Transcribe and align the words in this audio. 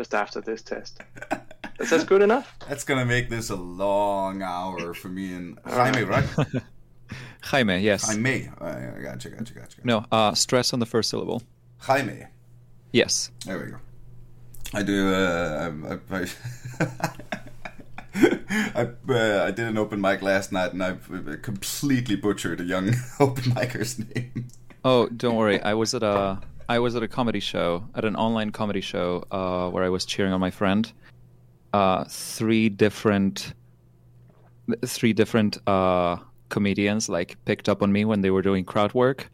just 0.00 0.14
after 0.14 0.40
this 0.40 0.62
test. 0.62 1.02
Is 1.78 1.90
that 1.90 2.06
good 2.06 2.22
enough? 2.22 2.56
That's 2.68 2.84
gonna 2.84 3.04
make 3.04 3.28
this 3.28 3.50
a 3.50 3.56
long 3.56 4.40
hour 4.40 4.94
for 4.94 5.08
me 5.08 5.34
and 5.34 5.58
Jaime, 5.66 6.04
right? 6.04 6.24
Jaime, 7.42 7.80
yes. 7.80 8.08
Jaime. 8.08 8.48
Uh, 8.58 8.92
gotcha, 9.02 9.28
gotcha, 9.28 9.52
gotcha. 9.52 9.80
No, 9.84 10.06
uh, 10.10 10.32
stress 10.32 10.72
on 10.72 10.80
the 10.80 10.86
first 10.86 11.10
syllable. 11.10 11.42
Jaime. 11.80 12.24
Yes. 12.92 13.30
There 13.44 13.58
we 13.58 13.72
go. 13.72 13.76
I 14.72 14.82
do. 14.82 15.12
Uh, 15.12 15.70
I, 16.10 16.16
I, 16.16 16.26
I, 18.74 18.82
uh, 19.12 19.44
I 19.44 19.50
did 19.50 19.66
an 19.66 19.76
open 19.76 20.00
mic 20.00 20.22
last 20.22 20.50
night, 20.50 20.72
and 20.72 20.82
I 20.82 20.96
completely 21.42 22.16
butchered 22.16 22.62
a 22.62 22.64
young 22.64 22.94
open 23.20 23.52
micer's 23.52 23.98
name. 23.98 24.48
Oh, 24.82 25.08
don't 25.08 25.36
worry. 25.36 25.60
I 25.60 25.74
was 25.74 25.94
at 25.94 26.02
a 26.02 26.40
I 26.70 26.78
was 26.78 26.94
at 26.94 27.02
a 27.02 27.08
comedy 27.08 27.40
show, 27.40 27.82
at 27.96 28.04
an 28.04 28.14
online 28.14 28.52
comedy 28.52 28.80
show, 28.80 29.24
uh, 29.32 29.68
where 29.70 29.82
I 29.82 29.88
was 29.88 30.04
cheering 30.04 30.32
on 30.32 30.38
my 30.38 30.52
friend. 30.52 30.90
Uh, 31.72 32.04
three 32.04 32.68
different, 32.68 33.54
three 34.86 35.12
different 35.12 35.58
uh, 35.66 36.18
comedians 36.48 37.08
like 37.08 37.44
picked 37.44 37.68
up 37.68 37.82
on 37.82 37.90
me 37.90 38.04
when 38.04 38.20
they 38.20 38.30
were 38.30 38.40
doing 38.40 38.64
crowd 38.64 38.94
work, 38.94 39.32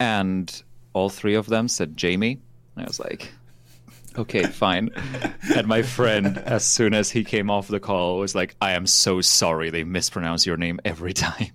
and 0.00 0.64
all 0.92 1.08
three 1.08 1.36
of 1.36 1.46
them 1.46 1.68
said 1.68 1.96
Jamie. 1.96 2.40
I 2.76 2.82
was 2.82 2.98
like, 2.98 3.32
okay, 4.18 4.42
fine. 4.46 4.90
and 5.54 5.68
my 5.68 5.82
friend, 5.82 6.36
as 6.36 6.64
soon 6.64 6.94
as 6.94 7.12
he 7.12 7.22
came 7.22 7.48
off 7.48 7.68
the 7.68 7.78
call, 7.78 8.18
was 8.18 8.34
like, 8.34 8.56
I 8.60 8.72
am 8.72 8.88
so 8.88 9.20
sorry. 9.20 9.70
They 9.70 9.84
mispronounce 9.84 10.44
your 10.44 10.56
name 10.56 10.80
every 10.84 11.12
time. 11.12 11.52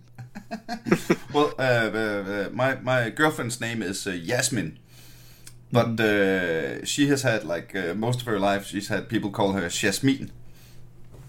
well, 1.33 1.53
uh, 1.59 1.61
uh, 1.61 1.97
uh, 1.97 2.49
my 2.53 2.75
my 2.75 3.09
girlfriend's 3.09 3.59
name 3.59 3.81
is 3.81 4.07
uh, 4.07 4.11
Yasmin, 4.11 4.79
but 5.71 5.99
uh, 5.99 6.83
she 6.85 7.07
has 7.07 7.21
had 7.23 7.43
like 7.43 7.75
uh, 7.75 7.93
most 7.95 8.21
of 8.21 8.27
her 8.27 8.39
life. 8.39 8.65
She's 8.67 8.87
had 8.89 9.07
people 9.09 9.29
call 9.31 9.53
her 9.53 9.69
Jasmine, 9.69 10.31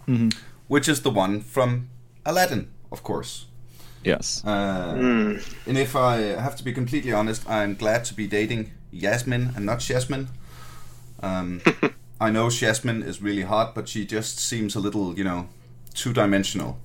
Mm-hmm. 0.08 0.30
which 0.68 0.88
is 0.88 1.02
the 1.02 1.10
one 1.10 1.40
from 1.40 1.88
Aladdin, 2.26 2.68
of 2.90 3.02
course. 3.02 3.46
Yes. 4.04 4.42
Uh, 4.44 4.94
Hmm. 4.94 5.36
And 5.66 5.78
if 5.78 5.94
I 5.94 6.16
have 6.40 6.56
to 6.56 6.64
be 6.64 6.72
completely 6.72 7.12
honest, 7.12 7.48
I'm 7.48 7.74
glad 7.76 8.04
to 8.06 8.14
be 8.14 8.26
dating 8.26 8.72
Yasmin 8.90 9.52
and 9.56 9.64
not 9.64 9.78
Jasmine. 9.78 10.28
Um, 11.22 11.60
I 12.20 12.30
know 12.30 12.50
Jasmine 12.50 13.02
is 13.04 13.22
really 13.22 13.42
hot, 13.42 13.74
but 13.74 13.88
she 13.88 14.04
just 14.04 14.38
seems 14.40 14.74
a 14.74 14.80
little, 14.80 15.16
you 15.16 15.24
know, 15.24 15.48
two 15.94 16.12
dimensional. 16.12 16.78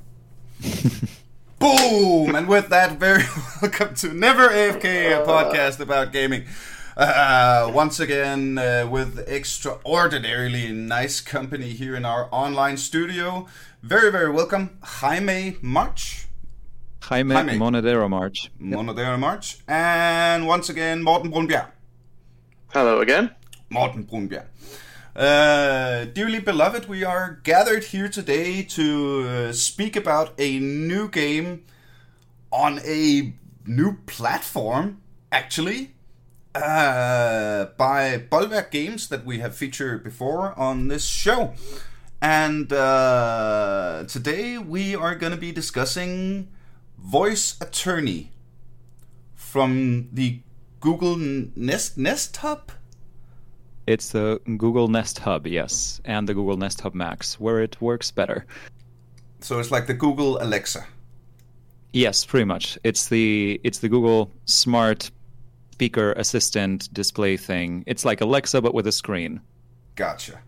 Boom! 1.59 2.35
And 2.35 2.47
with 2.47 2.69
that, 2.69 2.99
very 2.99 3.23
welcome 3.61 3.95
to 3.95 4.13
Never 4.13 4.47
AFK, 4.49 5.21
a 5.21 5.25
podcast 5.25 5.79
about 5.79 6.11
gaming. 6.13 6.43
Uh, 6.97 7.69
once 7.75 7.99
again, 7.99 8.57
uh, 8.57 8.87
with 8.89 9.19
extraordinarily 9.29 10.71
nice 10.71 11.21
company 11.21 11.69
here 11.69 11.95
in 11.95 12.03
our 12.05 12.27
online 12.31 12.75
studio. 12.75 13.45
Very, 13.83 14.11
very 14.11 14.31
welcome, 14.31 14.79
Jaime 14.81 15.57
March. 15.61 16.27
Jaime, 17.03 17.35
Jaime. 17.35 17.53
Monedero 17.53 18.09
March. 18.09 18.51
Monodera 18.59 19.19
March. 19.19 19.59
And 19.67 20.47
once 20.47 20.69
again, 20.69 21.03
Morten 21.03 21.31
Brunbjerg. 21.31 21.67
Hello 22.73 22.99
again. 22.99 23.29
Morten 23.69 24.03
Brunbjerg. 24.03 24.47
Uh, 25.15 26.05
dearly 26.05 26.39
beloved, 26.39 26.89
we 26.89 27.03
are 27.03 27.39
gathered 27.43 27.83
here 27.83 28.09
today 28.09 28.63
to 28.63 29.27
uh, 29.27 29.53
speak 29.53 29.95
about 29.95 30.33
a 30.39 30.57
new 30.57 31.07
game 31.07 31.63
on 32.51 32.79
a 32.79 33.35
new 33.67 33.97
platform, 34.07 34.99
actually, 35.31 35.91
uh, 36.63 37.65
by 37.77 38.17
Bolverk 38.17 38.71
Games 38.71 39.07
that 39.09 39.25
we 39.25 39.39
have 39.39 39.55
featured 39.55 40.03
before 40.03 40.57
on 40.57 40.87
this 40.87 41.05
show. 41.05 41.53
And 42.21 42.71
uh, 42.73 44.05
today 44.07 44.57
we 44.57 44.95
are 44.95 45.15
going 45.15 45.31
to 45.31 45.37
be 45.37 45.51
discussing 45.51 46.47
Voice 46.97 47.57
Attorney 47.61 48.31
from 49.35 50.09
the 50.11 50.41
Google 50.79 51.15
Nest 51.17 51.97
Nest 51.97 52.37
Hub. 52.37 52.71
It's 53.85 54.11
the 54.11 54.41
Google 54.57 54.87
Nest 54.87 55.19
Hub, 55.19 55.47
yes, 55.47 56.01
and 56.05 56.27
the 56.27 56.33
Google 56.33 56.57
Nest 56.57 56.81
Hub 56.81 56.93
Max, 56.93 57.39
where 57.39 57.61
it 57.61 57.79
works 57.79 58.11
better. 58.11 58.45
So 59.39 59.59
it's 59.59 59.71
like 59.71 59.87
the 59.87 59.93
Google 59.93 60.41
Alexa. 60.41 60.85
Yes, 61.93 62.25
pretty 62.25 62.45
much. 62.45 62.77
It's 62.83 63.07
the 63.07 63.61
it's 63.63 63.79
the 63.79 63.89
Google 63.89 64.31
Smart 64.45 65.09
Speaker 65.77 66.13
Assistant 66.13 66.91
display 66.91 67.37
thing. 67.37 67.83
It's 67.85 68.03
like 68.03 68.19
Alexa 68.19 68.59
but 68.63 68.73
with 68.73 68.87
a 68.87 68.91
screen. 68.91 69.41
Gotcha. 69.93 70.39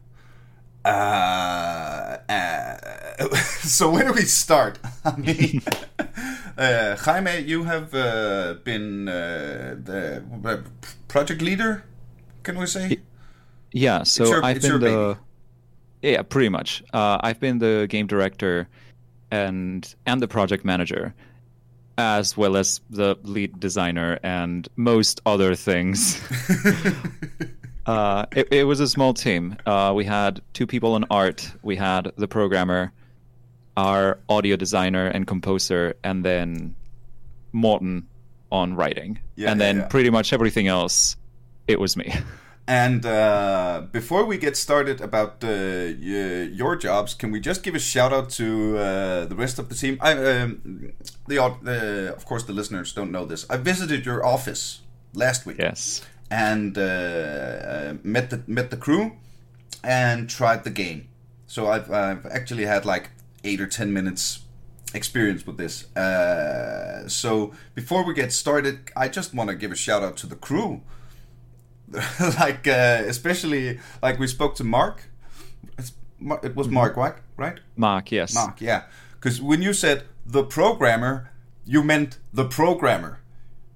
Uh, 0.84 2.17
uh, 2.28 3.35
so 3.62 3.91
where 3.91 4.06
do 4.06 4.13
we 4.13 4.23
start? 4.23 4.79
I 5.06 5.16
mean, 5.17 5.62
uh, 6.57 6.95
Jaime, 6.95 7.41
you 7.41 7.63
have 7.66 7.94
uh, 7.94 8.56
been 8.63 9.07
uh, 9.07 9.75
the 9.84 10.23
uh, 10.44 10.57
project 11.07 11.44
leader. 11.44 11.84
Can 12.41 12.57
we 12.57 12.66
say? 12.66 12.97
Yeah, 13.72 14.01
so 14.01 14.25
your- 14.25 14.44
I've 14.44 14.57
it's 14.57 14.67
been 14.67 14.81
your 14.81 15.13
the 15.13 15.17
yeah, 16.01 16.23
pretty 16.23 16.50
much. 16.50 16.84
Uh, 16.91 17.19
I've 17.22 17.40
been 17.40 17.59
the 17.59 17.85
game 17.88 18.07
director 18.07 18.67
and 19.29 19.94
and 20.07 20.22
the 20.23 20.28
project 20.28 20.66
manager, 20.66 21.13
as 22.00 22.38
well 22.38 22.56
as 22.56 22.80
the 22.90 23.18
lead 23.24 23.60
designer 23.60 24.20
and 24.24 24.70
most 24.78 25.20
other 25.26 25.54
things. 25.54 26.18
uh, 27.86 28.26
it, 28.34 28.48
it 28.52 28.64
was 28.64 28.80
a 28.80 28.88
small 28.88 29.14
team. 29.14 29.58
Uh, 29.66 29.92
we 29.94 30.06
had 30.06 30.42
two 30.54 30.66
people 30.66 30.96
in 30.96 31.04
art. 31.12 31.52
We 31.62 31.76
had 31.76 32.14
the 32.16 32.28
programmer, 32.28 32.94
our 33.76 34.18
audio 34.30 34.56
designer 34.56 35.08
and 35.08 35.28
composer, 35.28 35.96
and 36.02 36.24
then 36.24 36.74
Morten 37.52 38.08
on 38.50 38.76
writing. 38.76 39.20
Yeah, 39.36 39.52
and 39.52 39.59
yeah, 39.59 39.66
then 39.66 39.78
yeah. 39.80 39.88
pretty 39.88 40.09
much 40.09 40.32
everything 40.32 40.68
else, 40.68 41.18
it 41.68 41.82
was 41.82 41.98
me. 41.98 42.14
And 42.69 43.03
uh, 43.03 43.88
before 43.91 44.25
we 44.25 44.38
get 44.38 44.56
started 44.56 45.02
about 45.02 45.44
uh, 45.44 45.50
your 45.50 46.75
jobs, 46.75 47.16
can 47.16 47.31
we 47.31 47.40
just 47.40 47.63
give 47.63 47.74
a 47.74 47.80
shout 47.80 48.13
out 48.13 48.30
to 48.38 48.78
uh, 48.78 49.25
the 49.25 49.34
rest 49.34 49.57
of 49.57 49.69
the 49.69 49.75
team? 49.75 49.97
I, 50.00 50.12
um, 50.12 50.94
the 51.28 51.40
uh, 51.40 52.13
of 52.16 52.25
course 52.25 52.44
the 52.44 52.53
listeners 52.53 52.94
don't 52.94 53.12
know 53.12 53.25
this. 53.25 53.50
I 53.50 53.58
visited 53.58 54.06
your 54.06 54.24
office 54.24 54.81
last 55.16 55.47
week 55.47 55.58
yes. 55.58 56.03
and 56.29 56.78
uh, 56.78 56.81
uh, 56.81 57.94
met 58.03 58.29
the 58.29 58.44
met 58.46 58.69
the 58.69 58.78
crew 58.78 59.13
and 59.84 60.29
tried 60.29 60.63
the 60.63 60.69
game. 60.69 61.08
So 61.47 61.72
I've 61.72 61.91
I've 61.91 62.28
actually 62.28 62.66
had 62.66 62.85
like 62.85 63.09
eight 63.44 63.59
or 63.59 63.68
ten 63.68 63.91
minutes 63.91 64.41
experience 64.94 65.44
with 65.47 65.58
this. 65.58 65.96
Uh, 65.96 67.08
so 67.08 67.52
before 67.74 68.06
we 68.06 68.13
get 68.13 68.31
started, 68.31 68.91
I 68.96 69.08
just 69.08 69.34
want 69.34 69.50
to 69.50 69.56
give 69.56 69.72
a 69.72 69.75
shout 69.75 70.03
out 70.03 70.18
to 70.18 70.28
the 70.28 70.35
crew. 70.35 70.81
like 72.40 72.68
uh, 72.68 73.04
especially 73.08 73.80
like 74.02 74.20
we 74.20 74.28
spoke 74.28 74.56
to 74.56 74.64
Mark. 74.64 75.10
It's, 75.78 75.94
it 76.44 76.56
was 76.56 76.68
Mark, 76.68 76.96
right? 76.98 77.16
Right? 77.38 77.60
Mark, 77.76 78.12
yes. 78.12 78.34
Mark, 78.36 78.62
yeah. 78.62 78.84
Because 79.14 79.42
when 79.42 79.62
you 79.62 79.74
said 79.74 80.04
the 80.26 80.44
programmer, 80.44 81.32
you 81.66 81.84
meant 81.84 82.18
the 82.34 82.46
programmer. 82.46 83.20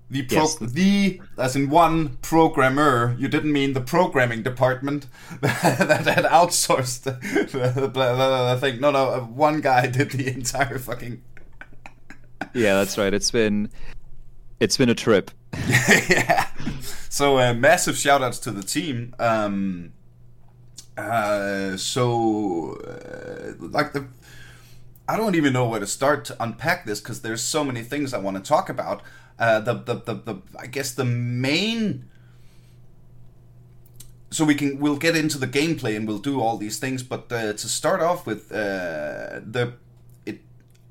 The 0.09 0.21
pro- 0.23 0.41
Yes. 0.41 0.57
the 0.57 1.21
as 1.39 1.55
in 1.55 1.69
one 1.69 2.17
programmer. 2.21 3.15
You 3.17 3.27
didn't 3.27 3.51
mean 3.51 3.73
the 3.73 3.81
programming 3.81 4.43
department 4.43 5.07
that 5.41 6.05
had 6.05 6.25
outsourced 6.25 7.03
the, 7.03 7.13
the, 7.51 7.87
the, 7.87 7.89
the 7.89 8.57
thing. 8.61 8.79
No, 8.79 8.91
no, 8.91 9.09
uh, 9.09 9.19
one 9.21 9.61
guy 9.61 9.87
did 9.87 10.11
the 10.11 10.27
entire 10.27 10.77
fucking. 10.77 11.23
Yeah, 12.53 12.75
that's 12.75 12.97
right. 12.97 13.13
It's 13.13 13.31
been 13.31 13.69
it's 14.59 14.77
been 14.77 14.89
a 14.89 14.95
trip. 14.95 15.31
Yeah. 16.09 16.47
So 17.09 17.37
uh, 17.37 17.53
massive 17.53 17.95
shout 17.95 18.23
outs 18.23 18.39
to 18.39 18.49
the 18.49 18.63
team. 18.63 19.13
Um, 19.19 19.93
uh, 20.97 21.77
so 21.77 22.77
uh, 22.87 23.53
like 23.59 23.93
the 23.93 24.07
I 25.07 25.15
don't 25.15 25.35
even 25.35 25.53
know 25.53 25.67
where 25.67 25.79
to 25.79 25.85
start 25.85 26.25
to 26.25 26.43
unpack 26.43 26.87
this 26.87 26.99
because 26.99 27.21
there's 27.21 27.43
so 27.43 27.63
many 27.63 27.83
things 27.83 28.15
I 28.15 28.17
want 28.17 28.37
to 28.37 28.41
talk 28.41 28.67
about. 28.67 29.03
Uh, 29.37 29.59
the, 29.59 29.73
the, 29.73 29.93
the, 29.93 30.13
the 30.13 30.41
I 30.57 30.65
guess 30.65 30.91
the 30.91 31.05
main 31.05 32.09
so 34.31 34.43
we 34.43 34.55
can 34.55 34.79
we'll 34.79 34.97
get 34.97 35.15
into 35.15 35.37
the 35.37 35.47
gameplay 35.47 35.95
and 35.95 36.07
we'll 36.07 36.17
do 36.19 36.41
all 36.41 36.57
these 36.57 36.79
things 36.79 37.03
but 37.03 37.31
uh, 37.31 37.53
to 37.53 37.67
start 37.69 38.01
off 38.01 38.25
with 38.25 38.51
uh, 38.51 39.39
the 39.45 39.73
it 40.25 40.41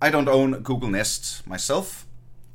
I 0.01 0.11
don't 0.11 0.29
own 0.29 0.63
Google 0.63 0.89
Nest 0.89 1.47
myself 1.47 2.07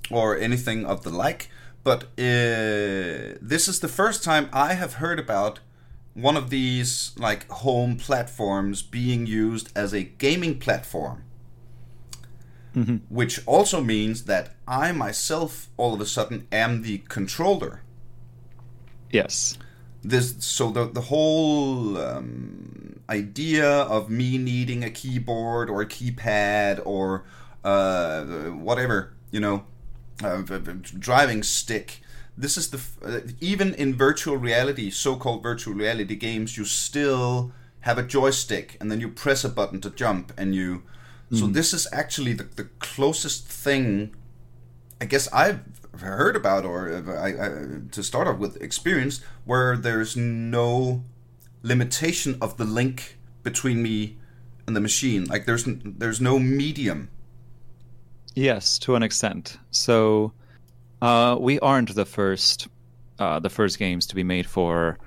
or 0.10 0.38
anything 0.38 0.86
of 0.86 1.04
the 1.04 1.10
like 1.10 1.50
but 1.88 2.04
uh, 2.04 3.40
this 3.42 3.70
is 3.70 3.80
the 3.80 3.88
first 3.88 4.22
time 4.22 4.50
I 4.52 4.74
have 4.74 4.96
heard 4.96 5.20
about 5.20 5.62
one 6.16 6.36
of 6.36 6.50
these 6.50 7.14
like 7.18 7.48
home 7.48 7.96
platforms 7.96 8.82
being 8.82 9.26
used 9.26 9.72
as 9.74 9.94
a 9.94 10.04
gaming 10.04 10.60
platform. 10.60 11.24
Which 13.08 13.40
also 13.46 13.80
means 13.80 14.26
that 14.26 14.56
I 14.68 14.92
myself 14.92 15.70
all 15.78 15.94
of 15.94 16.02
a 16.02 16.06
sudden 16.06 16.46
am 16.52 16.82
the 16.82 16.98
controller. 17.08 17.84
Yes. 19.10 19.58
this 20.04 20.36
so 20.40 20.70
the 20.70 20.84
the 21.00 21.06
whole 21.14 21.98
um, 21.98 23.00
idea 23.10 23.70
of 23.96 24.10
me 24.10 24.38
needing 24.38 24.84
a 24.84 24.90
keyboard 24.90 25.70
or 25.70 25.82
a 25.82 25.86
keypad 25.86 26.82
or 26.86 27.24
uh, 27.64 28.26
whatever 28.68 29.14
you 29.32 29.40
know 29.40 29.64
uh, 30.24 30.42
driving 31.00 31.44
stick. 31.44 32.02
This 32.38 32.58
is 32.58 32.70
the 32.70 32.82
uh, 33.04 33.20
even 33.42 33.74
in 33.74 33.96
virtual 33.96 34.38
reality 34.38 34.90
so-called 34.90 35.42
virtual 35.42 35.74
reality 35.74 36.16
games 36.16 36.58
you 36.58 36.66
still 36.66 37.52
have 37.82 37.98
a 37.98 38.04
joystick 38.04 38.78
and 38.80 38.92
then 38.92 39.00
you 39.00 39.08
press 39.08 39.44
a 39.44 39.50
button 39.50 39.82
to 39.82 39.90
jump 39.90 40.32
and 40.38 40.54
you 40.54 40.84
so 41.32 41.46
this 41.46 41.74
is 41.74 41.88
actually 41.92 42.32
the, 42.32 42.44
the 42.44 42.64
closest 42.80 43.48
thing 43.48 44.16
i 45.02 45.06
guess 45.06 45.28
i've 45.34 45.62
heard 46.00 46.36
about 46.36 46.66
or 46.66 46.90
uh, 46.90 47.14
I, 47.14 47.28
I, 47.28 47.50
to 47.92 48.04
start 48.04 48.28
off 48.28 48.38
with 48.38 48.62
experience 48.62 49.22
where 49.46 49.76
there's 49.76 50.16
no 50.16 51.04
limitation 51.64 52.38
of 52.42 52.58
the 52.58 52.66
link 52.66 53.18
between 53.44 53.82
me 53.82 54.18
and 54.66 54.76
the 54.76 54.82
machine. 54.82 55.26
Like 55.26 55.46
there's 55.46 55.66
there's 55.66 56.22
no 56.22 56.40
medium 56.40 57.10
Yes, 58.38 58.78
to 58.80 58.94
an 58.94 59.02
extent. 59.02 59.58
So 59.72 60.32
uh, 61.02 61.38
we 61.40 61.60
aren't 61.60 61.96
the 61.96 62.06
first 62.06 62.68
uh, 63.18 63.40
the 63.40 63.50
first 63.50 63.80
games 63.80 64.06
to 64.08 64.16
be 64.16 64.24
made 64.24 64.46
for 64.46 65.00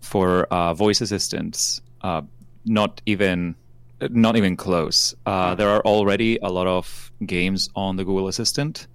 for 0.00 0.42
uh, 0.46 0.74
voice 0.74 1.00
assistants. 1.00 1.80
Uh, 2.00 2.22
not 2.64 3.00
even 3.06 3.54
not 4.10 4.36
even 4.36 4.56
close. 4.56 5.14
Uh, 5.24 5.54
there 5.54 5.68
are 5.68 5.80
already 5.82 6.36
a 6.42 6.50
lot 6.50 6.66
of 6.66 7.12
games 7.24 7.70
on 7.76 7.94
the 7.94 8.04
Google 8.04 8.26
Assistant 8.26 8.88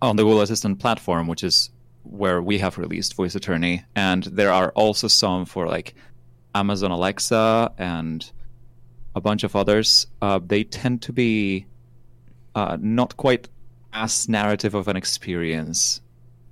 on 0.00 0.14
the 0.14 0.22
Google 0.22 0.42
Assistant 0.42 0.78
platform, 0.78 1.26
which 1.26 1.42
is 1.42 1.68
where 2.04 2.40
we 2.40 2.58
have 2.58 2.78
released 2.78 3.16
Voice 3.16 3.34
Attorney, 3.34 3.84
and 3.96 4.22
there 4.22 4.52
are 4.52 4.70
also 4.76 5.08
some 5.08 5.46
for 5.46 5.66
like 5.66 5.96
Amazon 6.54 6.92
Alexa 6.92 7.72
and 7.76 8.30
a 9.16 9.20
bunch 9.20 9.42
of 9.42 9.56
others. 9.56 10.06
Uh, 10.22 10.38
they 10.46 10.62
tend 10.62 11.02
to 11.02 11.12
be 11.12 11.66
uh, 12.54 12.76
not 12.80 13.16
quite 13.16 13.48
as 13.92 14.28
narrative 14.28 14.74
of 14.74 14.88
an 14.88 14.96
experience 14.96 16.00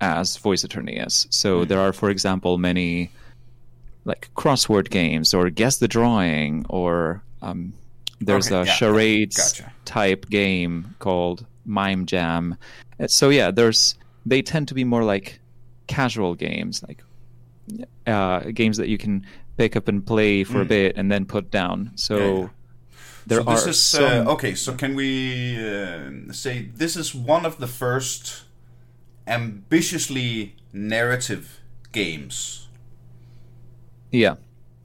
as 0.00 0.36
Voice 0.38 0.64
Attorney 0.64 0.96
is. 0.96 1.26
So 1.30 1.64
there 1.64 1.80
are, 1.80 1.92
for 1.92 2.10
example, 2.10 2.58
many 2.58 3.10
like 4.04 4.30
crossword 4.34 4.90
games 4.90 5.34
or 5.34 5.50
guess 5.50 5.78
the 5.78 5.88
drawing 5.88 6.64
or 6.68 7.22
um, 7.42 7.72
there's 8.20 8.46
Okay, 8.50 8.56
a 8.56 8.64
yeah, 8.64 8.72
charades 8.72 9.36
gotcha. 9.36 9.72
type 9.84 10.28
game 10.30 10.94
called 10.98 11.46
Mime 11.66 12.06
Jam. 12.06 12.56
Uh, 12.98 13.06
So 13.08 13.28
yeah, 13.30 13.50
there's 13.50 13.94
they 14.26 14.42
tend 14.42 14.68
to 14.68 14.74
be 14.74 14.84
more 14.84 15.04
like 15.04 15.40
casual 15.86 16.34
games, 16.34 16.82
like 16.86 17.02
uh, 18.06 18.40
games 18.52 18.76
that 18.76 18.88
you 18.88 18.98
can 18.98 19.24
pick 19.56 19.76
up 19.76 19.88
and 19.88 20.04
play 20.06 20.44
for 20.44 20.60
a 20.62 20.64
bit 20.64 20.96
and 20.96 21.10
then 21.10 21.24
put 21.26 21.50
down. 21.50 21.90
So 21.94 22.16
Mm. 22.18 22.20
Yeah, 22.20 22.40
yeah. 22.42 22.48
There 23.30 23.38
so 23.38 23.50
this 23.50 23.66
are 23.66 23.70
is 23.70 23.82
some, 23.82 24.26
uh, 24.26 24.32
okay. 24.32 24.54
So 24.54 24.74
can 24.74 24.94
we 24.96 25.56
uh, 25.56 26.32
say 26.32 26.68
this 26.74 26.96
is 26.96 27.14
one 27.14 27.46
of 27.46 27.58
the 27.58 27.66
first 27.66 28.42
ambitiously 29.26 30.56
narrative 30.72 31.60
games 31.92 32.68
yeah, 34.10 34.34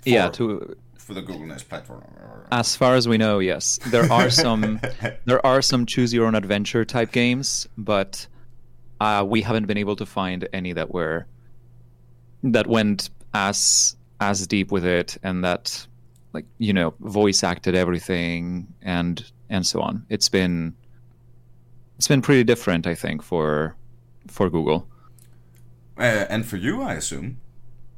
yeah. 0.03 0.27
for- 0.27 0.33
To 0.33 0.75
for 0.97 1.13
the 1.13 1.21
Google 1.21 1.45
Nest 1.47 1.69
platform? 1.69 2.03
As 2.51 2.75
far 2.75 2.95
as 2.95 3.07
we 3.07 3.17
know, 3.17 3.39
yes, 3.39 3.79
there 3.87 4.11
are 4.11 4.29
some 4.45 4.79
there 5.25 5.43
are 5.45 5.61
some 5.61 5.85
choose 5.85 6.13
your 6.13 6.25
own 6.27 6.35
adventure 6.35 6.85
type 6.85 7.11
games, 7.11 7.67
but 7.77 8.27
uh, 9.01 9.25
we 9.27 9.41
haven't 9.41 9.65
been 9.65 9.77
able 9.77 9.95
to 9.95 10.05
find 10.05 10.47
any 10.53 10.73
that 10.73 10.93
were 10.93 11.25
that 12.43 12.67
went 12.67 13.09
as 13.33 13.95
as 14.19 14.47
deep 14.47 14.71
with 14.71 14.85
it 14.85 15.17
and 15.23 15.43
that 15.43 15.87
like 16.35 16.45
you 16.59 16.73
know 16.73 16.93
voice 16.99 17.43
acted 17.43 17.73
everything 17.73 18.67
and 18.81 19.31
and 19.49 19.65
so 19.65 19.81
on. 19.81 20.05
It's 20.09 20.29
been 20.29 20.75
it's 21.97 22.07
been 22.07 22.21
pretty 22.21 22.43
different, 22.43 22.85
I 22.85 22.93
think, 22.93 23.23
for 23.23 23.75
for 24.27 24.49
Google. 24.49 24.87
Uh, 25.97 26.25
and 26.29 26.45
for 26.45 26.57
you, 26.57 26.81
I 26.81 26.93
assume. 26.93 27.39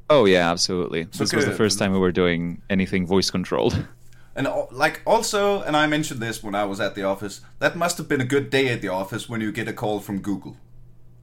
Oh 0.09 0.23
yeah, 0.25 0.49
absolutely. 0.51 1.07
So 1.11 1.23
this 1.23 1.33
was 1.33 1.45
the 1.45 1.59
first 1.63 1.79
time 1.79 1.91
we 1.91 1.99
were 1.99 2.13
doing 2.13 2.61
anything 2.69 3.05
voice 3.05 3.29
controlled. 3.29 3.85
And 4.37 4.47
like 4.69 5.01
also, 5.03 5.63
and 5.63 5.75
I 5.75 5.87
mentioned 5.87 6.19
this 6.19 6.43
when 6.43 6.53
I 6.53 6.63
was 6.63 6.79
at 6.79 6.93
the 6.93 7.01
office. 7.01 7.41
That 7.57 7.75
must 7.75 7.97
have 7.97 8.07
been 8.07 8.21
a 8.21 8.29
good 8.35 8.51
day 8.51 8.67
at 8.67 8.83
the 8.83 8.87
office 8.87 9.27
when 9.27 9.41
you 9.41 9.51
get 9.51 9.67
a 9.67 9.73
call 9.73 9.99
from 9.99 10.21
Google. 10.21 10.57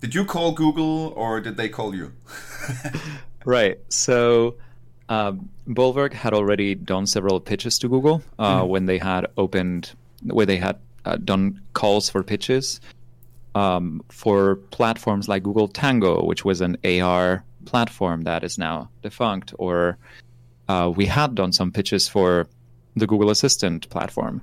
Did 0.00 0.16
you 0.16 0.25
call 0.25 0.50
Google 0.50 1.12
or 1.14 1.40
did 1.40 1.56
they 1.56 1.69
call 1.69 1.94
you? 1.94 2.11
Right. 3.44 3.78
So, 3.88 4.56
um, 5.09 5.49
Bolverk 5.69 6.12
had 6.12 6.33
already 6.33 6.75
done 6.75 7.06
several 7.06 7.41
pitches 7.41 7.79
to 7.81 7.89
Google 7.89 8.23
uh, 8.39 8.65
when 8.65 8.87
they 8.87 8.99
had 8.99 9.27
opened, 9.37 9.93
where 10.23 10.47
they 10.47 10.56
had 10.56 10.79
uh, 11.05 11.17
done 11.17 11.61
calls 11.75 12.09
for 12.09 12.23
pitches 12.23 12.81
um, 13.55 14.03
for 14.09 14.56
platforms 14.71 15.29
like 15.29 15.43
Google 15.43 15.69
Tango, 15.69 16.25
which 16.25 16.45
was 16.45 16.61
an 16.61 16.77
AR 16.85 17.45
platform 17.65 18.23
that 18.23 18.45
is 18.45 18.59
now 18.59 18.91
defunct, 19.03 19.55
or 19.59 19.97
uh, 20.69 20.93
we 20.95 21.07
had 21.07 21.35
done 21.35 21.53
some 21.53 21.71
pitches 21.71 22.09
for 22.09 22.47
the 22.97 23.07
Google 23.07 23.31
Assistant 23.31 23.89
platform. 23.91 24.43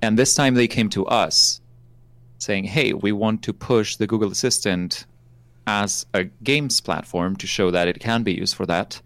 And 0.00 0.18
this 0.18 0.34
time 0.34 0.54
they 0.54 0.68
came 0.68 0.88
to 0.90 1.06
us 1.06 1.60
saying, 2.38 2.64
hey, 2.64 2.92
we 2.92 3.10
want 3.10 3.42
to 3.42 3.52
push 3.52 3.96
the 3.96 4.06
Google 4.06 4.30
Assistant 4.30 5.06
as 5.66 6.06
a 6.14 6.24
games 6.42 6.80
platform 6.80 7.36
to 7.36 7.46
show 7.46 7.70
that 7.70 7.88
it 7.88 7.98
can 7.98 8.22
be 8.22 8.32
used 8.32 8.54
for 8.54 8.64
that. 8.66 9.02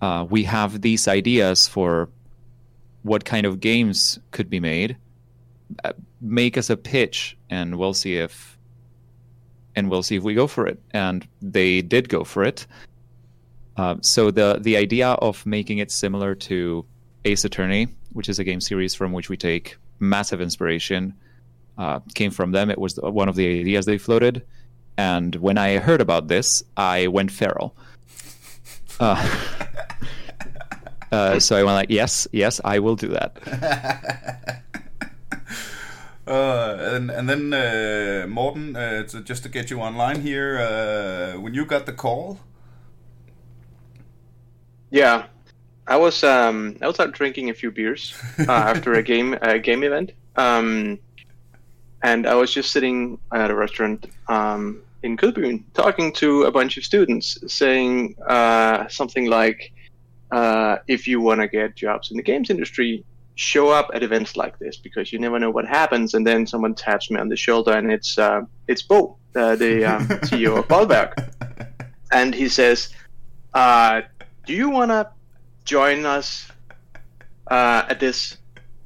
Uh, 0.00 0.26
we 0.28 0.44
have 0.44 0.80
these 0.80 1.06
ideas 1.08 1.68
for 1.68 2.08
what 3.02 3.24
kind 3.24 3.46
of 3.46 3.60
games 3.60 4.18
could 4.30 4.48
be 4.48 4.60
made. 4.60 4.96
Uh, 5.84 5.92
make 6.20 6.56
us 6.58 6.70
a 6.70 6.76
pitch, 6.76 7.36
and 7.48 7.78
we'll 7.78 7.94
see 7.94 8.16
if, 8.16 8.58
and 9.76 9.90
we'll 9.90 10.02
see 10.02 10.16
if 10.16 10.22
we 10.22 10.34
go 10.34 10.46
for 10.46 10.66
it. 10.66 10.80
And 10.92 11.26
they 11.40 11.82
did 11.82 12.08
go 12.08 12.24
for 12.24 12.44
it. 12.44 12.66
Uh, 13.76 13.96
so 14.00 14.30
the 14.30 14.58
the 14.60 14.76
idea 14.76 15.08
of 15.08 15.46
making 15.46 15.78
it 15.78 15.90
similar 15.90 16.34
to 16.34 16.84
Ace 17.24 17.44
Attorney, 17.44 17.88
which 18.12 18.28
is 18.28 18.38
a 18.38 18.44
game 18.44 18.60
series 18.60 18.94
from 18.94 19.12
which 19.12 19.28
we 19.28 19.36
take 19.36 19.76
massive 20.00 20.40
inspiration, 20.40 21.14
uh, 21.78 22.00
came 22.14 22.30
from 22.30 22.52
them. 22.52 22.70
It 22.70 22.78
was 22.78 22.96
one 22.96 23.28
of 23.28 23.36
the 23.36 23.60
ideas 23.60 23.86
they 23.86 23.98
floated. 23.98 24.44
And 24.98 25.34
when 25.36 25.56
I 25.56 25.78
heard 25.78 26.00
about 26.00 26.28
this, 26.28 26.62
I 26.76 27.06
went 27.06 27.30
feral. 27.30 27.74
Uh, 28.98 29.16
uh, 31.12 31.38
so 31.40 31.56
I 31.56 31.62
went 31.64 31.74
like, 31.74 31.90
yes, 31.90 32.28
yes, 32.32 32.60
I 32.64 32.78
will 32.78 32.96
do 32.96 33.08
that. 33.08 34.62
Uh, 36.26 36.76
and 36.94 37.10
and 37.10 37.28
then 37.28 37.52
uh, 37.52 38.24
Morten, 38.28 38.76
uh, 38.76 39.02
to, 39.02 39.20
just 39.20 39.42
to 39.42 39.48
get 39.48 39.68
you 39.70 39.80
online 39.80 40.20
here, 40.20 40.58
uh, 40.60 41.40
when 41.40 41.54
you 41.54 41.64
got 41.64 41.86
the 41.86 41.92
call, 41.92 42.38
Yeah, 44.90 45.26
I 45.86 45.96
was 45.96 46.24
um, 46.24 46.76
I 46.82 46.86
was 46.86 46.98
out 47.00 47.12
drinking 47.12 47.50
a 47.50 47.54
few 47.54 47.70
beers 47.70 48.14
uh, 48.38 48.44
after 48.52 48.94
a 48.94 49.02
game 49.02 49.34
a 49.42 49.58
game 49.58 49.82
event, 49.84 50.12
um, 50.36 50.98
and 52.02 52.26
I 52.26 52.34
was 52.34 52.52
just 52.52 52.72
sitting 52.72 53.18
at 53.32 53.50
a 53.50 53.54
restaurant 53.54 54.06
um, 54.28 54.82
in 55.02 55.16
Kødbyen 55.16 55.64
talking 55.74 56.12
to 56.14 56.44
a 56.44 56.52
bunch 56.52 56.76
of 56.76 56.84
students, 56.84 57.38
saying 57.46 58.16
uh, 58.26 58.88
something 58.88 59.26
like, 59.26 59.72
uh, 60.32 60.78
"If 60.88 61.06
you 61.06 61.20
want 61.20 61.40
to 61.40 61.48
get 61.48 61.76
jobs 61.76 62.10
in 62.10 62.16
the 62.16 62.22
games 62.22 62.50
industry." 62.50 63.04
Show 63.36 63.70
up 63.70 63.88
at 63.94 64.02
events 64.02 64.36
like 64.36 64.58
this 64.58 64.76
because 64.76 65.14
you 65.14 65.18
never 65.18 65.38
know 65.38 65.50
what 65.50 65.64
happens. 65.66 66.12
And 66.12 66.26
then 66.26 66.46
someone 66.46 66.74
taps 66.74 67.10
me 67.10 67.18
on 67.18 67.30
the 67.30 67.36
shoulder, 67.36 67.72
and 67.72 67.90
it's 67.90 68.18
uh, 68.18 68.42
it's 68.68 68.82
Bo, 68.82 69.16
uh, 69.34 69.56
the 69.56 69.82
um, 69.86 70.06
CEO 70.28 70.58
of 70.58 70.68
Bolverk, 70.68 71.14
and 72.12 72.34
he 72.34 72.50
says, 72.50 72.90
uh, 73.54 74.02
do 74.44 74.52
you 74.52 74.68
want 74.68 74.90
to 74.90 75.08
join 75.64 76.04
us 76.04 76.50
uh, 77.50 77.86
at 77.88 77.98
this 77.98 78.36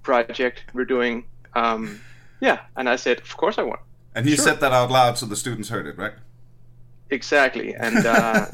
project 0.05 0.65
we're 0.73 0.85
doing? 0.85 1.25
Um, 1.55 2.01
yeah, 2.41 2.61
and 2.77 2.89
I 2.89 2.95
said, 2.95 3.19
of 3.21 3.37
course 3.37 3.59
I 3.59 3.63
want. 3.65 3.81
and 4.15 4.25
he 4.25 4.37
Sure. 4.37 4.45
said 4.45 4.61
that 4.61 4.71
out 4.73 4.91
loud 4.91 5.19
so 5.19 5.27
the 5.27 5.37
students 5.37 5.69
heard 5.69 5.87
it, 5.89 5.99
right? 5.99 6.13
Exactly, 7.11 7.75
and 7.75 8.07
uh, 8.07 8.47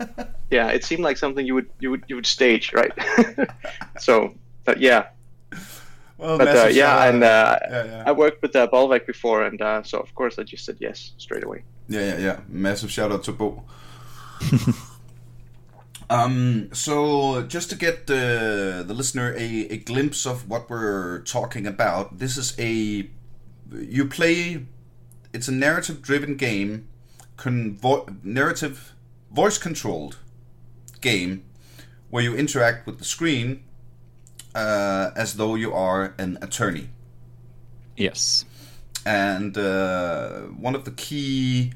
yeah, 0.50 0.68
it 0.68 0.84
seemed 0.84 1.02
like 1.02 1.16
something 1.16 1.44
you 1.44 1.54
would 1.54 1.70
you 1.80 1.90
would 1.90 2.04
you 2.08 2.16
would 2.16 2.26
stage, 2.26 2.72
right? 2.72 2.92
so, 3.98 4.34
but 4.64 4.80
yeah, 4.80 5.08
well, 6.18 6.36
but 6.36 6.48
uh, 6.48 6.68
yeah, 6.72 6.96
shout-out. 6.96 7.14
and 7.14 7.24
uh, 7.24 7.58
yeah, 7.70 7.84
yeah. 7.84 8.02
I 8.06 8.12
worked 8.12 8.42
with 8.42 8.54
uh, 8.56 8.66
Bolverk 8.68 9.06
before, 9.06 9.44
and 9.44 9.62
uh, 9.62 9.82
so 9.84 10.00
of 10.00 10.12
course 10.16 10.38
I 10.38 10.42
just 10.42 10.64
said 10.64 10.76
yes 10.80 11.12
straight 11.16 11.44
away. 11.44 11.62
Yeah, 11.88 12.00
yeah, 12.00 12.18
yeah. 12.18 12.40
Massive 12.48 12.90
shout 12.90 13.12
out 13.12 13.22
to 13.24 13.32
Bo. 13.32 13.62
um, 16.10 16.70
so 16.72 17.42
just 17.44 17.70
to 17.70 17.76
get 17.76 18.08
the 18.08 18.84
the 18.86 18.94
listener 18.94 19.32
a, 19.36 19.68
a 19.70 19.76
glimpse 19.76 20.26
of 20.26 20.48
what 20.48 20.68
we're 20.68 21.20
talking 21.20 21.66
about, 21.68 22.18
this 22.18 22.36
is 22.36 22.54
a 22.58 23.08
you 23.72 24.06
play. 24.06 24.66
It's 25.32 25.46
a 25.46 25.52
narrative 25.52 26.02
driven 26.02 26.36
game, 26.36 26.88
convo- 27.38 28.22
narrative 28.22 28.92
voice 29.32 29.56
controlled 29.56 30.18
game 31.00 31.44
where 32.10 32.22
you 32.22 32.34
interact 32.34 32.86
with 32.86 32.98
the 32.98 33.04
screen 33.04 33.62
uh, 34.54 35.10
as 35.16 35.34
though 35.34 35.54
you 35.54 35.72
are 35.72 36.14
an 36.18 36.38
attorney. 36.42 36.88
Yes. 37.96 38.44
And 39.06 39.56
uh, 39.56 40.40
one 40.66 40.74
of 40.74 40.84
the 40.84 40.90
key. 40.90 41.72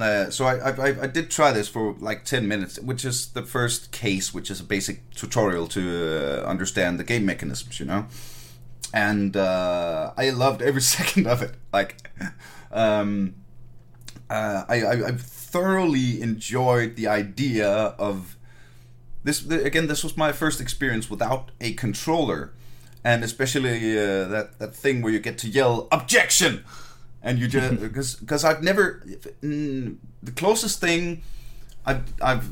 Uh, 0.00 0.30
so 0.30 0.46
I, 0.46 0.70
I 0.70 1.02
I 1.02 1.06
did 1.06 1.30
try 1.30 1.52
this 1.52 1.68
for 1.68 1.94
like 1.98 2.24
ten 2.24 2.48
minutes, 2.48 2.78
which 2.78 3.04
is 3.04 3.26
the 3.32 3.42
first 3.42 3.92
case, 3.92 4.32
which 4.32 4.50
is 4.50 4.60
a 4.60 4.64
basic 4.64 5.10
tutorial 5.10 5.66
to 5.68 5.82
uh, 5.82 6.46
understand 6.46 6.98
the 6.98 7.04
game 7.04 7.26
mechanisms, 7.26 7.78
you 7.78 7.86
know. 7.86 8.06
And 8.94 9.36
uh, 9.36 10.12
I 10.16 10.30
loved 10.30 10.62
every 10.62 10.80
second 10.96 11.26
of 11.26 11.42
it. 11.42 11.54
Like, 11.72 12.10
um, 12.70 13.34
uh, 14.30 14.64
I, 14.68 14.82
I 14.82 14.92
I 15.08 15.12
thoroughly 15.12 16.20
enjoyed 16.22 16.96
the 16.96 17.08
idea 17.08 17.68
of 17.68 18.36
this. 19.24 19.44
Again, 19.46 19.86
this 19.86 20.02
was 20.02 20.16
my 20.16 20.32
first 20.32 20.60
experience 20.60 21.10
without 21.10 21.50
a 21.60 21.72
controller 21.74 22.52
and 23.04 23.24
especially 23.24 23.98
uh, 23.98 24.28
that 24.28 24.58
that 24.58 24.74
thing 24.74 25.02
where 25.02 25.12
you 25.12 25.18
get 25.18 25.38
to 25.38 25.48
yell 25.48 25.88
objection, 25.90 26.64
and 27.22 27.38
you 27.38 27.48
just 27.48 27.80
because 27.80 28.14
because 28.16 28.44
I've 28.44 28.62
never 28.62 29.02
mm, 29.42 29.96
the 30.22 30.32
closest 30.32 30.80
thing 30.80 31.22
I've 31.84 32.12
I've 32.20 32.50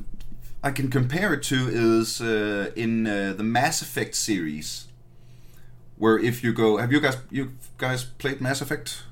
I 0.62 0.70
can 0.70 0.90
compare 0.90 1.32
it 1.34 1.42
to 1.44 1.68
is 1.68 2.20
uh, 2.20 2.70
in 2.76 3.06
uh, 3.06 3.34
the 3.36 3.44
Mass 3.44 3.80
Effect 3.80 4.14
series, 4.14 4.88
where 5.96 6.18
if 6.18 6.42
you 6.44 6.52
go, 6.52 6.76
have 6.78 6.92
you 6.92 7.00
guys 7.00 7.16
you 7.30 7.52
guys 7.78 8.04
played 8.04 8.40
Mass 8.40 8.60
Effect? 8.60 9.04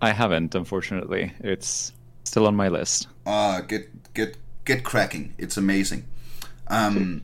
I 0.00 0.12
haven't, 0.12 0.54
unfortunately. 0.54 1.32
It's 1.40 1.92
still 2.24 2.46
on 2.46 2.56
my 2.56 2.68
list. 2.68 3.08
Ah, 3.26 3.56
uh, 3.56 3.60
get 3.60 4.14
get 4.14 4.36
get 4.64 4.84
cracking! 4.84 5.34
It's 5.38 5.56
amazing. 5.56 6.06
Um, 6.68 7.22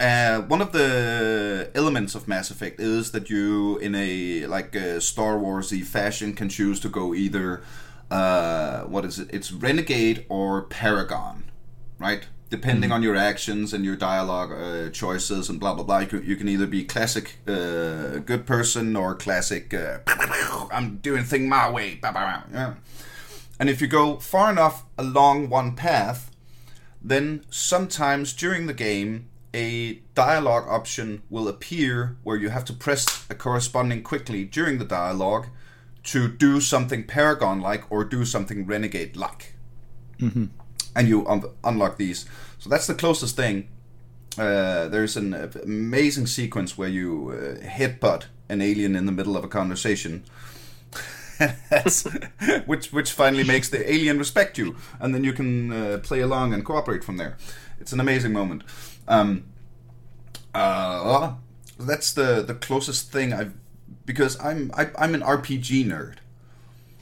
uh, 0.00 0.40
one 0.42 0.60
of 0.60 0.72
the 0.72 1.70
elements 1.74 2.14
of 2.14 2.26
Mass 2.26 2.50
Effect 2.50 2.80
is 2.80 3.12
that 3.12 3.30
you, 3.30 3.78
in 3.78 3.94
a 3.94 4.46
like 4.46 4.74
a 4.74 5.00
Star 5.00 5.36
Warsy 5.36 5.84
fashion, 5.84 6.32
can 6.34 6.48
choose 6.48 6.80
to 6.80 6.88
go 6.88 7.14
either 7.14 7.62
uh, 8.10 8.82
what 8.84 9.04
is 9.04 9.18
it? 9.18 9.28
It's 9.32 9.52
Renegade 9.52 10.26
or 10.28 10.62
Paragon, 10.62 11.44
right? 11.98 12.26
Depending 12.54 12.90
mm-hmm. 12.90 12.98
on 12.98 13.02
your 13.02 13.16
actions 13.16 13.72
and 13.74 13.84
your 13.84 13.96
dialogue 13.96 14.52
uh, 14.52 14.90
choices 14.90 15.48
and 15.50 15.58
blah 15.58 15.74
blah 15.74 15.82
blah, 15.82 15.98
you 15.98 16.06
can, 16.06 16.24
you 16.30 16.36
can 16.36 16.48
either 16.48 16.68
be 16.68 16.84
classic 16.84 17.26
uh, 17.48 18.20
good 18.30 18.46
person 18.46 18.94
or 18.94 19.16
classic 19.16 19.74
uh, 19.74 19.98
I'm 20.70 20.98
doing 20.98 21.24
thing 21.24 21.48
my 21.48 21.68
way. 21.68 21.98
Yeah. 22.52 22.74
And 23.58 23.68
if 23.68 23.80
you 23.80 23.88
go 23.88 24.18
far 24.18 24.52
enough 24.52 24.84
along 24.96 25.48
one 25.50 25.74
path, 25.74 26.30
then 27.02 27.44
sometimes 27.50 28.32
during 28.32 28.66
the 28.66 28.74
game 28.88 29.28
a 29.52 30.00
dialogue 30.14 30.66
option 30.68 31.22
will 31.30 31.48
appear 31.48 32.16
where 32.22 32.36
you 32.36 32.50
have 32.50 32.64
to 32.66 32.72
press 32.72 33.26
a 33.28 33.34
corresponding 33.34 34.02
quickly 34.02 34.44
during 34.44 34.78
the 34.78 34.84
dialogue 34.84 35.46
to 36.04 36.28
do 36.28 36.60
something 36.60 37.02
Paragon 37.04 37.60
like 37.60 37.84
or 37.90 38.04
do 38.04 38.24
something 38.24 38.64
Renegade 38.64 39.16
like. 39.16 39.54
Mm-hmm. 40.20 40.46
And 40.94 41.08
you 41.08 41.26
un- 41.26 41.50
unlock 41.62 41.96
these. 41.96 42.26
So 42.58 42.70
that's 42.70 42.86
the 42.86 42.94
closest 42.94 43.36
thing. 43.36 43.68
Uh, 44.38 44.88
there's 44.88 45.16
an 45.16 45.34
amazing 45.62 46.26
sequence 46.26 46.76
where 46.76 46.88
you 46.88 47.30
uh, 47.30 47.64
headbutt 47.64 48.24
an 48.48 48.60
alien 48.60 48.96
in 48.96 49.06
the 49.06 49.12
middle 49.12 49.36
of 49.36 49.44
a 49.44 49.48
conversation. 49.48 50.24
which 52.66 52.92
which 52.92 53.12
finally 53.12 53.44
makes 53.44 53.68
the 53.68 53.92
alien 53.92 54.18
respect 54.18 54.56
you, 54.56 54.76
and 55.00 55.14
then 55.14 55.24
you 55.24 55.32
can 55.32 55.72
uh, 55.72 55.98
play 56.02 56.20
along 56.20 56.54
and 56.54 56.64
cooperate 56.64 57.02
from 57.02 57.16
there. 57.16 57.36
It's 57.80 57.92
an 57.92 58.00
amazing 58.00 58.32
moment. 58.32 58.62
Um, 59.08 59.44
uh, 60.54 61.34
that's 61.78 62.12
the 62.12 62.42
the 62.42 62.54
closest 62.54 63.10
thing 63.10 63.32
I've 63.32 63.52
because 64.06 64.38
I'm 64.40 64.70
I, 64.74 64.84
am 64.84 64.92
i 64.96 65.04
am 65.04 65.14
an 65.14 65.22
RPG 65.22 65.86
nerd, 65.86 66.16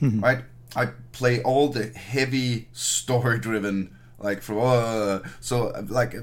mm-hmm. 0.01 0.21
right? 0.21 0.45
I 0.75 0.87
play 1.13 1.43
all 1.43 1.69
the 1.69 1.89
heavy 1.89 2.69
story 2.73 3.39
driven 3.39 3.97
like 4.19 4.41
for 4.43 4.61
uh, 4.61 5.29
so 5.41 5.73
like 5.89 6.15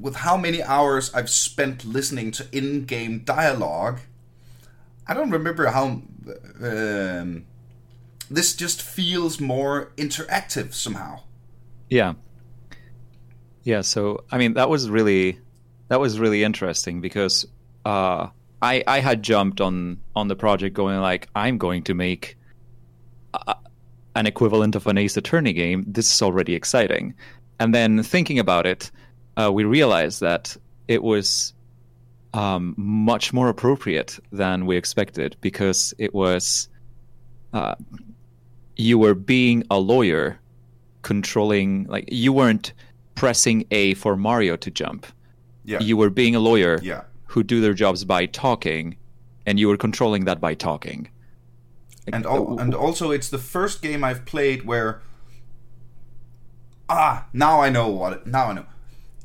with 0.00 0.16
how 0.16 0.36
many 0.36 0.62
hours 0.62 1.12
I've 1.14 1.30
spent 1.30 1.84
listening 1.84 2.32
to 2.32 2.46
in 2.52 2.84
game 2.84 3.20
dialogue. 3.20 4.00
I 5.06 5.14
don't 5.14 5.30
remember 5.30 5.66
how. 5.66 6.02
Um, 6.60 7.46
this 8.30 8.54
just 8.54 8.82
feels 8.82 9.40
more 9.40 9.92
interactive 9.96 10.74
somehow. 10.74 11.20
Yeah. 11.88 12.14
Yeah, 13.62 13.80
so 13.80 14.24
I 14.30 14.38
mean 14.38 14.54
that 14.54 14.68
was 14.68 14.90
really 14.90 15.38
that 15.88 16.00
was 16.00 16.18
really 16.18 16.44
interesting 16.44 17.00
because 17.00 17.46
uh, 17.84 18.28
I 18.60 18.82
I 18.86 19.00
had 19.00 19.22
jumped 19.22 19.60
on 19.60 20.00
on 20.14 20.28
the 20.28 20.36
project 20.36 20.74
going 20.74 20.98
like 21.00 21.28
I'm 21.34 21.58
going 21.58 21.84
to 21.84 21.94
make 21.94 22.36
a, 23.34 23.56
an 24.18 24.26
equivalent 24.26 24.74
of 24.74 24.86
an 24.86 24.98
Ace 24.98 25.16
Attorney 25.16 25.52
game. 25.52 25.84
This 25.86 26.12
is 26.12 26.22
already 26.22 26.54
exciting, 26.54 27.14
and 27.60 27.74
then 27.74 28.02
thinking 28.02 28.38
about 28.38 28.66
it, 28.66 28.90
uh, 29.36 29.50
we 29.52 29.64
realized 29.64 30.20
that 30.20 30.56
it 30.88 31.02
was 31.02 31.54
um, 32.34 32.74
much 32.76 33.32
more 33.32 33.48
appropriate 33.48 34.18
than 34.32 34.66
we 34.66 34.76
expected 34.76 35.36
because 35.40 35.94
it 35.98 36.12
was 36.12 36.68
uh, 37.52 37.74
you 38.76 38.98
were 38.98 39.14
being 39.14 39.64
a 39.70 39.78
lawyer 39.78 40.38
controlling 41.02 41.84
like 41.84 42.08
you 42.10 42.32
weren't 42.32 42.72
pressing 43.14 43.64
A 43.70 43.94
for 43.94 44.16
Mario 44.16 44.56
to 44.56 44.70
jump. 44.70 45.06
Yeah. 45.64 45.80
You 45.80 45.96
were 45.96 46.10
being 46.10 46.34
a 46.34 46.40
lawyer 46.40 46.80
yeah. 46.82 47.02
who 47.26 47.42
do 47.42 47.60
their 47.60 47.74
jobs 47.74 48.04
by 48.04 48.26
talking, 48.26 48.96
and 49.46 49.58
you 49.60 49.68
were 49.68 49.76
controlling 49.76 50.24
that 50.24 50.40
by 50.40 50.54
talking. 50.54 51.08
And 52.12 52.26
al- 52.26 52.58
and 52.58 52.74
also, 52.74 53.10
it's 53.10 53.28
the 53.28 53.38
first 53.38 53.82
game 53.82 54.04
I've 54.04 54.24
played 54.24 54.64
where 54.64 55.00
ah 56.88 57.26
now 57.32 57.60
I 57.60 57.70
know 57.70 57.88
what 57.88 58.12
it, 58.12 58.26
now 58.26 58.46
I 58.46 58.52
know. 58.54 58.66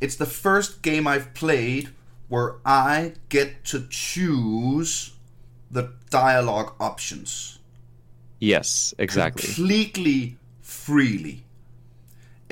It's 0.01 0.15
the 0.15 0.25
first 0.25 0.81
game 0.81 1.07
I've 1.07 1.33
played 1.33 1.89
where 2.27 2.55
I 2.65 3.13
get 3.29 3.63
to 3.65 3.87
choose 3.89 5.13
the 5.71 5.93
dialogue 6.09 6.73
options. 6.79 7.59
Yes, 8.39 8.93
exactly. 8.97 9.43
Completely 9.43 10.37
freely 10.61 11.45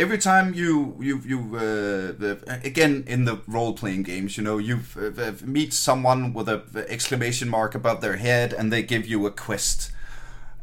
every 0.01 0.17
time 0.17 0.53
you 0.53 0.95
you 0.99 1.21
you 1.25 1.39
uh, 1.55 2.37
again 2.63 3.03
in 3.07 3.25
the 3.25 3.39
role 3.47 3.73
playing 3.73 4.03
games, 4.03 4.37
you 4.37 4.43
know, 4.43 4.57
you 4.57 4.79
uh, 4.97 5.33
meet 5.43 5.73
someone 5.73 6.33
with 6.33 6.49
a 6.49 6.85
exclamation 6.89 7.49
mark 7.49 7.75
above 7.75 8.01
their 8.01 8.17
head, 8.17 8.53
and 8.53 8.71
they 8.71 8.81
give 8.83 9.05
you 9.07 9.25
a 9.25 9.31
quest, 9.31 9.91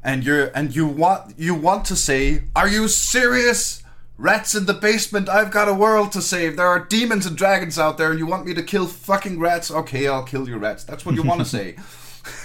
and 0.02 0.24
you're 0.24 0.46
and 0.54 0.74
you 0.74 0.86
want 0.86 1.38
you 1.38 1.54
want 1.54 1.84
to 1.86 1.96
say, 1.96 2.44
"Are 2.54 2.68
you 2.68 2.88
serious?" 2.88 3.82
Rats 4.16 4.56
in 4.56 4.66
the 4.66 4.74
basement, 4.74 5.28
I've 5.28 5.52
got 5.52 5.68
a 5.68 5.72
world 5.74 6.10
to 6.10 6.20
save. 6.20 6.56
There 6.56 6.66
are 6.66 6.84
demons 6.84 7.24
and 7.24 7.36
dragons 7.36 7.78
out 7.78 7.98
there, 7.98 8.10
and 8.10 8.18
you 8.18 8.26
want 8.26 8.46
me 8.46 8.52
to 8.52 8.64
kill 8.64 8.88
fucking 8.88 9.38
rats? 9.38 9.70
Okay, 9.70 10.08
I'll 10.08 10.24
kill 10.24 10.48
your 10.48 10.58
rats. 10.58 10.82
That's 10.82 11.06
what 11.06 11.14
you 11.14 11.22
want 11.22 11.40
to 11.40 11.46
say. 11.58 11.76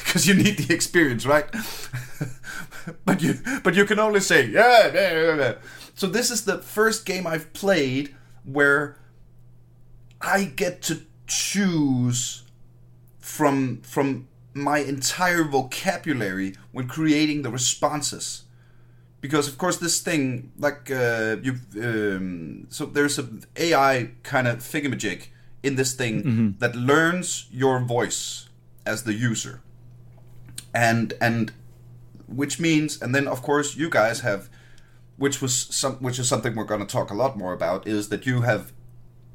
Because 0.06 0.28
you 0.28 0.36
need 0.36 0.58
the 0.60 0.74
experience, 0.74 1.26
right? 1.26 1.46
but 3.06 3.22
you 3.22 3.40
but 3.64 3.74
you 3.74 3.86
can 3.86 4.00
only 4.00 4.20
say, 4.20 4.46
yeah, 4.46 4.92
yeah, 4.94 5.36
yeah. 5.36 5.54
So 5.96 6.08
this 6.08 6.32
is 6.32 6.46
the 6.46 6.60
first 6.60 7.06
game 7.06 7.26
I've 7.26 7.52
played 7.54 8.16
where 8.44 8.98
I 10.22 10.46
get 10.46 10.82
to 10.84 11.02
choose 11.28 12.44
from 13.20 13.82
from 13.82 14.28
my 14.54 14.80
entire 14.80 15.44
vocabulary 15.44 16.56
when 16.72 16.88
creating 16.88 17.42
the 17.42 17.50
responses 17.50 18.44
because 19.22 19.48
of 19.48 19.58
course 19.58 19.78
this 19.78 20.02
thing 20.02 20.52
like 20.58 20.92
uh, 20.92 21.38
you 21.42 21.54
um, 21.82 22.68
so 22.70 22.86
there's 22.86 23.18
a 23.18 23.28
AI 23.56 24.12
kind 24.24 24.48
of 24.48 24.60
thingamajig 24.60 25.28
in 25.64 25.76
this 25.76 25.94
thing 25.94 26.24
mm-hmm. 26.24 26.50
that 26.60 26.76
learns 26.76 27.48
your 27.52 27.80
voice 27.80 28.50
as 28.86 29.04
the 29.04 29.14
user 29.14 29.62
and 30.74 31.14
and 31.20 31.52
which 32.28 32.60
means 32.60 33.02
and 33.02 33.16
then 33.16 33.28
of 33.28 33.42
course 33.42 33.76
you 33.76 33.90
guys 33.90 34.22
have 34.22 34.50
which 35.18 35.42
was 35.42 35.56
some, 35.56 35.96
which 35.96 36.20
is 36.20 36.28
something 36.28 36.56
we're 36.56 36.64
going 36.64 36.86
to 36.86 36.86
talk 36.86 37.12
a 37.12 37.14
lot 37.14 37.38
more 37.38 37.54
about, 37.54 37.88
is 37.88 38.10
that 38.10 38.26
you 38.26 38.42
have 38.42 38.72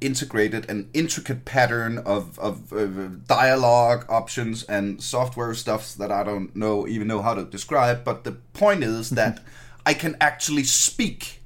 integrated 0.01 0.69
an 0.71 0.89
intricate 0.95 1.45
pattern 1.45 1.99
of, 1.99 2.39
of, 2.39 2.73
of 2.73 3.27
dialogue 3.27 4.05
options 4.09 4.63
and 4.65 5.03
software 5.03 5.55
stuffs 5.55 5.95
that 5.95 6.13
I 6.13 6.23
don't 6.25 6.55
know 6.55 6.87
even 6.87 7.09
know 7.09 7.23
how 7.23 7.35
to 7.35 7.45
describe. 7.45 8.05
But 8.05 8.25
the 8.25 8.33
point 8.33 8.85
is 8.85 9.07
mm-hmm. 9.07 9.17
that 9.17 9.43
I 9.85 9.95
can 9.95 10.17
actually 10.21 10.65
speak 10.65 11.43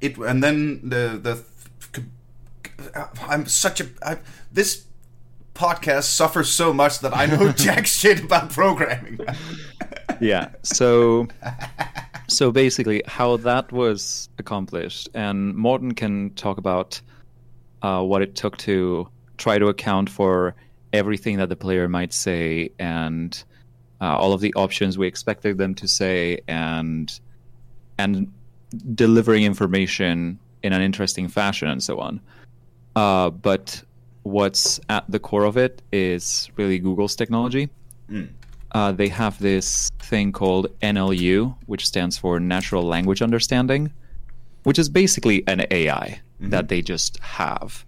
it, 0.00 0.18
and 0.18 0.42
then 0.42 0.80
the 0.82 1.18
the 1.22 1.44
I'm 3.26 3.46
such 3.46 3.80
a 3.80 3.86
I, 4.02 4.18
this 4.52 4.84
podcast 5.54 6.04
suffers 6.04 6.50
so 6.50 6.72
much 6.72 7.00
that 7.00 7.16
I 7.16 7.26
know 7.26 7.52
jack 7.56 7.86
shit 7.86 8.24
about 8.24 8.50
programming. 8.50 9.20
yeah. 10.20 10.50
So 10.62 11.28
so 12.28 12.50
basically, 12.50 13.02
how 13.06 13.36
that 13.38 13.72
was 13.72 14.28
accomplished, 14.38 15.08
and 15.14 15.54
Morten 15.54 15.94
can 15.94 16.30
talk 16.30 16.58
about 16.58 17.00
uh, 17.82 18.02
what 18.02 18.22
it 18.22 18.34
took 18.34 18.56
to 18.58 19.08
try 19.38 19.58
to 19.58 19.66
account 19.66 20.08
for 20.08 20.54
everything 20.92 21.38
that 21.38 21.48
the 21.48 21.56
player 21.56 21.88
might 21.88 22.12
say 22.12 22.70
and 22.78 23.42
uh, 24.00 24.16
all 24.16 24.32
of 24.32 24.40
the 24.40 24.52
options 24.54 24.98
we 24.98 25.06
expected 25.06 25.58
them 25.58 25.74
to 25.76 25.88
say, 25.88 26.40
and 26.48 27.20
and 27.98 28.32
delivering 28.94 29.44
information 29.44 30.38
in 30.62 30.72
an 30.72 30.82
interesting 30.82 31.28
fashion 31.28 31.68
and 31.68 31.82
so 31.82 31.98
on. 31.98 32.20
Uh, 32.96 33.30
but 33.30 33.82
what's 34.22 34.80
at 34.88 35.04
the 35.08 35.18
core 35.18 35.44
of 35.44 35.56
it 35.56 35.82
is 35.92 36.50
really 36.56 36.78
Google's 36.78 37.16
technology. 37.16 37.68
Mm. 38.10 38.28
Uh, 38.72 38.90
they 38.92 39.08
have 39.08 39.38
this 39.38 39.90
thing 39.98 40.32
called 40.32 40.66
NLU, 40.80 41.54
which 41.66 41.86
stands 41.86 42.16
for 42.18 42.40
Natural 42.40 42.82
Language 42.82 43.22
Understanding, 43.22 43.92
which 44.64 44.78
is 44.78 44.88
basically 44.88 45.44
an 45.46 45.66
AI 45.70 46.20
Mm-hmm. 46.42 46.50
that 46.50 46.68
they 46.68 46.82
just 46.82 47.18
have. 47.20 47.84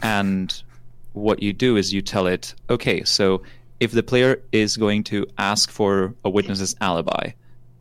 And 0.00 0.62
what 1.12 1.42
you 1.42 1.52
do 1.52 1.76
is 1.76 1.92
you 1.92 2.02
tell 2.02 2.28
it, 2.28 2.54
okay, 2.68 3.02
so 3.02 3.42
if 3.80 3.90
the 3.90 4.02
player 4.04 4.40
is 4.52 4.76
going 4.76 5.02
to 5.04 5.26
ask 5.38 5.70
for 5.72 6.14
a 6.24 6.30
witness's 6.30 6.76
alibi, 6.80 7.30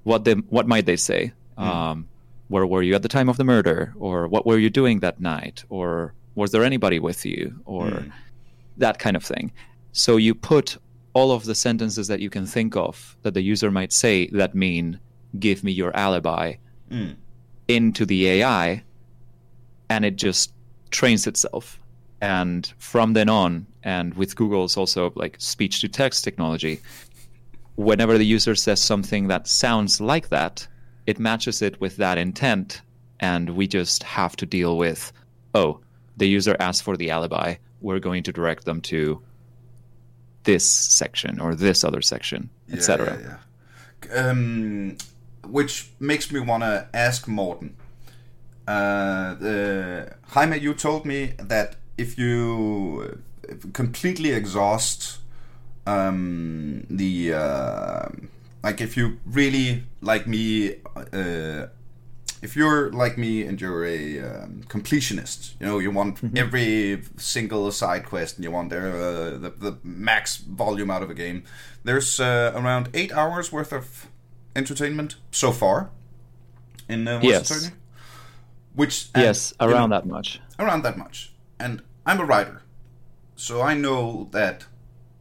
what 0.06 0.24
they, 0.24 0.34
what 0.34 0.68
might 0.68 0.88
they 0.88 0.96
say? 0.96 1.32
Um, 1.58 2.08
where 2.48 2.66
were 2.66 2.82
you 2.82 2.96
at 2.96 3.04
the 3.04 3.08
time 3.10 3.30
of 3.30 3.38
the 3.38 3.44
murder, 3.44 3.94
or 4.00 4.28
what 4.28 4.48
were 4.48 4.58
you 4.58 4.72
doing 4.72 5.02
that 5.02 5.20
night, 5.20 5.64
or 5.70 6.14
was 6.34 6.52
there 6.52 6.64
anybody 6.64 6.98
with 6.98 7.24
you, 7.24 7.60
or 7.66 8.06
that 8.78 8.98
kind 8.98 9.16
of 9.16 9.24
thing. 9.24 9.52
So 9.92 10.18
you 10.18 10.34
put 10.34 10.78
all 11.20 11.32
of 11.32 11.44
the 11.46 11.56
sentences 11.68 12.08
that 12.08 12.22
you 12.24 12.30
can 12.30 12.46
think 12.46 12.76
of 12.76 13.18
that 13.24 13.34
the 13.34 13.42
user 13.54 13.72
might 13.80 13.94
say 14.04 14.16
that 14.40 14.56
mean 14.66 15.00
"give 15.46 15.60
me 15.64 15.72
your 15.82 15.94
alibi" 16.06 16.46
Mm. 16.92 17.16
into 17.68 18.04
the 18.06 18.22
AI, 18.36 18.84
and 19.90 20.02
it 20.10 20.16
just 20.28 20.54
trains 20.98 21.28
itself. 21.28 21.66
And 22.22 22.62
from 22.92 23.14
then 23.14 23.30
on, 23.30 23.52
and 23.84 24.14
with 24.16 24.36
Google's 24.40 24.76
also 24.78 25.02
like 25.24 25.36
speech 25.54 25.76
to 25.82 25.88
text 25.88 26.24
technology, 26.24 26.76
whenever 27.76 28.18
the 28.18 28.26
user 28.38 28.56
says 28.56 28.82
something 28.82 29.28
that 29.28 29.48
sounds 29.48 30.02
like 30.02 30.28
that, 30.30 30.68
it 31.06 31.20
matches 31.20 31.62
it 31.62 31.80
with 31.82 31.96
that 31.98 32.18
intent, 32.18 32.82
and 33.20 33.46
we 33.58 33.68
just 33.68 34.02
have 34.04 34.36
to 34.38 34.46
deal 34.46 34.74
with, 34.86 35.02
oh, 35.54 35.80
the 36.18 36.28
user 36.38 36.56
asked 36.60 36.84
for 36.84 36.98
the 36.98 37.12
alibi. 37.12 37.56
We're 37.82 38.06
going 38.08 38.24
to 38.24 38.34
direct 38.40 38.64
them 38.66 38.82
to 38.92 39.22
this 40.52 40.66
section 41.02 41.40
or 41.40 41.56
this 41.56 41.84
other 41.84 42.02
section, 42.02 42.50
etc. 42.72 42.98
Yeah, 42.98 43.38
yeah. 44.12 44.30
Um, 44.30 44.98
which 45.58 45.74
makes 46.00 46.32
me 46.32 46.40
want 46.40 46.64
to 46.64 46.88
ask 46.94 47.28
Morten. 47.28 47.76
Uh, 48.68 49.34
the, 49.44 50.14
Jaime, 50.34 50.58
you 50.58 50.74
told 50.74 51.06
me 51.06 51.34
that 51.38 51.76
if 51.98 52.18
you 52.18 53.20
uh, 53.50 53.56
completely 53.74 54.32
exhaust 54.32 55.20
um, 55.86 56.86
the 56.90 57.34
uh, 57.34 58.10
like, 58.64 58.82
if 58.82 58.98
you 58.98 59.20
really 59.26 59.84
like 60.02 60.28
me, 60.28 60.76
uh, 61.14 61.68
if 62.42 62.56
you're 62.56 62.92
like 62.92 63.18
me 63.18 63.44
and 63.44 63.60
you're 63.60 63.86
a 63.86 64.20
um, 64.20 64.64
completionist, 64.68 65.54
you 65.60 65.66
know, 65.66 65.80
you 65.80 65.92
want 65.92 66.20
every 66.38 67.02
single 67.18 67.72
side 67.72 68.06
quest 68.06 68.36
and 68.38 68.44
you 68.46 68.52
want 68.52 68.70
their, 68.70 68.88
uh, 68.96 69.38
the, 69.38 69.54
the 69.58 69.78
max 69.84 70.38
volume 70.38 70.90
out 70.92 71.04
of 71.04 71.10
a 71.10 71.14
game. 71.14 71.44
There's 71.84 72.20
uh, 72.20 72.52
around 72.56 72.90
eight 72.94 73.12
hours 73.12 73.52
worth 73.52 73.74
of 73.74 74.08
entertainment 74.56 75.16
so 75.32 75.52
far 75.52 75.90
in 76.88 77.08
uh, 77.08 77.14
Monster 77.20 77.30
Yes. 77.30 77.50
Journey. 77.50 77.76
Which 78.76 79.10
Yes, 79.16 79.54
around 79.60 79.90
that 79.90 80.06
much. 80.06 80.40
around 80.58 80.84
that 80.84 80.98
much. 80.98 81.34
And 81.60 81.82
I'm 82.06 82.20
a 82.20 82.26
writer, 82.26 82.62
so 83.36 83.62
I 83.62 83.74
know 83.74 84.30
that 84.32 84.66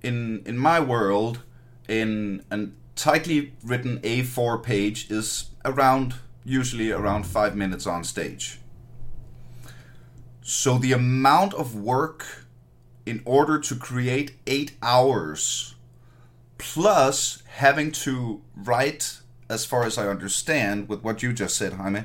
in 0.03 0.43
in 0.47 0.57
my 0.57 0.79
world, 0.79 1.41
in 1.89 2.45
a 2.51 2.69
tightly 2.95 3.55
written 3.65 3.99
A4 4.01 4.63
page 4.63 5.11
is 5.11 5.51
around 5.65 6.15
usually 6.49 6.91
around 6.91 7.27
five 7.27 7.55
minutes 7.55 7.87
on 7.87 8.03
stage. 8.03 8.61
So 10.41 10.79
the 10.79 10.93
amount 10.93 11.53
of 11.55 11.75
work 11.75 12.47
in 13.05 13.23
order 13.25 13.59
to 13.59 13.75
create 13.77 14.33
eight 14.47 14.73
hours, 14.83 15.75
plus 16.57 17.43
having 17.57 17.93
to 17.93 18.43
write, 18.57 19.19
as 19.51 19.67
far 19.67 19.85
as 19.85 19.99
I 19.99 20.09
understand, 20.09 20.89
with 20.89 21.03
what 21.03 21.23
you 21.23 21.33
just 21.33 21.57
said, 21.57 21.75
Jaime, 21.75 22.05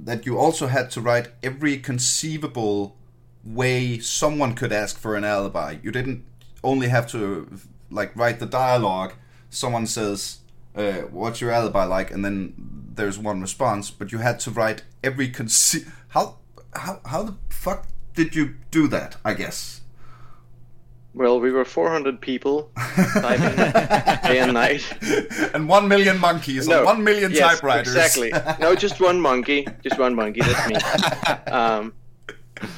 that 0.00 0.26
you 0.26 0.36
also 0.38 0.66
had 0.66 0.90
to 0.92 1.00
write 1.00 1.28
every 1.42 1.78
conceivable 1.78 2.96
way 3.44 3.98
someone 3.98 4.54
could 4.54 4.72
ask 4.72 4.98
for 4.98 5.14
an 5.14 5.24
alibi. 5.24 5.76
You 5.82 5.92
didn't 5.92 6.24
only 6.64 6.88
have 6.88 7.08
to 7.12 7.48
like 7.90 8.16
write 8.16 8.40
the 8.40 8.46
dialogue. 8.46 9.12
Someone 9.50 9.86
says, 9.86 10.38
uh, 10.74 11.02
"What's 11.10 11.40
your 11.40 11.52
alibi 11.52 11.84
like?" 11.84 12.10
and 12.10 12.24
then 12.24 12.83
there's 12.96 13.18
one 13.18 13.40
response. 13.40 13.90
But 13.90 14.12
you 14.12 14.18
had 14.18 14.40
to 14.40 14.50
write 14.50 14.82
every 15.02 15.30
conce- 15.30 15.88
how 16.08 16.38
how 16.74 17.00
how 17.06 17.22
the 17.22 17.34
fuck 17.48 17.86
did 18.14 18.34
you 18.34 18.54
do 18.70 18.88
that? 18.88 19.16
I 19.24 19.34
guess. 19.34 19.80
Well, 21.14 21.38
we 21.38 21.52
were 21.52 21.64
400 21.64 22.20
people 22.20 22.72
typing 22.74 23.56
day 23.56 24.40
and 24.40 24.52
night. 24.52 24.82
and 25.54 25.68
one 25.68 25.86
million 25.86 26.18
monkeys 26.18 26.66
and 26.66 26.84
one 26.84 27.04
million 27.04 27.30
yes, 27.30 27.40
typewriters. 27.40 27.94
Exactly. 27.94 28.32
No, 28.58 28.74
just 28.74 29.00
one 29.00 29.20
monkey. 29.20 29.64
Just 29.84 29.96
one 29.96 30.16
monkey. 30.16 30.40
That's 30.40 30.68
me. 30.68 30.76
Um, 31.54 31.92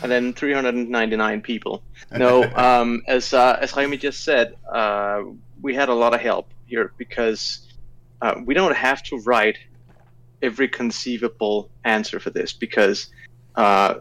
and 0.02 0.11
then 0.11 0.33
399 0.35 1.40
people. 1.40 1.83
No, 2.12 2.44
um, 2.57 3.02
as 3.07 3.33
uh, 3.33 3.59
as 3.61 3.70
Jaime 3.70 3.96
just 3.96 4.24
said, 4.24 4.57
uh, 4.70 5.22
we 5.62 5.74
had 5.74 5.88
a 5.88 5.94
lot 5.94 6.14
of 6.14 6.20
help 6.20 6.50
here 6.66 6.92
because 6.98 7.61
uh, 8.20 8.35
we 8.44 8.55
don't 8.55 8.76
have 8.76 9.02
to 9.05 9.18
write 9.20 9.59
every 10.42 10.68
conceivable 10.68 11.70
answer 11.85 12.20
for 12.20 12.31
this 12.31 12.53
because 12.53 13.09
uh, 13.57 13.94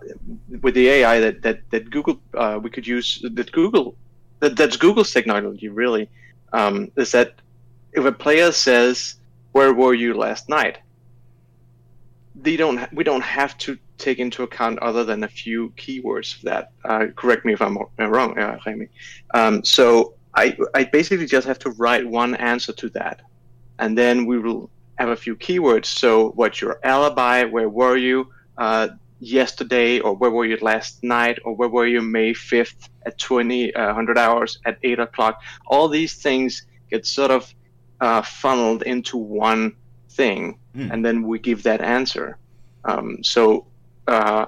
with 0.62 0.76
the 0.76 0.88
AI 0.90 1.20
that 1.20 1.42
that 1.42 1.60
that 1.70 1.90
Google 1.90 2.20
uh, 2.34 2.60
we 2.62 2.70
could 2.70 2.86
use 2.86 3.24
that 3.24 3.52
Google 3.52 3.96
that 4.40 4.58
that's 4.58 4.78
Google's 4.78 5.12
technology 5.12 5.70
really 5.70 6.10
um, 6.54 6.92
is 6.98 7.12
that 7.12 7.36
if 7.94 8.06
a 8.06 8.12
player 8.12 8.52
says 8.52 9.16
where 9.54 9.74
were 9.74 9.94
you 9.94 10.14
last 10.14 10.50
night 10.50 10.80
they 12.36 12.58
don't 12.58 12.92
we 12.94 13.04
don't 13.04 13.24
have 13.24 13.58
to 13.60 13.78
take 13.98 14.20
into 14.20 14.44
account 14.44 14.78
other 14.80 15.06
than 15.06 15.24
a 15.24 15.28
few 15.28 15.70
keywords 15.78 16.36
of 16.36 16.42
that 16.42 16.72
uh, 16.84 17.06
correct 17.16 17.46
me 17.46 17.54
if 17.54 17.62
i'm 17.62 17.78
uh, 17.78 18.08
wrong 18.08 18.38
uh, 18.38 18.58
Jaime. 18.60 18.88
Um, 19.34 19.64
so 19.64 20.14
I, 20.34 20.58
I 20.74 20.84
basically 20.84 21.28
just 21.28 21.48
have 21.48 21.60
to 21.60 21.70
write 21.72 22.06
one 22.06 22.36
answer 22.36 22.74
to 22.74 22.90
that 22.90 23.22
and 23.80 23.98
then 23.98 24.26
we 24.26 24.38
will 24.38 24.70
have 24.98 25.10
a 25.10 25.16
few 25.16 25.36
keywords. 25.36 25.86
So 25.86 26.30
what's 26.32 26.62
your 26.62 26.80
alibi? 26.84 27.44
Where 27.44 27.70
were 27.70 27.98
you 27.98 28.32
uh, 28.58 28.90
yesterday? 29.20 30.00
Or 30.00 30.14
where 30.16 30.32
were 30.32 30.46
you 30.46 30.58
last 30.62 31.04
night? 31.04 31.40
Or 31.46 31.54
where 31.56 31.70
were 31.70 31.88
you 31.88 32.02
may 32.02 32.34
5th 32.34 32.90
at 33.06 33.18
20 33.18 33.74
uh, 33.76 33.88
100 33.88 34.18
hours 34.18 34.60
at 34.66 34.78
8 34.84 35.00
o'clock? 35.00 35.42
All 35.68 35.88
these 35.88 36.16
things 36.16 36.66
get 36.90 37.06
sort 37.06 37.32
of 37.32 37.54
uh, 38.02 38.22
funneled 38.22 38.84
into 38.84 39.18
one 39.18 39.76
thing 40.10 40.60
Mm. 40.76 40.92
and 40.92 41.06
then 41.06 41.24
we 41.24 41.40
give 41.40 41.64
that 41.64 41.82
answer. 41.82 42.38
Um, 42.84 43.24
so 43.24 43.66
uh, 44.08 44.48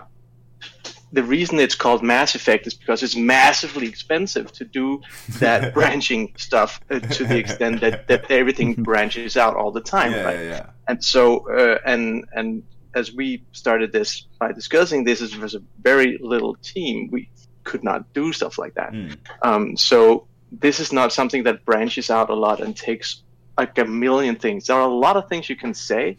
the 1.13 1.23
reason 1.23 1.57
it's 1.59 1.75
called 1.75 2.03
Mass 2.03 2.35
Effect 2.35 2.67
is 2.67 2.73
because 2.73 3.01
it's 3.03 3.15
massively 3.15 3.87
expensive 3.87 4.51
to 4.53 4.65
do 4.65 5.01
that 5.39 5.73
branching 5.77 6.33
stuff 6.37 6.81
uh, 6.89 6.99
to 6.99 7.23
the 7.25 7.37
extent 7.37 7.79
that, 7.81 8.07
that 8.09 8.29
everything 8.29 8.73
branches 8.89 9.37
out 9.37 9.55
all 9.55 9.71
the 9.71 9.81
time 9.81 10.11
Yeah, 10.11 10.23
right 10.23 10.39
yeah, 10.39 10.49
yeah. 10.49 10.65
and 10.87 11.03
so 11.03 11.49
uh, 11.49 11.77
and 11.85 12.25
and 12.33 12.63
as 12.93 13.13
we 13.13 13.43
started 13.51 13.91
this 13.91 14.27
by 14.39 14.51
discussing 14.51 15.03
this 15.05 15.21
it 15.21 15.37
was 15.39 15.55
a 15.55 15.61
very 15.81 16.17
little 16.21 16.55
team 16.55 17.09
we 17.11 17.29
could 17.63 17.83
not 17.83 18.11
do 18.13 18.33
stuff 18.33 18.57
like 18.57 18.73
that 18.75 18.91
Mm. 18.91 19.17
um, 19.43 19.77
so 19.77 20.25
this 20.51 20.79
is 20.79 20.91
not 20.93 21.11
something 21.13 21.43
that 21.43 21.63
branches 21.65 22.09
out 22.09 22.29
a 22.29 22.33
lot 22.35 22.59
and 22.61 22.75
takes 22.75 23.23
like 23.57 23.77
a 23.77 23.85
million 23.85 24.35
things 24.35 24.67
there 24.67 24.77
are 24.77 24.89
a 24.89 24.93
lot 25.07 25.15
of 25.17 25.27
things 25.29 25.49
you 25.49 25.55
can 25.55 25.73
say 25.73 26.17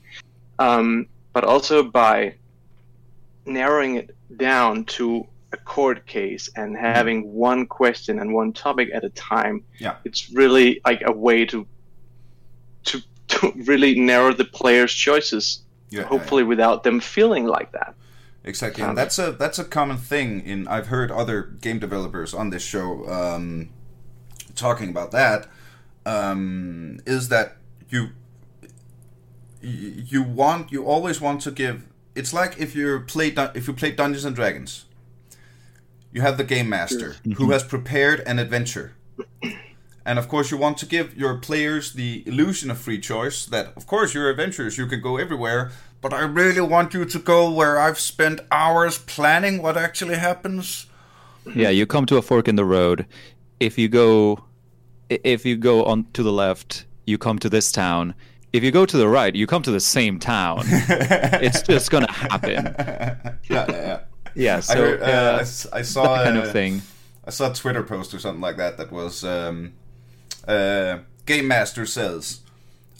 um, 0.59 1.07
but 1.33 1.45
also 1.45 1.83
by 1.83 2.35
narrowing 3.49 3.97
it 3.97 4.17
down 4.37 4.85
to 4.85 5.27
a 5.53 5.57
court 5.57 6.07
case 6.07 6.51
and 6.57 6.77
having 6.77 7.33
one 7.33 7.67
question 7.67 8.19
and 8.19 8.35
one 8.35 8.53
topic 8.53 8.91
at 8.93 9.03
a 9.05 9.09
time 9.11 9.65
Yeah. 9.79 9.97
it's 10.05 10.31
really 10.31 10.81
like 10.87 11.03
a 11.07 11.13
way 11.13 11.47
to 11.47 11.67
to 12.85 13.01
to 13.29 13.53
really 13.67 13.99
narrow 13.99 14.33
the 14.33 14.45
player's 14.45 14.93
choices 14.95 15.63
Yeah, 15.91 16.01
yeah, 16.01 16.07
hopefully 16.07 16.43
without 16.45 16.83
them 16.83 17.01
feeling 17.01 17.47
like 17.47 17.73
that 17.73 17.95
Exactly, 18.45 18.83
Um, 18.83 18.91
and 18.91 18.99
that's 18.99 19.19
a 19.19 19.33
that's 19.33 19.59
a 19.59 19.65
common 19.65 19.99
thing. 19.99 20.41
In 20.41 20.67
I've 20.69 20.87
heard 20.87 21.11
other 21.11 21.43
game 21.61 21.79
developers 21.79 22.33
on 22.33 22.49
this 22.51 22.63
show 22.63 23.07
um, 23.11 23.69
talking 24.55 24.89
about 24.89 25.11
that. 25.11 25.47
Um, 26.07 27.01
is 27.05 27.29
that 27.29 27.57
you 27.91 28.11
you 29.61 30.23
want 30.23 30.73
you 30.73 30.85
always 30.87 31.21
want 31.21 31.43
to 31.43 31.51
give. 31.51 31.88
It's 32.19 32.33
like 32.33 32.59
if 32.59 32.75
you 32.75 33.01
play 33.07 33.29
if 33.55 33.69
you 33.69 33.75
play 33.75 33.93
Dungeons 33.93 34.25
and 34.25 34.35
Dragons, 34.35 34.85
you 36.13 36.21
have 36.23 36.37
the 36.37 36.45
game 36.45 36.69
master 36.69 37.17
who 37.23 37.31
mm-hmm. 37.31 37.53
has 37.53 37.63
prepared 37.63 38.21
an 38.27 38.39
adventure. 38.39 38.95
And 40.05 40.19
of 40.19 40.27
course, 40.27 40.51
you 40.51 40.57
want 40.57 40.79
to 40.79 40.87
give 40.87 41.17
your 41.17 41.37
players 41.37 41.93
the 41.93 42.25
illusion 42.27 42.71
of 42.71 42.79
free 42.79 42.99
choice. 42.99 43.45
That, 43.45 43.75
of 43.77 43.87
course, 43.87 44.15
you're 44.15 44.31
adventurers, 44.31 44.79
you 44.79 44.87
can 44.87 45.03
go 45.03 45.19
everywhere, 45.19 45.71
but 46.01 46.15
I 46.15 46.23
really 46.23 46.63
want 46.63 46.95
you 46.95 47.05
to 47.05 47.19
go 47.19 47.51
where 47.51 47.79
I've 47.79 48.01
spent 48.01 48.41
hours 48.51 48.97
planning 48.97 49.63
what 49.63 49.77
actually 49.77 50.17
happens. 50.17 50.87
Yeah, 51.55 51.69
you 51.69 51.87
come 51.87 52.07
to 52.07 52.17
a 52.17 52.23
fork 52.23 52.49
in 52.49 52.57
the 52.57 52.65
road. 52.65 53.07
If 53.61 53.77
you 53.79 53.89
go, 53.89 54.45
if 55.11 55.45
you 55.45 55.57
go 55.57 55.85
on 55.85 56.07
to 56.15 56.23
the 56.23 56.33
left, 56.33 56.87
you 57.05 57.19
come 57.19 57.39
to 57.41 57.51
this 57.51 57.71
town. 57.71 58.15
If 58.53 58.65
you 58.65 58.71
go 58.71 58.87
to 58.87 58.97
the 58.97 59.09
right, 59.09 59.35
you 59.35 59.47
come 59.47 59.63
to 59.63 59.71
the 59.71 59.81
same 59.81 60.19
town. 60.19 60.63
it's 60.67 61.63
just 61.63 61.91
gonna 61.91 62.11
happen. 62.13 62.75
Yeah, 63.51 63.65
yeah, 63.69 63.73
yeah. 63.73 64.01
Yeah. 64.35 64.61
I, 64.69 64.75
heard, 64.77 65.03
uh, 65.03 65.05
uh, 65.05 65.45
I 65.73 65.79
I 65.79 65.83
saw 65.83 66.15
that 66.15 66.25
kind 66.25 66.39
uh, 66.39 66.43
of 66.43 66.53
thing. 66.53 66.83
I 67.27 67.31
saw 67.31 67.51
a 67.51 67.55
Twitter 67.55 67.83
post 67.83 68.13
or 68.13 68.19
something 68.19 68.43
like 68.43 68.57
that 68.59 68.77
that 68.77 68.93
was 68.93 69.25
um, 69.25 69.73
uh, 70.47 70.99
Game 71.27 71.49
Master 71.49 71.87
says. 71.87 72.41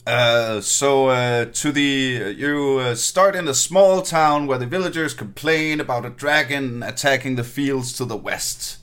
Uh, 0.07 0.59
so 0.59 1.09
uh, 1.09 1.45
to 1.45 1.71
the 1.71 2.33
you 2.35 2.79
uh, 2.79 2.95
start 2.95 3.35
in 3.35 3.47
a 3.47 3.53
small 3.53 4.01
town 4.01 4.47
where 4.47 4.57
the 4.57 4.65
villagers 4.65 5.13
complain 5.13 5.79
about 5.79 6.05
a 6.05 6.09
dragon 6.09 6.81
attacking 6.81 7.35
the 7.35 7.43
fields 7.43 7.93
to 7.93 8.05
the 8.05 8.17
west, 8.17 8.79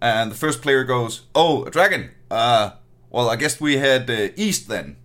and 0.00 0.30
the 0.30 0.36
first 0.36 0.62
player 0.62 0.84
goes, 0.84 1.22
"Oh, 1.34 1.64
a 1.64 1.70
dragon! 1.70 2.10
Uh, 2.30 2.72
well, 3.10 3.28
I 3.28 3.36
guess 3.36 3.60
we 3.60 3.78
head 3.78 4.08
uh, 4.08 4.28
east 4.36 4.68
then." 4.68 4.96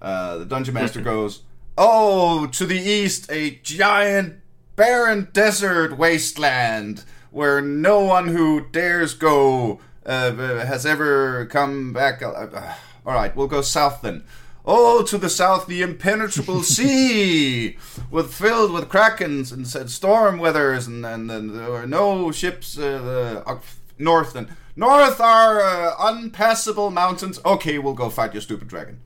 Uh, 0.00 0.38
the 0.38 0.44
dungeon 0.44 0.74
master 0.74 1.00
goes, 1.00 1.42
"Oh, 1.76 2.46
to 2.46 2.66
the 2.66 2.78
east, 2.78 3.30
a 3.30 3.58
giant, 3.62 4.40
barren 4.76 5.28
desert 5.32 5.96
wasteland 5.96 7.04
where 7.30 7.60
no 7.60 8.00
one 8.00 8.28
who 8.28 8.66
dares 8.72 9.14
go 9.14 9.80
uh, 10.04 10.32
has 10.32 10.84
ever 10.86 11.46
come 11.46 11.92
back." 11.92 12.22
Uh, 12.22 12.30
uh, 12.30 12.74
all 13.04 13.14
right, 13.14 13.34
we'll 13.34 13.46
go 13.46 13.62
south 13.62 14.02
then. 14.02 14.24
Oh, 14.68 15.04
to 15.04 15.16
the 15.16 15.30
south, 15.30 15.68
the 15.68 15.80
impenetrable 15.80 16.62
sea, 16.64 17.76
with 18.10 18.34
filled 18.34 18.72
with 18.72 18.88
krakens 18.88 19.52
and 19.52 19.66
said 19.66 19.90
storm 19.90 20.38
weathers, 20.38 20.88
and, 20.88 21.06
and, 21.06 21.30
and 21.30 21.54
there 21.54 21.72
are 21.72 21.86
no 21.86 22.32
ships. 22.32 22.76
Uh, 22.76 23.44
uh, 23.46 23.58
north 23.98 24.34
and 24.34 24.48
north 24.74 25.20
are 25.20 25.60
uh, 25.60 25.94
unpassable 25.98 26.90
mountains. 26.90 27.38
Okay, 27.44 27.78
we'll 27.78 27.94
go 27.94 28.10
fight 28.10 28.34
your 28.34 28.40
stupid 28.40 28.68
dragon. 28.68 29.00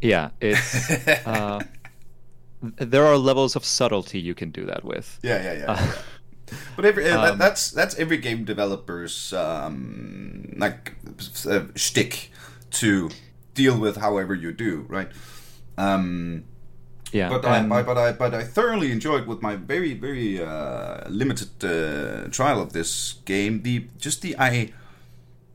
Yeah, 0.00 0.30
it's 0.40 0.90
uh, 1.26 1.60
there 2.62 3.06
are 3.06 3.16
levels 3.16 3.56
of 3.56 3.64
subtlety 3.64 4.20
you 4.20 4.34
can 4.34 4.50
do 4.50 4.64
that 4.66 4.84
with. 4.84 5.18
Yeah, 5.22 5.42
yeah, 5.42 5.52
yeah. 5.54 5.92
but 6.76 6.84
every 6.84 7.08
uh, 7.10 7.16
that, 7.22 7.32
Um, 7.32 7.38
that's 7.38 7.70
that's 7.70 7.94
every 7.96 8.16
game 8.18 8.44
developer's 8.44 9.32
um, 9.32 10.54
like 10.56 10.94
uh, 11.46 11.64
shtick 11.76 12.30
to 12.70 13.10
deal 13.54 13.78
with 13.78 13.96
however 13.96 14.34
you 14.34 14.52
do, 14.52 14.86
right? 14.88 15.08
Um, 15.76 16.44
Yeah, 17.12 17.30
but 17.30 17.44
and- 17.44 17.72
I, 17.72 17.82
but 17.82 17.96
I 17.96 18.12
but 18.12 18.34
I 18.34 18.44
thoroughly 18.44 18.92
enjoyed 18.92 19.26
with 19.26 19.40
my 19.42 19.56
very 19.56 19.94
very 19.94 20.42
uh, 20.42 21.08
limited 21.08 21.50
uh, 21.64 22.28
trial 22.30 22.60
of 22.60 22.72
this 22.72 23.14
game 23.24 23.62
the 23.62 23.86
just 23.98 24.20
the 24.22 24.36
I 24.38 24.72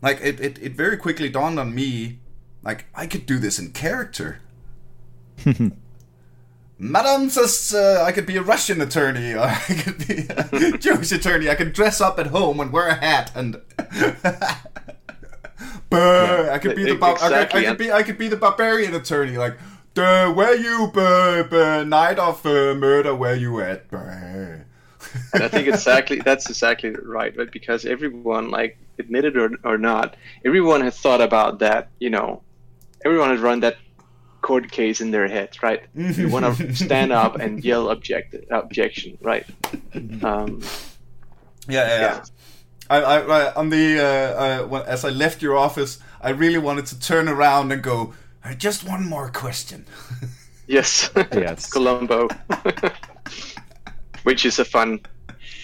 like 0.02 0.20
it, 0.22 0.40
it 0.40 0.58
it 0.62 0.76
very 0.76 0.98
quickly 0.98 1.30
dawned 1.30 1.60
on 1.60 1.74
me 1.76 2.18
like 2.64 2.86
I 2.96 3.08
could 3.08 3.26
do 3.26 3.40
this 3.40 3.60
in 3.60 3.72
character. 3.72 4.40
Madam 6.80 7.30
says 7.30 7.74
uh, 7.74 8.04
I 8.06 8.12
could 8.12 8.26
be 8.26 8.36
a 8.38 8.42
Russian 8.42 8.82
attorney, 8.82 9.34
or 9.34 9.42
I 9.42 9.56
could 9.56 10.08
be 10.08 10.26
a 10.30 10.78
Jewish 10.78 11.12
attorney. 11.12 11.50
I 11.50 11.56
could 11.56 11.74
dress 11.74 12.02
up 12.02 12.20
at 12.20 12.28
home 12.28 12.60
and 12.60 12.72
wear 12.72 12.88
a 12.88 12.96
hat 12.96 13.32
and. 13.36 13.62
Brr, 15.90 16.50
I 16.52 16.58
could 16.58 16.76
be 16.76 16.84
the 16.86 16.96
bar- 16.96 17.18
I, 17.22 17.46
could, 17.46 17.64
I 17.64 17.66
could 17.66 17.78
be 17.78 17.92
I 17.92 18.04
could 18.04 18.18
be 18.18 18.28
the 18.28 18.36
barbarian 18.36 18.96
attorney. 18.96 19.38
Like, 19.38 19.58
Duh, 19.94 20.34
where 20.34 20.56
you, 20.56 20.90
brr, 20.92 21.44
brr, 21.44 21.86
night 21.86 22.18
of 22.18 22.44
uh, 22.46 22.74
murder? 22.74 23.14
Where 23.14 23.36
you 23.36 23.62
at? 23.62 23.86
I 23.94 25.48
think 25.48 25.68
exactly 25.68 26.20
that's 26.20 26.50
exactly 26.50 26.90
right, 26.90 27.38
right? 27.38 27.52
Because 27.52 27.86
everyone, 27.86 28.50
like, 28.50 28.78
admitted 28.98 29.38
or, 29.38 29.52
or 29.64 29.78
not, 29.78 30.16
everyone 30.44 30.82
has 30.82 30.98
thought 30.98 31.22
about 31.22 31.60
that. 31.60 31.90
You 32.00 32.10
know, 32.10 32.42
everyone 33.06 33.30
has 33.30 33.40
run 33.40 33.60
that 33.62 33.78
court 34.42 34.72
case 34.72 35.00
in 35.02 35.12
their 35.12 35.28
head, 35.28 35.58
right? 35.64 35.82
you 35.96 36.30
want 36.30 36.58
to 36.58 36.76
stand 36.76 37.12
up 37.12 37.40
and 37.40 37.64
yell 37.64 37.90
object 37.90 38.36
objection, 38.52 39.18
right? 39.22 39.46
Um, 40.22 40.62
Yeah, 41.68 41.88
yeah. 41.88 41.88
yeah. 41.88 42.02
Yeah. 42.02 42.24
I, 42.90 42.98
I, 43.02 43.18
I, 43.20 43.54
on 43.56 43.70
the 43.70 44.00
uh, 44.00 44.44
uh, 44.64 44.68
when, 44.68 44.82
as 44.84 45.06
I 45.06 45.10
left 45.10 45.42
your 45.42 45.56
office, 45.58 46.00
I 46.22 46.30
really 46.32 46.58
wanted 46.60 46.86
to 46.88 47.00
turn 47.00 47.30
around 47.30 47.72
and 47.72 47.82
go. 47.82 48.14
"Uh, 48.44 48.54
Just 48.54 48.84
one 48.84 49.06
more 49.08 49.30
question. 49.32 49.86
yes, 50.68 51.10
Yes. 51.34 51.70
Columbo, 51.74 52.28
which 54.24 54.46
is 54.46 54.60
a 54.60 54.66
fun 54.66 55.00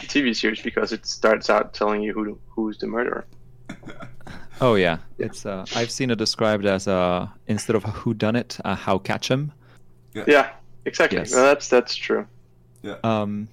TV 0.08 0.34
series 0.36 0.62
because 0.62 0.94
it 0.94 1.06
starts 1.06 1.50
out 1.50 1.74
telling 1.74 2.02
you 2.02 2.14
who 2.14 2.40
who's 2.50 2.78
the 2.78 2.88
murderer. 2.88 3.26
Oh 4.62 4.76
yeah, 4.76 4.98
it's. 5.18 5.46
Uh, 5.46 5.66
I've 5.76 5.92
seen 5.92 6.12
it 6.12 6.18
described 6.18 6.66
as 6.66 6.88
a 6.88 7.32
instead 7.48 7.76
of 7.76 7.86
a 7.86 7.90
who 7.90 8.14
done 8.14 8.36
it, 8.36 8.58
a 8.66 8.76
how 8.76 8.98
catch 8.98 9.32
'em. 9.32 9.52
Yeah, 10.14 10.50
exactly. 10.86 11.20
Yes. 11.20 11.32
No, 11.32 11.44
that's 11.44 11.70
that's 11.70 11.96
true. 11.96 12.28
Um, 13.04 13.50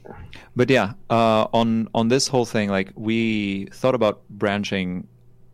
but 0.54 0.70
yeah, 0.70 0.92
uh, 1.10 1.46
on 1.52 1.88
on 1.94 2.08
this 2.08 2.28
whole 2.28 2.44
thing, 2.44 2.70
like 2.70 2.92
we 2.94 3.66
thought 3.72 3.94
about 3.94 4.22
branching 4.30 5.06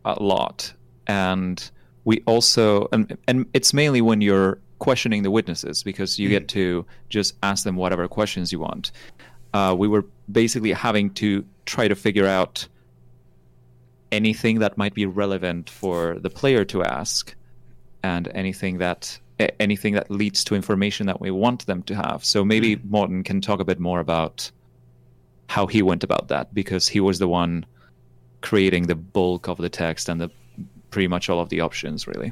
a 0.05 0.21
lot, 0.21 0.73
and 1.07 1.69
we 2.03 2.21
also 2.25 2.87
and 2.91 3.17
and 3.27 3.45
it's 3.53 3.73
mainly 3.73 4.01
when 4.01 4.21
you're 4.21 4.59
questioning 4.79 5.23
the 5.23 5.31
witnesses 5.31 5.81
because 5.81 6.19
you 6.19 6.29
get 6.29 6.47
to 6.49 6.85
just 7.09 7.35
ask 7.41 7.63
them 7.63 7.75
whatever 7.75 8.07
questions 8.07 8.51
you 8.51 8.59
want. 8.59 8.91
Uh, 9.53 9.73
we 9.77 9.87
were 9.87 10.05
basically 10.31 10.71
having 10.71 11.09
to 11.11 11.45
try 11.65 11.87
to 11.87 11.95
figure 11.95 12.27
out 12.27 12.67
anything 14.13 14.59
that 14.59 14.77
might 14.77 14.93
be 14.93 15.05
relevant 15.05 15.69
for 15.69 16.19
the 16.19 16.29
player 16.29 16.63
to 16.65 16.83
ask, 16.83 17.35
and 18.03 18.27
anything 18.33 18.77
that 18.77 19.19
anything 19.59 19.93
that 19.95 20.11
leads 20.11 20.43
to 20.43 20.55
information 20.55 21.07
that 21.07 21.19
we 21.19 21.31
want 21.31 21.65
them 21.65 21.81
to 21.83 21.95
have. 21.95 22.23
So 22.23 22.45
maybe 22.45 22.75
Morten 22.83 23.23
can 23.23 23.41
talk 23.41 23.59
a 23.59 23.65
bit 23.65 23.79
more 23.79 23.99
about 23.99 24.49
how 25.49 25.67
he 25.67 25.81
went 25.81 26.03
about 26.03 26.27
that 26.27 26.53
because 26.53 26.87
he 26.87 26.99
was 26.99 27.19
the 27.19 27.27
one 27.27 27.65
creating 28.41 28.87
the 28.87 28.95
bulk 28.95 29.47
of 29.47 29.57
the 29.57 29.69
text 29.69 30.09
and 30.09 30.21
the 30.21 30.29
pretty 30.91 31.07
much 31.07 31.29
all 31.29 31.39
of 31.39 31.49
the 31.49 31.61
options 31.61 32.07
really. 32.07 32.31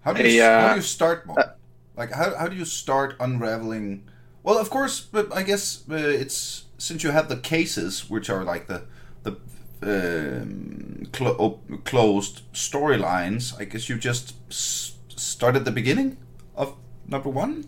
How 0.00 0.12
do 0.12 0.22
you, 0.22 0.28
Hey, 0.28 0.38
how 0.38 0.66
uh, 0.66 0.70
do 0.70 0.76
you 0.76 0.82
start? 0.82 1.26
Mo? 1.26 1.36
like 1.96 2.12
how, 2.12 2.36
how 2.36 2.48
do 2.48 2.56
you 2.56 2.64
start 2.64 3.14
unraveling? 3.20 4.04
Well, 4.42 4.58
of 4.58 4.68
course, 4.68 5.00
but 5.00 5.32
I 5.34 5.42
guess 5.42 5.84
uh, 5.90 5.94
it's 5.94 6.64
since 6.76 7.02
you 7.02 7.10
have 7.10 7.28
the 7.28 7.36
cases, 7.36 8.10
which 8.10 8.28
are 8.28 8.44
like 8.44 8.66
the 8.66 8.84
the 9.22 9.36
um, 9.84 11.06
clo- 11.12 11.36
op- 11.38 11.84
closed 11.84 12.42
storylines. 12.52 13.58
I 13.60 13.64
guess 13.64 13.88
you 13.88 13.96
just 13.98 14.34
s- 14.50 14.96
start 15.08 15.56
at 15.56 15.64
the 15.64 15.70
beginning 15.72 16.16
of 16.56 16.74
number 17.06 17.30
one. 17.30 17.64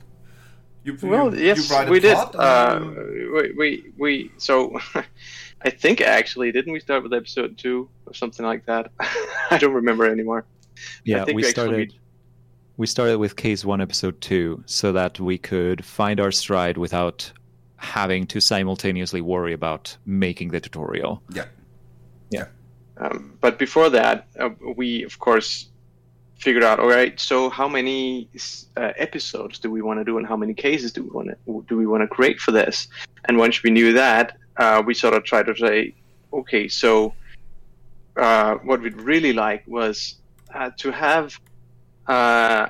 You, 0.84 0.96
Well, 1.02 1.34
you, 1.34 1.44
yes, 1.46 1.68
you 1.68 1.76
write 1.76 1.88
a 1.88 1.90
we 1.90 2.00
did. 2.00 2.14
plot 2.14 2.34
and 2.34 2.96
Uh, 2.96 3.02
we, 3.34 3.52
we 3.58 3.84
we 3.98 4.30
so 4.38 4.78
I 5.62 5.70
think 5.70 6.00
actually 6.00 6.52
didn't 6.52 6.72
we 6.72 6.80
start 6.80 7.02
with 7.02 7.12
episode 7.12 7.58
two 7.58 7.88
or 8.06 8.14
something 8.14 8.46
like 8.46 8.66
that? 8.66 8.90
I 9.50 9.58
don't 9.58 9.74
remember 9.74 10.04
anymore. 10.10 10.44
Yeah, 11.04 11.24
think 11.24 11.36
we 11.36 11.42
we 11.42 11.48
actually- 11.48 11.52
started 11.68 11.94
we 12.78 12.86
started 12.86 13.18
with 13.18 13.36
case 13.36 13.64
1 13.64 13.80
episode 13.80 14.20
2 14.20 14.62
so 14.66 14.92
that 14.92 15.18
we 15.18 15.38
could 15.38 15.82
find 15.82 16.20
our 16.20 16.30
stride 16.30 16.76
without 16.76 17.32
having 17.78 18.26
to 18.26 18.38
simultaneously 18.38 19.22
worry 19.22 19.54
about 19.54 19.96
making 20.04 20.50
the 20.50 20.60
tutorial. 20.60 21.22
yeah, 21.34 21.46
Um, 22.98 23.36
but 23.40 23.58
before 23.58 23.90
that, 23.90 24.26
uh, 24.38 24.50
we 24.76 25.02
of 25.04 25.18
course 25.18 25.68
figured 26.38 26.64
out. 26.64 26.78
All 26.78 26.88
right, 26.88 27.18
so 27.18 27.50
how 27.50 27.68
many 27.68 28.28
uh, 28.76 28.92
episodes 28.96 29.58
do 29.58 29.70
we 29.70 29.82
want 29.82 30.00
to 30.00 30.04
do, 30.04 30.18
and 30.18 30.26
how 30.26 30.36
many 30.36 30.54
cases 30.54 30.92
do 30.92 31.02
we 31.02 31.10
want 31.10 31.28
to 31.28 31.64
do 31.68 31.76
we 31.76 31.86
want 31.86 32.02
to 32.02 32.08
create 32.08 32.40
for 32.40 32.52
this? 32.52 32.88
And 33.26 33.38
once 33.38 33.62
we 33.62 33.70
knew 33.70 33.92
that, 33.94 34.36
uh, 34.56 34.82
we 34.84 34.94
sort 34.94 35.14
of 35.14 35.24
tried 35.24 35.46
to 35.46 35.56
say, 35.56 35.94
okay, 36.32 36.68
so 36.68 37.14
uh, 38.16 38.54
what 38.56 38.80
we'd 38.80 39.00
really 39.00 39.32
like 39.32 39.64
was 39.66 40.16
uh, 40.54 40.70
to 40.78 40.90
have 40.90 41.38
uh, 42.06 42.68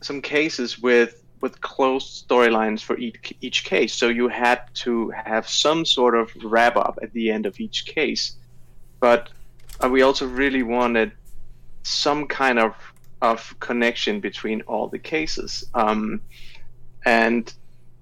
some 0.00 0.22
cases 0.22 0.78
with 0.78 1.22
with 1.42 1.60
closed 1.60 2.26
storylines 2.28 2.80
for 2.82 2.96
each 2.98 3.34
each 3.40 3.64
case. 3.64 3.94
So 3.94 4.08
you 4.08 4.28
had 4.28 4.60
to 4.84 5.10
have 5.10 5.48
some 5.48 5.84
sort 5.84 6.14
of 6.14 6.30
wrap 6.42 6.76
up 6.76 6.98
at 7.02 7.12
the 7.12 7.30
end 7.30 7.44
of 7.44 7.60
each 7.60 7.84
case 7.84 8.36
but 9.00 9.30
uh, 9.84 9.88
we 9.88 10.02
also 10.02 10.26
really 10.26 10.62
wanted 10.62 11.12
some 11.82 12.26
kind 12.26 12.58
of 12.58 12.74
of 13.22 13.54
connection 13.60 14.20
between 14.20 14.62
all 14.62 14.88
the 14.88 14.98
cases. 14.98 15.64
Um, 15.74 16.22
and 17.04 17.52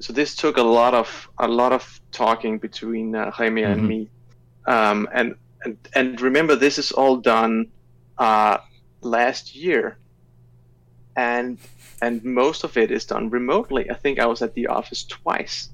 so 0.01 0.13
this 0.13 0.37
took 0.37 0.57
a 0.59 0.63
lot 0.63 0.95
of 0.95 1.29
a 1.39 1.49
lot 1.49 1.73
of 1.73 2.01
talking 2.13 2.59
between 2.59 3.15
uh, 3.15 3.31
Jaime 3.31 3.63
and 3.65 3.83
Mhm. 3.83 3.87
me. 3.87 4.11
Um, 4.67 5.09
and, 5.13 5.35
and 5.65 5.79
and 5.95 6.21
remember, 6.21 6.57
this 6.57 6.79
is 6.79 6.93
all 6.93 7.17
done 7.17 7.67
uh, 8.19 8.59
last 9.03 9.55
year, 9.55 9.99
and 11.17 11.59
and 12.01 12.23
most 12.25 12.65
of 12.65 12.77
it 12.77 12.91
is 12.91 13.07
done 13.07 13.31
remotely. 13.31 13.91
I 13.91 13.95
think 13.95 14.19
I 14.19 14.27
was 14.27 14.43
at 14.43 14.55
the 14.55 14.69
office 14.69 15.05
twice 15.05 15.71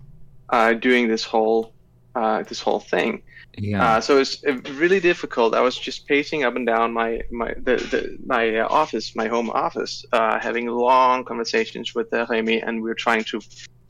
uh, 0.50 0.72
doing 0.74 1.08
this 1.08 1.24
whole 1.24 1.74
uh, 2.14 2.42
this 2.48 2.60
whole 2.60 2.80
thing. 2.80 3.22
Yeah. 3.58 3.96
Uh, 3.96 4.00
so 4.00 4.18
it's 4.18 4.42
uh, 4.44 4.54
really 4.78 5.00
difficult. 5.00 5.54
I 5.54 5.60
was 5.60 5.76
just 5.78 6.06
pacing 6.08 6.44
up 6.44 6.56
and 6.56 6.66
down 6.66 6.92
my 6.92 7.20
my 7.30 7.54
the, 7.64 7.76
the 7.90 8.18
my 8.26 8.58
uh, 8.58 8.68
office, 8.68 9.14
my 9.16 9.28
home 9.28 9.50
office, 9.50 10.04
uh, 10.12 10.38
having 10.40 10.66
long 10.68 11.24
conversations 11.24 11.94
with 11.94 12.12
uh, 12.12 12.26
Remy, 12.28 12.60
and 12.62 12.82
we 12.82 12.88
were 12.88 12.94
trying 12.96 13.24
to 13.24 13.40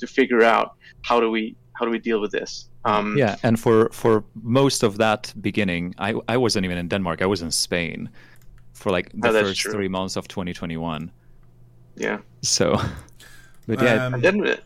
to 0.00 0.06
figure 0.06 0.42
out 0.42 0.74
how 1.02 1.20
do 1.20 1.30
we 1.30 1.56
how 1.80 1.84
do 1.86 1.90
we 1.90 1.98
deal 1.98 2.20
with 2.20 2.30
this. 2.32 2.68
Um, 2.84 3.16
yeah, 3.18 3.36
and 3.42 3.58
for 3.58 3.88
for 3.92 4.22
most 4.42 4.82
of 4.84 4.96
that 4.98 5.32
beginning, 5.40 5.94
I 5.98 6.14
I 6.34 6.36
wasn't 6.36 6.64
even 6.64 6.78
in 6.78 6.88
Denmark. 6.88 7.22
I 7.22 7.26
was 7.26 7.40
in 7.42 7.50
Spain 7.50 8.08
for 8.72 8.92
like 8.96 9.08
the 9.22 9.28
Oh, 9.28 9.32
first 9.44 9.60
true. 9.60 9.72
three 9.72 9.88
months 9.88 10.16
of 10.16 10.26
2021. 10.28 11.10
yeah. 11.96 12.18
So, 12.42 12.76
but 13.66 13.80
yeah, 13.82 14.06
Um, 14.06 14.20
then 14.20 14.40
we- 14.42 14.56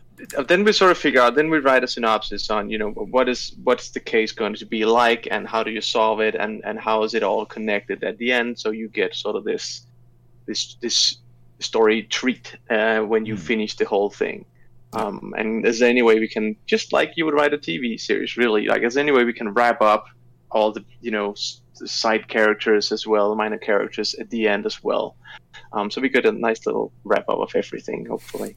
then 0.47 0.63
we 0.63 0.71
sort 0.73 0.91
of 0.91 0.97
figure 0.97 1.21
out. 1.21 1.35
Then 1.35 1.49
we 1.49 1.59
write 1.59 1.83
a 1.83 1.87
synopsis 1.87 2.49
on 2.49 2.69
you 2.69 2.77
know 2.77 2.89
what 2.91 3.29
is 3.29 3.53
what's 3.63 3.91
the 3.91 3.99
case 3.99 4.31
going 4.31 4.55
to 4.55 4.65
be 4.65 4.85
like, 4.85 5.27
and 5.31 5.47
how 5.47 5.63
do 5.63 5.71
you 5.71 5.81
solve 5.81 6.19
it, 6.19 6.35
and 6.35 6.61
and 6.65 6.79
how 6.79 7.03
is 7.03 7.13
it 7.13 7.23
all 7.23 7.45
connected 7.45 8.03
at 8.03 8.17
the 8.17 8.31
end. 8.31 8.59
So 8.59 8.71
you 8.71 8.87
get 8.89 9.15
sort 9.15 9.35
of 9.35 9.43
this 9.43 9.85
this 10.45 10.75
this 10.81 11.17
story 11.59 12.03
treat 12.03 12.55
uh, 12.69 12.99
when 13.01 13.25
you 13.25 13.35
Hmm. 13.35 13.41
finish 13.41 13.75
the 13.75 13.85
whole 13.85 14.09
thing. 14.09 14.45
Um, 14.93 15.33
and 15.37 15.65
is 15.67 15.77
there 15.79 15.89
any 15.89 16.01
way 16.01 16.19
we 16.19 16.27
can 16.27 16.55
just 16.65 16.91
like 16.93 17.13
you 17.15 17.25
would 17.25 17.35
write 17.35 17.53
a 17.53 17.57
TV 17.59 17.99
series, 17.99 18.37
really? 18.37 18.65
Like, 18.65 18.81
is 18.81 18.95
there 18.95 19.03
any 19.03 19.11
way 19.11 19.23
we 19.23 19.33
can 19.33 19.49
wrap 19.53 19.81
up 19.81 20.05
all 20.51 20.71
the 20.71 20.83
you 21.01 21.11
know 21.11 21.31
s- 21.33 21.61
the 21.79 21.87
side 21.87 22.27
characters 22.27 22.91
as 22.91 23.05
well, 23.05 23.35
minor 23.35 23.57
characters 23.59 24.15
at 24.15 24.29
the 24.31 24.47
end 24.47 24.65
as 24.65 24.83
well? 24.83 25.15
Um, 25.71 25.91
so 25.91 26.01
we 26.01 26.09
got 26.09 26.25
a 26.25 26.31
nice 26.31 26.65
little 26.65 26.91
wrap 27.03 27.29
up 27.29 27.39
of 27.39 27.51
everything, 27.55 28.05
hopefully. 28.07 28.55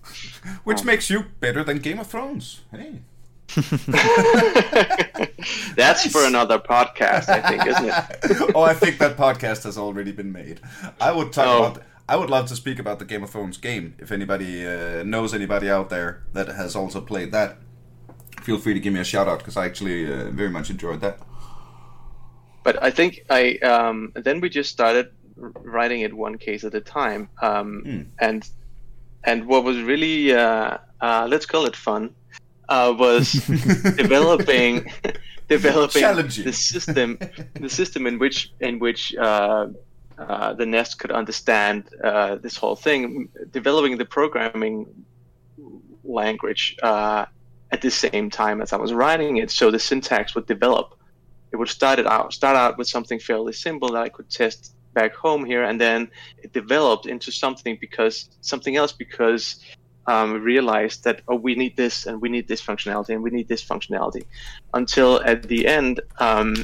Which 0.64 0.80
Um, 0.80 0.86
makes 0.86 1.10
you 1.10 1.26
better 1.40 1.62
than 1.62 1.78
Game 1.78 1.98
of 1.98 2.06
Thrones. 2.06 2.62
Hey. 2.70 3.00
That's 5.76 6.04
Nice. 6.04 6.12
for 6.12 6.24
another 6.24 6.58
podcast, 6.58 7.28
I 7.28 7.40
think, 7.48 7.66
isn't 7.66 7.84
it? 7.86 8.52
oh, 8.54 8.62
I 8.62 8.74
think 8.74 8.98
that 8.98 9.16
podcast 9.16 9.64
has 9.64 9.76
already 9.76 10.12
been 10.12 10.32
made. 10.32 10.60
I 11.00 11.12
would 11.12 11.32
talk 11.32 11.46
Oh. 11.46 11.64
about. 11.66 11.82
I 12.08 12.16
would 12.16 12.30
love 12.30 12.46
to 12.48 12.56
speak 12.56 12.78
about 12.78 12.98
the 12.98 13.04
Game 13.04 13.22
of 13.22 13.30
Thrones 13.30 13.56
game. 13.58 13.94
If 13.98 14.10
anybody 14.10 14.66
uh, 14.66 15.02
knows 15.04 15.32
anybody 15.32 15.70
out 15.70 15.88
there 15.88 16.22
that 16.32 16.48
has 16.48 16.74
also 16.74 17.00
played 17.00 17.30
that, 17.32 17.58
feel 18.42 18.58
free 18.58 18.74
to 18.74 18.80
give 18.80 18.92
me 18.92 19.00
a 19.00 19.04
shout 19.04 19.28
out 19.28 19.38
because 19.38 19.56
I 19.56 19.66
actually 19.66 20.12
uh, 20.12 20.30
very 20.30 20.50
much 20.50 20.68
enjoyed 20.68 21.00
that. 21.00 21.18
But 22.64 22.82
I 22.82 22.90
think 22.90 23.20
I 23.30 23.56
um, 23.58 24.12
then 24.16 24.40
we 24.40 24.48
just 24.48 24.70
started 24.70 25.12
writing 25.36 26.00
it 26.00 26.12
one 26.14 26.38
case 26.38 26.64
at 26.64 26.74
a 26.74 26.80
time, 26.80 27.28
um, 27.40 27.82
Hmm. 27.84 28.02
and 28.18 28.48
and 29.24 29.46
what 29.46 29.64
was 29.64 29.80
really 29.80 30.34
uh, 30.34 30.78
uh, 31.00 31.26
let's 31.30 31.46
call 31.46 31.66
it 31.66 31.76
fun 31.76 32.14
uh, 32.68 32.94
was 32.98 33.32
developing 33.96 34.90
developing 35.48 36.02
the 36.44 36.52
system 36.52 37.18
the 37.54 37.68
system 37.68 38.06
in 38.06 38.18
which 38.18 38.52
in 38.60 38.78
which 38.78 39.14
uh, 39.16 39.68
uh, 40.18 40.52
the 40.52 40.66
Nest 40.66 40.98
could 40.98 41.10
understand 41.10 41.88
uh, 42.04 42.36
this 42.36 42.56
whole 42.56 42.76
thing, 42.76 43.28
developing 43.50 43.96
the 43.96 44.04
programming 44.04 44.86
language 46.04 46.76
uh, 46.82 47.24
at 47.70 47.80
the 47.80 47.90
same 47.90 48.30
time 48.30 48.60
as 48.60 48.72
I 48.72 48.76
was 48.76 48.92
writing 48.92 49.38
it, 49.38 49.50
so 49.50 49.70
the 49.70 49.78
syntax 49.78 50.34
would 50.34 50.46
develop. 50.46 50.98
It 51.52 51.56
would 51.56 51.68
start 51.68 51.98
it 51.98 52.06
out 52.06 52.32
start 52.32 52.56
out 52.56 52.78
with 52.78 52.88
something 52.88 53.18
fairly 53.18 53.52
simple 53.52 53.88
that 53.92 54.02
I 54.02 54.08
could 54.08 54.30
test 54.30 54.74
back 54.94 55.14
home 55.14 55.44
here, 55.44 55.62
and 55.64 55.80
then 55.80 56.10
it 56.42 56.52
developed 56.52 57.06
into 57.06 57.30
something 57.32 57.78
because 57.80 58.28
something 58.40 58.76
else 58.76 58.92
because 58.92 59.60
um, 60.06 60.32
we 60.32 60.38
realized 60.38 61.04
that 61.04 61.22
oh 61.28 61.36
we 61.36 61.54
need 61.54 61.76
this 61.76 62.06
and 62.06 62.20
we 62.20 62.28
need 62.28 62.48
this 62.48 62.60
functionality 62.62 63.10
and 63.10 63.22
we 63.22 63.30
need 63.30 63.48
this 63.48 63.64
functionality 63.64 64.24
until 64.74 65.22
at 65.24 65.42
the 65.44 65.66
end 65.66 66.00
um, 66.18 66.56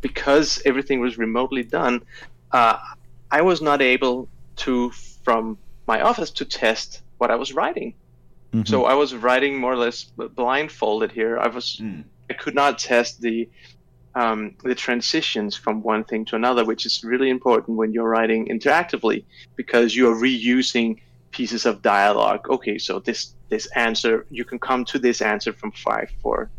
because 0.00 0.60
everything 0.64 1.00
was 1.00 1.18
remotely 1.18 1.62
done 1.62 2.02
uh, 2.52 2.76
I 3.30 3.42
was 3.42 3.60
not 3.62 3.80
able 3.82 4.28
to 4.56 4.90
from 5.22 5.58
my 5.86 6.02
office 6.02 6.30
to 6.32 6.44
test 6.44 7.02
what 7.18 7.30
I 7.30 7.36
was 7.36 7.52
writing 7.52 7.94
Mhm. 8.52 8.66
so 8.66 8.86
I 8.86 8.94
was 8.94 9.14
writing 9.14 9.58
more 9.58 9.72
or 9.72 9.76
less 9.76 10.04
blindfolded 10.04 11.12
here 11.12 11.38
I 11.38 11.48
was 11.48 11.76
Hmm. 11.78 12.00
I 12.30 12.34
could 12.34 12.54
not 12.54 12.78
test 12.78 13.20
the 13.20 13.48
um, 14.18 14.56
the 14.64 14.74
transitions 14.74 15.54
from 15.54 15.80
one 15.80 16.02
thing 16.02 16.24
to 16.24 16.34
another, 16.34 16.64
which 16.64 16.84
is 16.84 17.04
really 17.04 17.30
important 17.30 17.78
when 17.78 17.92
you're 17.92 18.08
writing 18.08 18.48
interactively 18.48 19.24
because 19.54 19.94
you 19.94 20.10
are 20.10 20.16
reusing 20.16 21.00
pieces 21.30 21.66
of 21.66 21.82
dialogue. 21.82 22.50
Okay, 22.50 22.78
so 22.78 22.98
this 22.98 23.34
this 23.48 23.66
answer 23.76 24.26
you 24.28 24.44
can 24.44 24.58
come 24.58 24.84
to 24.86 24.98
this 24.98 25.22
answer 25.22 25.52
from 25.52 25.70
five, 25.70 26.10
four, 26.20 26.50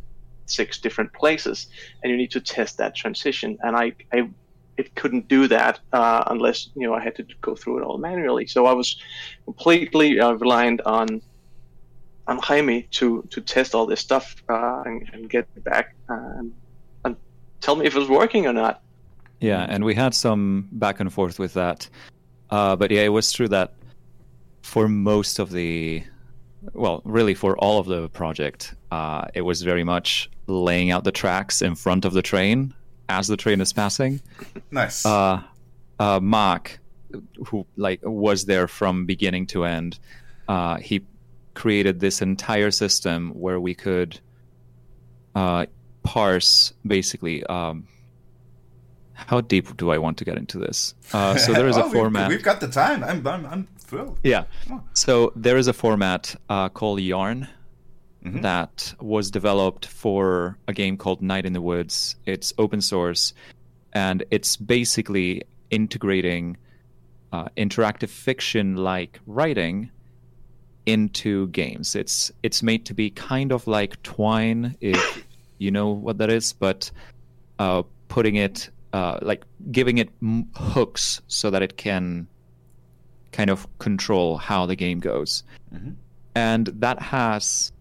six 0.45 0.79
different 0.79 1.11
places, 1.11 1.67
and 2.01 2.09
you 2.11 2.17
need 2.17 2.31
to 2.31 2.39
test 2.39 2.77
that 2.77 2.95
transition. 2.95 3.57
And 3.61 3.75
I, 3.75 3.91
I 4.13 4.29
it 4.77 4.95
couldn't 4.95 5.27
do 5.27 5.49
that 5.49 5.81
uh, 5.91 6.23
unless 6.27 6.69
you 6.75 6.87
know 6.87 6.93
I 6.93 7.01
had 7.03 7.15
to 7.17 7.25
go 7.41 7.55
through 7.55 7.79
it 7.79 7.83
all 7.83 7.97
manually. 7.97 8.47
So 8.47 8.67
I 8.67 8.73
was 8.73 8.97
completely 9.43 10.17
uh, 10.17 10.31
reliant 10.45 10.79
on 10.85 11.21
on 12.25 12.37
Jaime 12.37 12.83
to 12.99 13.27
to 13.31 13.41
test 13.41 13.75
all 13.75 13.85
this 13.85 13.99
stuff 13.99 14.25
uh, 14.47 14.83
and, 14.85 15.09
and 15.11 15.29
get 15.29 15.45
back 15.65 15.95
uh, 16.09 16.39
and, 16.39 16.53
tell 17.61 17.75
me 17.75 17.85
if 17.85 17.95
it 17.95 17.99
was 17.99 18.09
working 18.09 18.45
or 18.45 18.53
not. 18.53 18.81
Yeah, 19.39 19.65
and 19.69 19.85
we 19.85 19.95
had 19.95 20.13
some 20.13 20.67
back 20.71 20.99
and 20.99 21.11
forth 21.11 21.39
with 21.39 21.53
that. 21.53 21.89
Uh, 22.49 22.75
but 22.75 22.91
yeah, 22.91 23.01
it 23.01 23.09
was 23.09 23.31
true 23.31 23.47
that 23.47 23.73
for 24.61 24.87
most 24.87 25.39
of 25.39 25.51
the, 25.51 26.03
well, 26.73 27.01
really 27.05 27.33
for 27.33 27.57
all 27.57 27.79
of 27.79 27.85
the 27.85 28.09
project, 28.09 28.73
uh, 28.91 29.25
it 29.33 29.41
was 29.41 29.61
very 29.61 29.83
much 29.83 30.29
laying 30.47 30.91
out 30.91 31.03
the 31.03 31.11
tracks 31.11 31.61
in 31.61 31.75
front 31.75 32.05
of 32.05 32.13
the 32.13 32.21
train 32.21 32.73
as 33.07 33.27
the 33.27 33.37
train 33.37 33.61
is 33.61 33.71
passing. 33.71 34.21
Nice. 34.71 35.05
Uh, 35.05 35.41
uh, 35.99 36.19
Mark, 36.21 36.79
who 37.47 37.65
like 37.75 37.99
was 38.03 38.45
there 38.45 38.67
from 38.67 39.05
beginning 39.05 39.47
to 39.47 39.65
end, 39.65 39.99
uh, 40.47 40.77
he 40.77 41.01
created 41.53 41.99
this 41.99 42.21
entire 42.21 42.71
system 42.71 43.31
where 43.31 43.59
we 43.59 43.73
could 43.73 44.19
uh, 45.35 45.65
parse 46.13 46.73
basically. 46.85 47.43
Um, 47.45 47.87
how 49.13 49.41
deep 49.41 49.75
do 49.77 49.91
I 49.91 49.97
want 49.97 50.17
to 50.19 50.25
get 50.25 50.37
into 50.37 50.57
this? 50.57 50.95
Uh, 51.13 51.35
so 51.37 51.53
there 51.53 51.67
is 51.67 51.77
Oh, 51.81 51.87
a 51.87 51.91
format. 51.91 52.29
We've, 52.29 52.41
got 52.41 52.61
the 52.61 52.67
time. 52.69 53.03
I'm, 53.03 53.25
I'm, 53.27 53.45
I'm 53.45 53.67
thrilled. 53.77 54.17
Yeah. 54.23 54.45
So 54.93 55.33
there 55.35 55.57
is 55.57 55.67
a 55.67 55.73
format 55.73 56.35
uh, 56.49 56.69
called 56.69 56.99
Yarn 57.01 57.47
Mhm. 58.25 58.41
that 58.41 58.93
was 58.99 59.31
developed 59.31 59.85
for 59.85 60.57
a 60.67 60.73
game 60.73 60.97
called 60.97 61.21
Night 61.21 61.45
in 61.45 61.53
the 61.53 61.61
Woods. 61.61 62.15
It's 62.25 62.51
open 62.57 62.81
source, 62.81 63.33
and 63.93 64.23
it's 64.29 64.57
basically 64.57 65.43
integrating 65.69 66.57
uh, 67.31 67.47
interactive 67.55 68.09
fiction-like 68.09 69.19
writing 69.25 69.89
into 70.85 71.47
games. 71.49 71.95
It's 71.95 72.29
it's 72.43 72.61
made 72.61 72.85
to 72.87 72.93
be 72.93 73.09
kind 73.09 73.51
of 73.53 73.67
like 73.67 74.01
Twine, 74.03 74.75
if 74.81 75.25
you 75.59 75.69
know 75.71 75.89
what 75.89 76.17
that 76.17 76.29
is, 76.31 76.53
but 76.53 76.89
uh, 77.59 77.83
putting 78.07 78.35
it 78.35 78.69
uh, 78.93 79.19
like 79.21 79.43
giving 79.71 79.99
it 79.99 80.09
m- 80.21 80.47
hooks 80.55 81.21
so 81.27 81.51
that 81.51 81.61
it 81.61 81.77
can 81.77 82.27
kind 83.31 83.51
of 83.51 83.67
control 83.77 84.37
how 84.37 84.65
the 84.65 84.75
game 84.75 84.99
goes. 84.99 85.43
Mhm. 85.73 85.95
And 86.33 86.67
that 86.67 86.99
has 86.99 87.71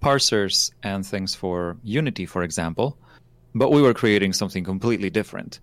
parsers 0.00 0.70
and 0.82 1.04
things 1.04 1.34
for 1.34 1.76
Unity, 1.82 2.24
for 2.24 2.42
example, 2.42 2.96
but 3.54 3.70
we 3.70 3.82
were 3.82 3.92
creating 3.92 4.32
something 4.32 4.64
completely 4.64 5.10
different. 5.10 5.60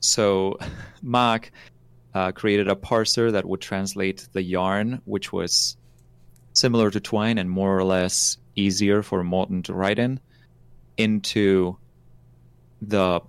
So 0.00 0.58
Mark 1.02 1.52
uh, 2.14 2.32
created 2.32 2.68
a 2.68 2.74
parser 2.74 3.30
that 3.30 3.44
would 3.44 3.60
translate 3.60 4.28
the 4.32 4.42
yarn, 4.42 5.00
which 5.04 5.32
was 5.32 5.76
similar 6.54 6.90
to 6.90 6.98
Twine 6.98 7.38
and 7.38 7.50
more 7.50 7.76
or 7.76 7.84
less 7.84 8.38
easier 8.56 9.02
for 9.02 9.22
Morten 9.22 9.62
to 9.64 9.74
write 9.74 9.98
in, 9.98 10.18
into 10.96 11.76
the 12.82 13.20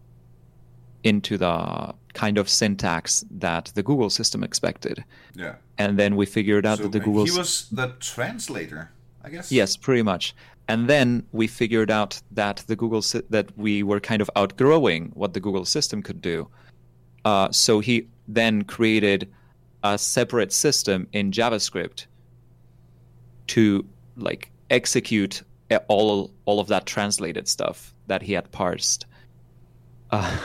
into 1.04 1.38
the 1.38 1.94
kind 2.14 2.38
of 2.38 2.50
syntax 2.50 3.24
that 3.30 3.72
the 3.76 3.84
Google 3.84 4.10
system 4.10 4.44
expected. 4.44 5.04
Yeah. 5.36 5.56
And 5.78 5.98
then 5.98 6.16
we 6.16 6.26
figured 6.26 6.66
out 6.66 6.78
So 6.78 6.84
that 6.84 6.92
the 6.92 7.00
Google 7.00 7.26
he 7.26 7.32
was 7.32 7.70
the 7.72 7.94
translator, 8.00 8.92
I 9.24 9.30
guess. 9.30 9.52
Yes, 9.52 9.78
pretty 9.78 10.02
much. 10.02 10.36
And 10.68 10.90
then 10.90 11.26
we 11.32 11.48
figured 11.48 11.92
out 11.92 12.22
that 12.32 12.64
the 12.68 12.76
Google 12.76 13.02
that 13.30 13.58
we 13.58 13.84
were 13.84 14.00
kind 14.00 14.22
of 14.22 14.30
outgrowing 14.36 15.12
what 15.14 15.34
the 15.34 15.40
Google 15.40 15.66
system 15.66 16.02
could 16.02 16.22
do. 16.22 16.50
Uh, 17.24 17.52
so 17.52 17.80
he 17.80 18.08
then 18.28 18.64
created 18.64 19.30
a 19.84 19.98
separate 19.98 20.52
system 20.52 21.08
in 21.14 21.32
JavaScript 21.32 22.08
to 23.48 23.86
like 24.18 24.52
execute 24.70 25.44
all 25.88 26.32
all 26.46 26.60
of 26.60 26.68
that 26.68 26.86
translated 26.86 27.48
stuff 27.48 27.94
that 28.08 28.22
he 28.22 28.34
had 28.34 28.52
parsed. 28.52 29.06
Uh, 30.10 30.38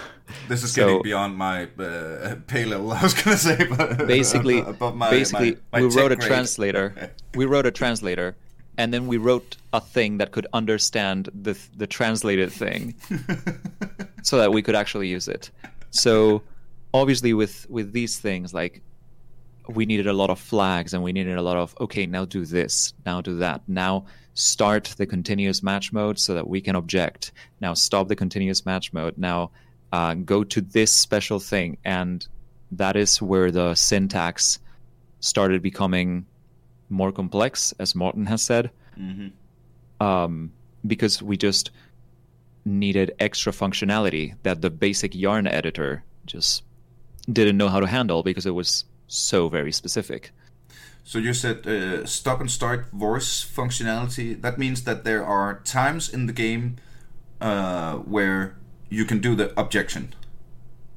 this 0.48 0.62
is 0.62 0.72
so- 0.72 0.86
getting 0.86 1.02
beyond 1.02 1.36
my 1.36 1.68
uh, 1.78 2.36
pay 2.46 2.64
level. 2.64 2.92
I 2.92 3.02
was 3.02 3.14
gonna 3.14 3.36
say, 3.36 3.64
but 3.64 4.06
basically, 4.06 4.60
above 4.66 4.96
my, 4.96 5.10
basically, 5.10 5.52
my, 5.72 5.80
my 5.80 5.86
we 5.86 5.94
wrote 5.94 6.12
a 6.12 6.16
grade. 6.16 6.28
translator. 6.28 7.12
we 7.34 7.44
wrote 7.44 7.66
a 7.66 7.70
translator, 7.70 8.36
and 8.78 8.92
then 8.92 9.06
we 9.06 9.16
wrote 9.16 9.56
a 9.72 9.80
thing 9.80 10.18
that 10.18 10.32
could 10.32 10.46
understand 10.52 11.28
the 11.34 11.58
the 11.76 11.86
translated 11.86 12.50
thing, 12.50 12.94
so 14.22 14.38
that 14.38 14.52
we 14.52 14.62
could 14.62 14.74
actually 14.74 15.08
use 15.08 15.28
it. 15.28 15.50
So, 15.90 16.42
obviously, 16.92 17.34
with 17.34 17.66
with 17.68 17.92
these 17.92 18.18
things, 18.18 18.52
like 18.54 18.82
we 19.68 19.86
needed 19.86 20.06
a 20.06 20.12
lot 20.12 20.30
of 20.30 20.38
flags, 20.38 20.94
and 20.94 21.02
we 21.02 21.12
needed 21.12 21.36
a 21.36 21.42
lot 21.42 21.56
of 21.56 21.74
okay, 21.80 22.06
now 22.06 22.24
do 22.24 22.44
this, 22.44 22.94
now 23.06 23.20
do 23.20 23.36
that, 23.38 23.62
now 23.68 24.06
start 24.34 24.94
the 24.96 25.06
continuous 25.06 25.62
match 25.62 25.92
mode 25.92 26.18
so 26.18 26.34
that 26.34 26.48
we 26.48 26.60
can 26.60 26.76
object. 26.76 27.32
Now 27.60 27.74
stop 27.74 28.08
the 28.08 28.16
continuous 28.16 28.64
match 28.64 28.92
mode. 28.92 29.18
Now 29.18 29.50
uh, 29.92 30.14
go 30.14 30.42
to 30.44 30.60
this 30.60 30.90
special 30.92 31.38
thing, 31.38 31.76
and 31.84 32.26
that 32.70 32.96
is 32.96 33.20
where 33.20 33.50
the 33.50 33.74
syntax 33.74 34.58
started 35.20 35.62
becoming 35.62 36.24
more 36.88 37.12
complex, 37.12 37.74
as 37.78 37.94
Morten 37.94 38.26
has 38.26 38.42
said, 38.42 38.70
Mhm. 38.98 39.32
um, 40.00 40.52
because 40.86 41.22
we 41.22 41.36
just 41.36 41.70
needed 42.64 43.14
extra 43.18 43.52
functionality 43.52 44.34
that 44.42 44.62
the 44.62 44.70
basic 44.70 45.14
Yarn 45.14 45.46
editor 45.46 46.04
just 46.26 46.62
didn't 47.30 47.56
know 47.56 47.68
how 47.68 47.80
to 47.80 47.86
handle 47.86 48.22
because 48.22 48.46
it 48.46 48.54
was 48.54 48.84
so 49.08 49.48
very 49.48 49.72
specific. 49.72 50.32
So 51.04 51.18
you 51.18 51.34
said 51.34 51.66
uh, 51.66 52.06
stop 52.06 52.40
and 52.40 52.50
start 52.50 52.86
voice 52.92 53.44
functionality. 53.44 54.40
That 54.40 54.58
means 54.58 54.84
that 54.84 55.04
there 55.04 55.24
are 55.24 55.60
times 55.64 56.08
in 56.08 56.26
the 56.26 56.32
game 56.32 56.76
uh, 57.40 57.96
where 57.96 58.56
you 58.88 59.04
can 59.04 59.20
do 59.20 59.34
the 59.34 59.58
objection. 59.58 60.14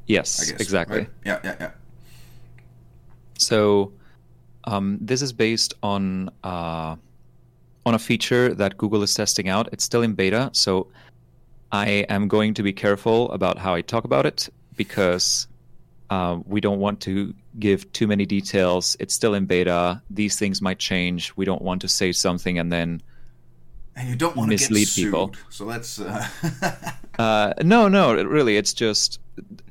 Yes, 0.06 0.42
I 0.42 0.52
guess 0.52 0.62
exactly. 0.62 0.98
right? 1.00 1.10
Yeah, 1.26 1.40
yeah, 1.44 1.56
yeah. 1.60 1.72
So 3.38 3.94
um, 4.66 4.98
this 5.02 5.22
is 5.22 5.34
based 5.34 5.74
on 5.82 6.30
uh, 6.44 6.96
on 7.86 7.94
a 7.94 8.00
feature 8.00 8.54
that 8.54 8.78
Google 8.78 9.02
is 9.04 9.14
testing 9.14 9.50
out. 9.50 9.70
It's 9.72 9.84
still 9.84 10.04
in 10.04 10.14
beta, 10.14 10.50
so 10.54 10.88
I 11.72 12.06
am 12.10 12.28
going 12.28 12.54
to 12.54 12.64
be 12.64 12.74
careful 12.74 13.32
about 13.32 13.58
how 13.58 13.74
I 13.74 13.82
talk 13.82 14.04
about 14.06 14.26
it 14.26 14.50
because 14.76 15.48
uh, 16.10 16.40
we 16.46 16.62
don't 16.62 16.80
want 16.80 17.00
to 17.02 17.34
give 17.60 17.92
too 17.94 18.08
many 18.08 18.26
details. 18.26 18.96
It's 19.00 19.14
still 19.14 19.34
in 19.34 19.46
beta. 19.46 20.02
These 20.10 20.38
things 20.38 20.62
might 20.62 20.80
change. 20.80 21.34
We 21.36 21.46
don't 21.46 21.62
want 21.62 21.82
to 21.82 21.88
say 21.88 22.12
something 22.12 22.60
and 22.60 22.72
then 22.72 23.02
And 23.96 24.10
you 24.10 24.16
don't 24.16 24.36
want 24.36 24.50
to 24.50 24.54
Mislead 24.54 24.88
people. 24.96 25.34
So 25.50 25.66
let's. 25.66 26.00
Uh, 26.00 26.28
Uh, 27.18 27.54
no, 27.64 27.88
no, 27.88 28.14
really, 28.14 28.58
it's 28.58 28.74
just 28.74 29.22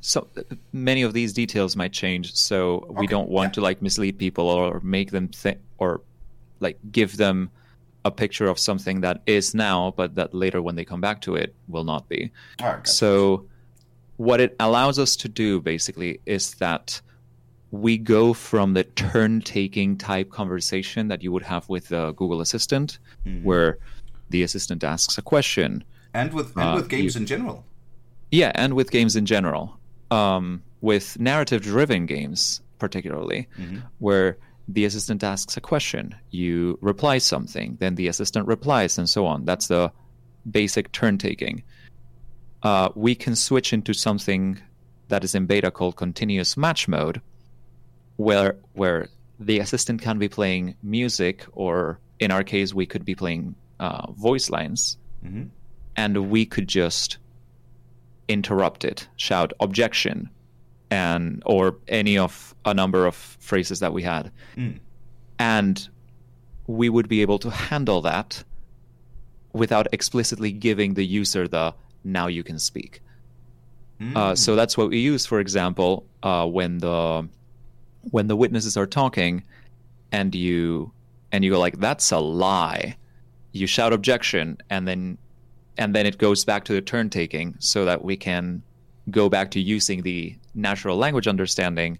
so 0.00 0.26
many 0.72 1.02
of 1.02 1.12
these 1.12 1.34
details 1.34 1.76
might 1.76 1.92
change. 1.92 2.34
So 2.34 2.86
we 2.88 3.04
Okay, 3.04 3.06
don't 3.06 3.28
want 3.28 3.48
yeah. 3.50 3.52
to 3.56 3.60
like 3.60 3.82
mislead 3.82 4.18
people 4.18 4.48
or 4.48 4.80
make 4.80 5.10
them 5.10 5.28
think 5.28 5.58
or 5.76 6.00
like 6.60 6.78
give 6.90 7.18
them 7.18 7.50
a 8.06 8.10
picture 8.10 8.46
of 8.46 8.58
something 8.58 9.02
that 9.02 9.20
is 9.26 9.54
now, 9.54 9.92
but 9.94 10.14
that 10.14 10.32
later 10.32 10.62
when 10.62 10.74
they 10.74 10.86
come 10.86 11.02
back 11.02 11.20
to 11.20 11.36
it 11.36 11.54
will 11.68 11.84
not 11.84 12.08
be. 12.08 12.30
right. 12.62 12.86
So, 12.88 13.44
what 14.16 14.40
it 14.40 14.54
allows 14.60 14.98
us 14.98 15.16
to 15.16 15.28
do 15.28 15.60
basically 15.60 16.20
is 16.26 16.54
that 16.54 17.00
we 17.70 17.98
go 17.98 18.32
from 18.32 18.74
the 18.74 18.84
turn 18.84 19.40
taking 19.40 19.96
type 19.98 20.30
conversation 20.30 21.08
that 21.08 21.22
you 21.22 21.32
would 21.32 21.42
have 21.42 21.68
with 21.68 21.88
the 21.88 22.12
Google 22.12 22.40
Assistant, 22.40 22.98
Mm-hmm. 23.26 23.44
where 23.44 23.78
the 24.30 24.42
assistant 24.42 24.84
asks 24.84 25.18
a 25.18 25.22
question. 25.22 25.84
and 26.14 26.32
with 26.32 26.56
and 26.56 26.70
uh, 26.70 26.74
with 26.76 26.88
games 26.88 27.14
you- 27.14 27.20
in 27.22 27.26
general. 27.26 27.64
Yeah, 28.30 28.52
and 28.54 28.74
with 28.74 28.90
games 28.90 29.16
in 29.16 29.26
general. 29.26 29.78
Um, 30.10 30.62
with 30.80 31.18
narrative 31.18 31.62
driven 31.62 32.06
games, 32.06 32.60
particularly, 32.78 33.48
where 33.98 34.36
the 34.68 34.84
assistant 34.84 35.22
asks 35.24 35.56
a 35.56 35.60
question, 35.60 36.14
you 36.30 36.78
reply 36.80 37.18
something, 37.18 37.76
then 37.80 37.94
the 37.96 38.08
assistant 38.08 38.46
replies, 38.46 38.98
and 38.98 39.08
so 39.08 39.24
on. 39.26 39.44
That's 39.44 39.68
the 39.68 39.90
basic 40.50 40.92
turn 40.92 41.18
taking. 41.18 41.62
Uh, 42.64 42.88
we 42.94 43.14
can 43.14 43.36
switch 43.36 43.72
into 43.72 43.92
something 43.92 44.58
that 45.08 45.22
is 45.22 45.34
in 45.34 45.44
beta 45.46 45.70
called 45.70 45.96
continuous 45.96 46.56
match 46.56 46.88
mode, 46.88 47.20
where 48.16 48.56
where 48.72 49.08
the 49.38 49.58
assistant 49.58 50.00
can 50.00 50.18
be 50.18 50.28
playing 50.28 50.74
music, 50.82 51.44
or 51.52 51.98
in 52.20 52.30
our 52.30 52.42
case, 52.42 52.72
we 52.72 52.86
could 52.86 53.04
be 53.04 53.14
playing 53.14 53.54
uh, 53.80 54.10
voice 54.12 54.48
lines, 54.50 54.96
Mhm. 55.24 55.50
and 55.96 56.30
we 56.30 56.46
could 56.46 56.68
just 56.68 57.18
interrupt 58.28 58.84
it, 58.84 59.08
shout 59.16 59.52
objection, 59.60 60.30
and 60.90 61.42
or 61.44 61.76
any 61.88 62.16
of 62.16 62.54
a 62.64 62.72
number 62.72 63.04
of 63.06 63.14
phrases 63.14 63.80
that 63.80 63.92
we 63.92 64.02
had, 64.02 64.30
Mm. 64.56 64.78
and 65.38 65.88
we 66.66 66.88
would 66.88 67.08
be 67.08 67.20
able 67.20 67.38
to 67.40 67.50
handle 67.50 68.00
that 68.02 68.42
without 69.52 69.86
explicitly 69.92 70.50
giving 70.52 70.94
the 70.94 71.04
user 71.04 71.46
the 71.46 71.74
now 72.04 72.26
you 72.26 72.42
can 72.42 72.58
speak. 72.58 73.00
Uh, 74.16 74.34
so 74.34 74.54
that's 74.54 74.76
what 74.76 74.90
we 74.90 74.98
use, 74.98 75.24
for 75.24 75.40
example, 75.40 76.04
uh, 76.22 76.46
when 76.46 76.78
the 76.78 77.26
when 78.10 78.26
the 78.26 78.36
witnesses 78.36 78.76
are 78.76 78.86
talking, 78.86 79.42
and 80.12 80.34
you 80.34 80.92
and 81.32 81.44
you 81.44 81.50
go 81.50 81.58
like, 81.58 81.78
"That's 81.78 82.12
a 82.12 82.18
lie," 82.18 82.96
you 83.52 83.66
shout 83.66 83.92
objection, 83.92 84.58
and 84.68 84.86
then 84.86 85.16
and 85.78 85.94
then 85.94 86.06
it 86.06 86.18
goes 86.18 86.44
back 86.44 86.64
to 86.64 86.72
the 86.72 86.82
turn 86.82 87.08
taking, 87.08 87.54
so 87.60 87.84
that 87.84 88.04
we 88.04 88.16
can 88.16 88.62
go 89.10 89.28
back 89.28 89.50
to 89.52 89.60
using 89.60 90.02
the 90.02 90.36
natural 90.54 90.96
language 90.96 91.26
understanding, 91.28 91.98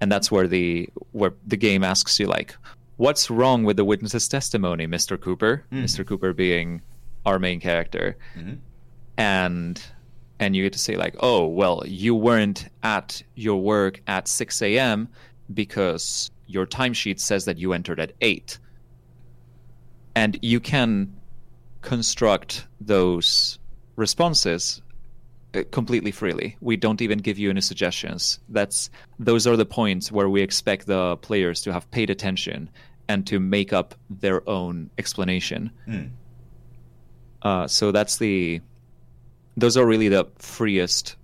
and 0.00 0.12
that's 0.12 0.30
where 0.30 0.46
the 0.46 0.88
where 1.12 1.32
the 1.46 1.56
game 1.56 1.82
asks 1.82 2.20
you 2.20 2.26
like, 2.26 2.54
"What's 2.98 3.30
wrong 3.30 3.64
with 3.64 3.76
the 3.78 3.84
witness's 3.84 4.28
testimony, 4.28 4.86
Mister 4.86 5.16
Cooper?" 5.16 5.64
Mister 5.82 6.04
Cooper 6.04 6.32
being 6.32 6.82
our 7.24 7.38
main 7.38 7.58
character, 7.58 8.16
and 9.16 9.82
and 10.38 10.54
you 10.54 10.62
get 10.62 10.72
to 10.74 10.78
say 10.78 10.96
like, 10.96 11.16
oh 11.20 11.46
well, 11.46 11.82
you 11.86 12.14
weren't 12.14 12.68
at 12.82 13.22
your 13.34 13.60
work 13.60 14.00
at 14.06 14.28
6 14.28 14.62
a.m. 14.62 15.08
because 15.52 16.30
your 16.46 16.66
timesheet 16.66 17.20
says 17.20 17.44
that 17.46 17.58
you 17.58 17.72
entered 17.72 17.98
at 18.00 18.12
eight, 18.20 18.58
and 20.14 20.38
you 20.42 20.60
can 20.60 21.14
construct 21.82 22.66
those 22.80 23.58
responses 23.96 24.82
uh, 25.54 25.62
completely 25.70 26.10
freely. 26.10 26.56
We 26.60 26.76
don't 26.76 27.00
even 27.00 27.18
give 27.18 27.38
you 27.38 27.50
any 27.50 27.60
suggestions. 27.60 28.38
That's 28.48 28.90
those 29.18 29.46
are 29.46 29.56
the 29.56 29.66
points 29.66 30.12
where 30.12 30.28
we 30.28 30.42
expect 30.42 30.86
the 30.86 31.16
players 31.16 31.62
to 31.62 31.72
have 31.72 31.90
paid 31.90 32.10
attention 32.10 32.68
and 33.08 33.26
to 33.28 33.40
make 33.40 33.72
up 33.72 33.94
their 34.10 34.48
own 34.48 34.90
explanation. 34.98 35.70
Uh, 37.42 37.66
so 37.68 37.92
that's 37.92 38.16
the 38.18 38.60
those 39.56 39.76
are 39.76 39.86
really 39.86 40.08
the 40.08 40.26
freest 40.38 41.16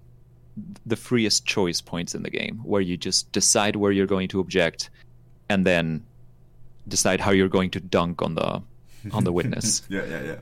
the 0.84 0.96
freest 0.96 1.46
choice 1.46 1.80
points 1.80 2.14
in 2.14 2.22
the 2.22 2.30
game 2.30 2.60
where 2.64 2.80
you 2.82 2.96
just 2.96 3.30
decide 3.32 3.74
where 3.76 3.90
you're 3.92 4.06
going 4.06 4.28
to 4.28 4.38
object 4.40 4.90
and 5.48 5.64
then 5.66 6.04
decide 6.88 7.20
how 7.20 7.30
you're 7.30 7.48
going 7.48 7.70
to 7.70 7.80
dunk 7.80 8.20
on 8.22 8.34
the 8.34 8.62
on 9.12 9.24
the 9.24 9.32
witness. 9.32 9.82
Yeah, 9.88 10.04
yeah, 10.04 10.22
yeah. 10.22 10.36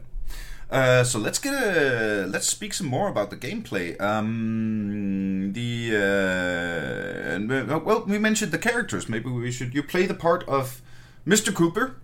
Uh, 0.71 1.03
so 1.05 1.19
let's 1.19 1.39
get 1.41 1.53
a 1.55 2.27
let's 2.29 2.47
speak 2.47 2.73
some 2.75 2.87
more 2.87 3.09
about 3.09 3.31
the 3.31 3.37
gameplay. 3.37 4.01
Um, 4.01 5.53
the 5.53 5.97
uh, 5.97 7.35
and, 7.35 7.85
well, 7.85 8.05
we 8.07 8.19
mentioned 8.19 8.53
the 8.53 8.59
characters. 8.59 9.09
Maybe 9.09 9.29
we 9.31 9.51
should. 9.51 9.75
You 9.75 9.83
play 9.83 10.07
the 10.07 10.15
part 10.15 10.45
of 10.49 10.81
Mr. 11.27 11.53
Cooper, 11.53 11.97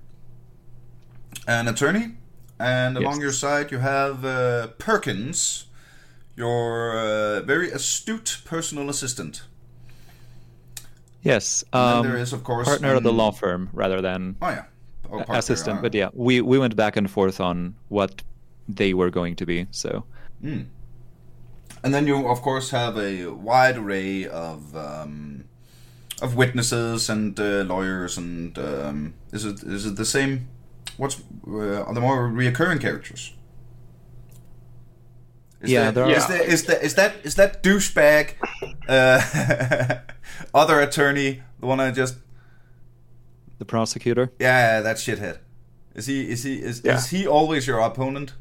an 1.46 1.68
attorney, 1.68 2.14
and 2.58 2.96
along 2.96 3.14
Yes. 3.14 3.22
your 3.22 3.32
side 3.32 3.70
you 3.70 3.78
have 3.78 4.24
uh, 4.24 4.66
Perkins, 4.78 5.65
your 6.36 6.96
uh, 6.98 7.40
very 7.46 7.70
astute 7.70 8.42
personal 8.44 8.88
assistant. 8.90 9.42
yes, 11.22 11.64
And 11.72 11.82
um, 11.82 12.02
then 12.02 12.12
there 12.12 12.22
is, 12.22 12.32
of 12.32 12.44
course, 12.44 12.68
partner 12.68 12.94
of 12.94 13.02
the 13.02 13.10
um, 13.10 13.16
law 13.16 13.32
firm 13.32 13.68
rather 13.72 14.00
than 14.02 14.36
Oh 14.42 14.50
yeah, 14.50 14.64
oh, 15.10 15.16
partner, 15.18 15.36
assistant. 15.38 15.78
uh, 15.78 15.82
But 15.82 15.94
yeah, 15.94 16.10
we 16.14 16.40
we 16.40 16.58
went 16.58 16.76
back 16.76 16.96
and 16.96 17.10
forth 17.10 17.40
on 17.40 17.74
what 17.88 18.22
they 18.68 18.94
were 18.94 19.10
going 19.10 19.36
to 19.36 19.46
be. 19.46 19.66
So 19.70 20.04
And 21.82 21.94
then 21.94 22.06
you, 22.06 22.28
of 22.28 22.42
course, 22.42 22.70
have 22.70 22.96
a 22.98 23.26
wide 23.26 23.76
array 23.76 24.26
of 24.26 24.74
um, 24.76 25.44
of 26.22 26.34
witnesses 26.36 27.08
and 27.08 27.38
uh, 27.38 27.62
lawyers. 27.64 28.18
And 28.18 28.58
um, 28.58 29.14
is 29.32 29.44
it 29.44 29.62
is 29.62 29.86
it 29.86 29.96
the 29.96 30.04
same? 30.04 30.48
What's 30.96 31.20
uh, 31.46 31.84
are 31.84 31.94
there 31.94 32.02
more 32.02 32.28
reoccurring 32.28 32.80
characters? 32.80 33.32
Is 35.62 35.70
Yeah, 35.70 35.90
there, 35.90 36.06
there 36.06 36.16
is 36.16 36.24
are- 36.24 36.28
there 36.28 36.42
is 36.42 36.64
that 36.64 36.82
is 36.84 36.94
that 36.94 37.12
is 37.24 37.34
that 37.36 37.62
douchebag 37.62 38.34
Uh, 38.88 39.20
other 40.54 40.80
attorney, 40.80 41.42
the 41.60 41.66
one 41.66 41.80
I 41.80 41.90
just 41.90 42.16
The 43.58 43.64
prosecutor. 43.64 44.30
yeah, 44.38 44.80
that 44.82 44.96
shithead. 44.96 45.38
Is 45.94 46.06
he 46.06 46.28
is 46.30 46.42
he 46.44 46.56
is, 46.56 46.82
Yeah. 46.84 46.96
is 46.96 47.06
he 47.08 47.26
always 47.26 47.66
your 47.66 47.80
opponent? 47.80 48.34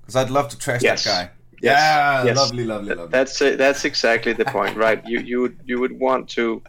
Because 0.00 0.16
I'd 0.16 0.30
love 0.30 0.48
to 0.48 0.58
trash 0.58 0.82
Yes. 0.82 1.04
that 1.04 1.10
guy. 1.10 1.30
Yes. 1.62 1.76
Yeah, 1.78 2.24
Yes. 2.24 2.36
lovely, 2.36 2.64
lovely, 2.64 2.94
lovely. 2.94 3.10
That's 3.12 3.40
it. 3.40 3.58
That's 3.58 3.84
exactly 3.84 4.32
the 4.32 4.44
point, 4.46 4.76
right? 4.76 5.00
You 5.06 5.20
you 5.20 5.40
would 5.42 5.56
you 5.64 5.78
would 5.80 5.92
want 6.00 6.28
to 6.30 6.62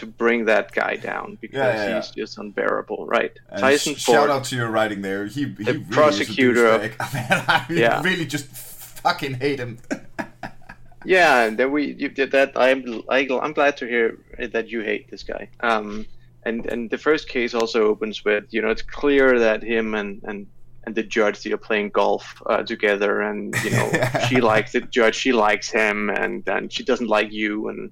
to 0.00 0.06
bring 0.06 0.44
that 0.46 0.72
guy 0.72 0.96
down 0.96 1.38
because 1.40 1.56
Yeah, 1.58 1.88
yeah, 1.88 1.96
he's 1.96 2.10
just 2.10 2.36
unbearable, 2.38 3.06
right? 3.06 3.32
And 3.50 3.60
Tyson 3.60 3.94
sh- 3.94 4.04
Ford. 4.04 4.16
Shout 4.16 4.30
out 4.30 4.44
to 4.44 4.56
your 4.56 4.68
writing 4.68 5.00
there. 5.02 5.26
He, 5.26 5.44
he 5.44 5.46
really 5.72 5.84
prosecutor 5.90 6.66
Is 6.66 6.74
of- 6.74 6.82
a 6.84 6.88
douchebag. 6.90 7.14
Man, 7.30 7.44
I 7.48 7.66
Yeah. 7.70 8.02
really 8.02 8.26
just 8.26 8.46
fucking 8.46 9.34
hate 9.34 9.58
him. 9.60 9.78
Yeah, 11.04 11.44
and 11.44 11.56
then 11.58 11.72
we 11.72 11.94
you 11.94 12.08
did 12.10 12.30
that. 12.32 12.52
I'm 12.56 13.02
I, 13.08 13.26
I'm 13.42 13.54
glad 13.54 13.76
to 13.78 13.86
hear 13.86 14.18
that 14.52 14.68
you 14.68 14.82
hate 14.82 15.10
this 15.10 15.22
guy. 15.22 15.48
Um, 15.60 16.04
and 16.44 16.66
and 16.66 16.90
the 16.90 16.98
first 16.98 17.26
case 17.28 17.54
also 17.54 17.86
opens 17.86 18.22
with 18.22 18.44
you 18.50 18.60
know 18.60 18.68
it's 18.68 18.82
clear 18.82 19.38
that 19.38 19.62
him 19.62 19.94
and 19.94 20.20
and 20.24 20.46
and 20.84 20.94
the 20.94 21.02
judge 21.02 21.42
they 21.42 21.52
are 21.52 21.56
playing 21.56 21.88
golf 21.90 22.42
uh, 22.44 22.62
together, 22.64 23.22
and 23.22 23.54
you 23.64 23.70
know 23.70 23.90
she 24.28 24.42
likes 24.42 24.72
the 24.72 24.82
judge, 24.82 25.14
she 25.14 25.32
likes 25.32 25.70
him, 25.70 26.10
and 26.10 26.46
and 26.48 26.70
she 26.70 26.82
doesn't 26.84 27.08
like 27.08 27.32
you, 27.32 27.68
and 27.68 27.90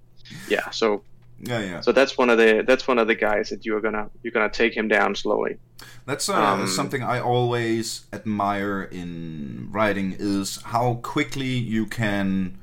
yeah, 0.50 0.68
so 0.68 1.02
yeah, 1.40 1.60
yeah. 1.60 1.80
so 1.80 1.92
that's 1.92 2.18
one 2.18 2.30
of 2.30 2.38
the 2.38 2.64
that's 2.66 2.88
one 2.88 2.98
of 2.98 3.06
the 3.06 3.14
guys 3.14 3.50
that 3.50 3.64
you're 3.64 3.80
gonna 3.80 4.10
you're 4.22 4.32
gonna 4.32 4.50
take 4.50 4.76
him 4.76 4.88
down 4.88 5.14
slowly. 5.14 5.58
That's 6.06 6.28
uh, 6.28 6.34
Um, 6.34 6.66
something 6.66 7.02
I 7.02 7.20
always 7.20 8.06
admire 8.12 8.82
in 8.82 9.68
writing 9.70 10.16
is 10.18 10.60
how 10.62 10.94
quickly 11.02 11.46
you 11.46 11.86
can 11.86 12.58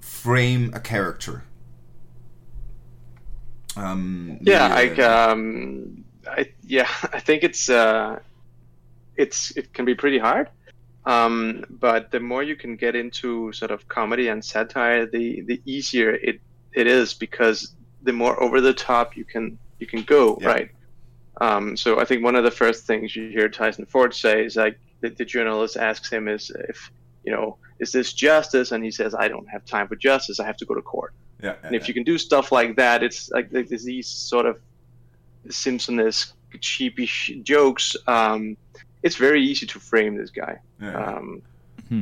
frame 0.00 0.70
a 0.74 0.80
character. 0.80 1.44
Um, 3.76 4.38
Yeah, 4.40 4.68
the, 4.68 5.02
I 5.02 5.06
uh, 5.08 5.32
um, 5.32 6.04
I 6.26 6.50
yeah, 6.66 6.88
I 7.12 7.20
think 7.20 7.42
it's 7.42 7.68
uh, 7.70 8.18
it's 9.16 9.50
it 9.56 9.72
can 9.72 9.84
be 9.84 9.94
pretty 9.94 10.18
hard. 10.18 10.50
Um, 11.06 11.64
but 11.68 12.10
the 12.10 12.20
more 12.20 12.42
you 12.42 12.56
can 12.56 12.76
get 12.76 12.94
into 12.94 13.52
sort 13.52 13.70
of 13.70 13.88
comedy 13.88 14.28
and 14.28 14.44
satire, 14.44 15.06
the 15.06 15.42
the 15.42 15.60
easier 15.64 16.10
it 16.12 16.40
it 16.72 16.86
is 16.86 17.14
because 17.14 17.74
the 18.04 18.12
more 18.12 18.40
over 18.42 18.60
the 18.60 18.74
top 18.74 19.16
you 19.16 19.24
can 19.24 19.58
you 19.80 19.86
can 19.86 20.02
go, 20.02 20.38
Yeah. 20.40 20.48
right? 20.48 20.70
Um, 21.40 21.76
so 21.76 21.98
I 22.00 22.04
think 22.04 22.22
one 22.22 22.36
of 22.36 22.44
the 22.44 22.50
first 22.62 22.84
things 22.86 23.16
you 23.16 23.28
hear 23.28 23.48
Tyson 23.48 23.86
Ford 23.86 24.14
say 24.14 24.44
is 24.44 24.54
like 24.56 24.78
the, 25.00 25.08
the 25.10 25.24
journalist 25.24 25.76
asks 25.76 26.08
him 26.10 26.28
is 26.28 26.50
if 26.68 26.90
you 27.24 27.32
know 27.32 27.56
is 27.80 27.90
this 27.90 28.12
justice, 28.12 28.70
and 28.72 28.84
he 28.84 28.90
says 28.92 29.14
I 29.14 29.26
don't 29.28 29.48
have 29.48 29.64
time 29.64 29.88
for 29.88 29.96
justice, 29.96 30.38
I 30.38 30.46
have 30.46 30.56
to 30.58 30.64
go 30.64 30.74
to 30.74 30.82
court. 30.82 31.12
yeah, 31.42 31.56
And 31.64 31.74
if 31.74 31.88
you 31.88 31.94
can 31.94 32.04
do 32.04 32.16
stuff 32.18 32.52
like 32.52 32.76
that, 32.76 33.02
it's 33.02 33.30
like 33.30 33.48
like 33.52 33.68
there's 33.68 33.84
these 33.84 34.08
sort 34.08 34.46
of 34.46 34.60
Simpson-esque 35.50 36.34
cheapish 36.60 37.42
jokes. 37.42 37.96
Um, 38.06 38.56
it's 39.02 39.16
very 39.16 39.42
easy 39.44 39.66
to 39.66 39.78
frame 39.80 40.16
this 40.16 40.30
guy. 40.30 40.58
yeah. 40.80 40.96
Um, 41.16 41.42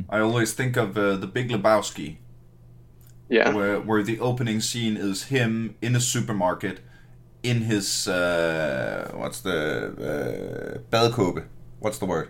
I 0.09 0.21
always 0.21 0.53
think 0.55 0.77
of 0.77 0.97
uh, 0.97 1.17
the 1.17 1.27
Big 1.27 1.49
Lebowski, 1.51 2.17
yeah, 3.37 3.55
where 3.57 3.80
where 3.89 4.03
the 4.03 4.18
opening 4.20 4.61
scene 4.61 4.97
is 5.11 5.24
him 5.24 5.74
in 5.80 5.97
a 5.97 6.01
supermarket 6.01 6.76
in 7.43 7.62
his 7.62 8.07
uh, 8.09 9.11
what's 9.20 9.41
the 9.41 9.59
uh, 10.11 10.78
badekåbe? 10.91 11.43
What's 11.80 11.99
the 11.99 12.07
word? 12.07 12.28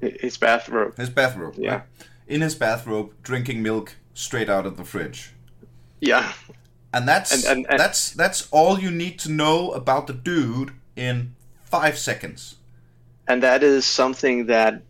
his 0.00 0.36
bathrobe. 0.38 0.92
His 0.96 1.10
bathrobe. 1.10 1.54
Yeah. 1.58 1.70
right? 1.74 1.82
In 2.26 2.40
his 2.40 2.54
bathrobe, 2.56 3.08
drinking 3.22 3.62
milk 3.62 3.94
straight 4.14 4.50
out 4.50 4.66
of 4.66 4.76
the 4.76 4.84
fridge. 4.84 5.30
Yeah, 6.00 6.32
And 6.92 7.06
that's 7.08 7.32
And- 7.32 7.44
and- 7.44 7.66
and- 7.70 7.78
that's 7.80 8.10
that's 8.22 8.48
all 8.50 8.74
you 8.84 8.90
need 8.90 9.18
to 9.24 9.28
know 9.30 9.70
about 9.80 10.06
the 10.06 10.12
dude 10.30 10.70
in 10.96 11.34
five 11.64 11.96
seconds. 11.96 12.56
and 13.28 13.42
that 13.42 13.62
is 13.62 13.84
something 13.86 14.46
that 14.46 14.82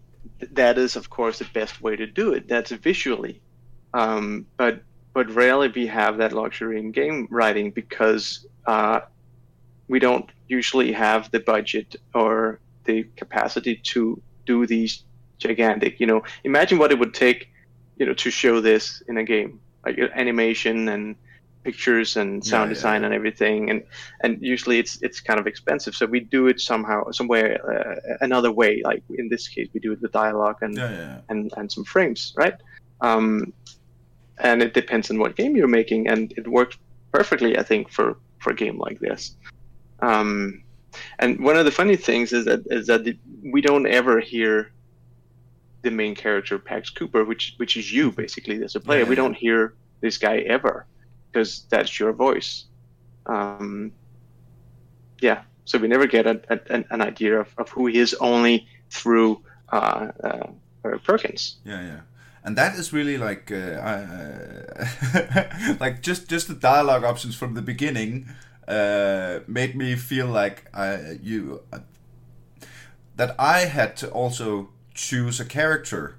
that 0.54 0.76
is, 0.78 0.96
of 0.96 1.06
course, 1.08 1.38
the 1.44 1.50
best 1.60 1.74
way 1.82 1.96
to 1.96 2.06
do 2.06 2.32
it. 2.36 2.48
That's 2.48 2.72
visually, 2.72 3.34
um, 3.94 4.46
but 4.56 4.74
but 5.14 5.30
rarely 5.34 5.68
we 5.68 5.86
have 5.86 6.16
that 6.18 6.32
luxury 6.32 6.78
in 6.78 6.90
game 6.90 7.28
writing 7.30 7.70
because 7.70 8.46
uh, 8.66 9.00
we 9.88 9.98
don't 9.98 10.30
usually 10.48 10.92
have 10.92 11.30
the 11.30 11.40
budget 11.40 11.96
or 12.14 12.60
the 12.84 13.04
capacity 13.16 13.76
to 13.76 14.20
do 14.46 14.66
these 14.66 15.04
gigantic. 15.38 16.00
You 16.00 16.06
know, 16.06 16.22
imagine 16.44 16.78
what 16.78 16.92
it 16.92 16.98
would 16.98 17.14
take, 17.14 17.50
you 17.96 18.06
know, 18.06 18.14
to 18.14 18.30
show 18.30 18.60
this 18.60 19.02
in 19.08 19.18
a 19.18 19.24
game, 19.24 19.60
like 19.84 19.98
uh, 19.98 20.08
animation 20.14 20.88
and 20.88 21.16
pictures 21.64 22.16
and 22.16 22.44
sound 22.44 22.70
yeah, 22.70 22.74
design 22.74 23.00
yeah. 23.02 23.06
and 23.06 23.14
everything, 23.14 23.70
and 23.70 23.82
and 24.22 24.38
usually 24.40 24.78
it's 24.78 25.00
it's 25.02 25.20
kind 25.20 25.38
of 25.38 25.46
expensive. 25.46 25.94
So 25.94 26.06
we 26.06 26.20
do 26.20 26.48
it 26.48 26.60
somehow, 26.60 27.10
somewhere 27.10 27.48
uh, 27.70 28.16
another 28.20 28.50
way. 28.50 28.82
Like 28.84 29.02
in 29.10 29.28
this 29.28 29.48
case, 29.48 29.68
we 29.74 29.80
do 29.80 29.92
it 29.92 30.00
with 30.00 30.12
dialogue 30.12 30.58
and 30.62 30.76
Yeah, 30.76 30.90
yeah. 30.90 31.20
and 31.28 31.52
and 31.56 31.70
some 31.70 31.84
frames, 31.84 32.34
right? 32.36 32.54
Um, 33.00 33.52
and 34.42 34.62
it 34.62 34.74
depends 34.74 35.10
on 35.10 35.18
what 35.18 35.36
game 35.36 35.56
you're 35.56 35.68
making, 35.68 36.08
and 36.08 36.32
it 36.36 36.46
works 36.46 36.76
perfectly, 37.12 37.58
I 37.58 37.62
think, 37.62 37.90
for 37.90 38.18
for 38.40 38.50
a 38.50 38.54
game 38.54 38.78
like 38.78 38.98
this. 38.98 39.36
Um, 40.00 40.62
and 41.18 41.40
one 41.40 41.56
of 41.56 41.64
the 41.64 41.70
funny 41.70 41.96
things 41.96 42.32
is 42.32 42.44
that 42.44 42.64
is 42.66 42.86
that 42.88 43.04
the, 43.04 43.16
we 43.42 43.60
don't 43.60 43.86
ever 43.86 44.20
hear 44.20 44.72
the 45.82 45.90
main 45.90 46.14
character 46.14 46.58
Pax 46.58 46.90
Cooper, 46.90 47.24
which 47.24 47.54
which 47.56 47.76
is 47.76 47.92
you 47.92 48.12
basically 48.12 48.62
as 48.62 48.74
a 48.74 48.80
player. 48.80 49.02
Yeah, 49.02 49.08
we 49.08 49.14
don't 49.14 49.34
hear 49.34 49.74
this 50.00 50.18
guy 50.18 50.38
ever 50.38 50.86
because 51.30 51.66
that's 51.70 51.98
your 51.98 52.12
voice. 52.12 52.64
Um, 53.26 53.92
yeah, 55.20 55.42
so 55.64 55.78
we 55.78 55.86
never 55.88 56.06
get 56.06 56.26
a, 56.26 56.40
a, 56.50 56.60
an, 56.70 56.84
an 56.90 57.00
idea 57.00 57.40
of, 57.40 57.48
of 57.56 57.68
who 57.68 57.86
he 57.86 57.98
is 57.98 58.14
only 58.14 58.66
through 58.90 59.40
uh, 59.68 60.08
uh, 60.22 60.98
Perkins. 61.04 61.58
Yeah, 61.64 61.80
yeah. 61.80 62.00
And 62.44 62.56
that 62.56 62.74
is 62.74 62.92
really 62.92 63.16
like, 63.16 63.52
uh, 63.52 63.56
uh, 63.56 64.84
like 65.80 66.02
just 66.02 66.28
just 66.28 66.48
the 66.48 66.54
dialogue 66.54 67.04
options 67.04 67.36
from 67.36 67.54
the 67.54 67.62
beginning 67.62 68.28
uh, 68.66 69.40
made 69.46 69.76
me 69.76 69.94
feel 69.96 70.26
like 70.26 70.64
I 70.74 71.18
you 71.22 71.62
uh, 71.72 71.80
that 73.16 73.34
I 73.38 73.66
had 73.66 73.96
to 73.98 74.10
also 74.10 74.70
choose 74.94 75.38
a 75.40 75.44
character 75.44 76.16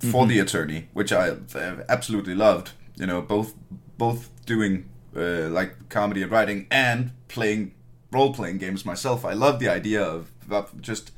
for 0.00 0.26
the 0.26 0.38
attorney, 0.38 0.88
which 0.92 1.12
I 1.12 1.30
uh, 1.54 1.84
absolutely 1.88 2.34
loved. 2.34 2.72
You 2.96 3.06
know, 3.06 3.20
both 3.20 3.54
both 3.98 4.30
doing 4.46 4.88
uh, 5.16 5.48
like 5.48 5.88
comedy 5.88 6.22
and 6.22 6.30
writing 6.30 6.66
and 6.70 7.12
playing 7.28 7.72
role 8.10 8.32
playing 8.32 8.58
games 8.58 8.84
myself. 8.84 9.24
I 9.24 9.32
love 9.32 9.58
the 9.58 9.68
idea 9.68 10.02
of, 10.02 10.30
of 10.50 10.80
just 10.80 11.12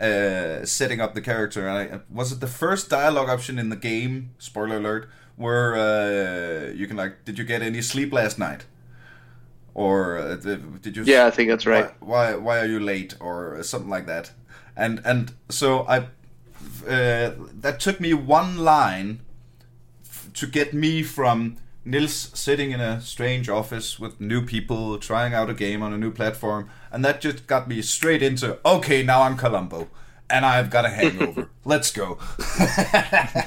uh, 0.00 0.64
setting 0.64 1.00
up 1.00 1.14
the 1.14 1.20
character. 1.20 1.66
And 1.66 1.94
I, 1.94 2.00
was 2.10 2.32
it 2.32 2.40
the 2.40 2.46
first 2.46 2.88
dialogue 2.88 3.28
option 3.28 3.58
in 3.58 3.68
the 3.68 3.76
game? 3.76 4.30
Spoiler 4.38 4.76
alert. 4.76 5.08
Where 5.36 5.76
uh, 5.76 6.72
you 6.72 6.86
can 6.86 6.96
like, 6.96 7.24
did 7.24 7.38
you 7.38 7.44
get 7.44 7.62
any 7.62 7.80
sleep 7.82 8.12
last 8.12 8.38
night? 8.38 8.66
Or 9.74 10.18
uh, 10.18 10.34
did 10.34 10.96
you? 10.96 11.04
Yeah, 11.04 11.26
I 11.26 11.30
think 11.30 11.48
that's 11.50 11.64
right. 11.64 11.90
Why, 12.00 12.32
why 12.32 12.36
why 12.36 12.58
are 12.58 12.66
you 12.66 12.80
late 12.80 13.14
or 13.20 13.62
something 13.62 13.88
like 13.90 14.06
that? 14.06 14.32
And 14.76 15.00
and 15.04 15.32
so 15.48 15.86
I 15.86 15.98
uh, 16.88 17.34
that 17.60 17.78
took 17.78 18.00
me 18.00 18.12
one 18.14 18.58
line 18.58 19.20
f- 20.04 20.30
to 20.34 20.46
get 20.48 20.74
me 20.74 21.04
from 21.04 21.58
Nils 21.88 22.30
sitting 22.34 22.70
in 22.70 22.80
a 22.80 23.00
strange 23.00 23.48
office 23.48 23.98
with 23.98 24.20
new 24.20 24.44
people 24.44 24.98
trying 24.98 25.34
out 25.34 25.48
a 25.50 25.54
game 25.54 25.82
on 25.82 25.92
a 25.92 25.98
new 25.98 26.10
platform, 26.10 26.70
and 26.92 27.04
that 27.04 27.20
just 27.20 27.46
got 27.46 27.68
me 27.68 27.82
straight 27.82 28.22
into 28.22 28.58
okay, 28.64 29.02
now 29.02 29.22
I'm 29.22 29.36
Columbo, 29.36 29.88
and 30.28 30.44
I've 30.44 30.70
got 30.70 30.84
a 30.84 30.90
hangover. 30.90 31.48
Let's 31.64 31.90
go. 31.90 32.18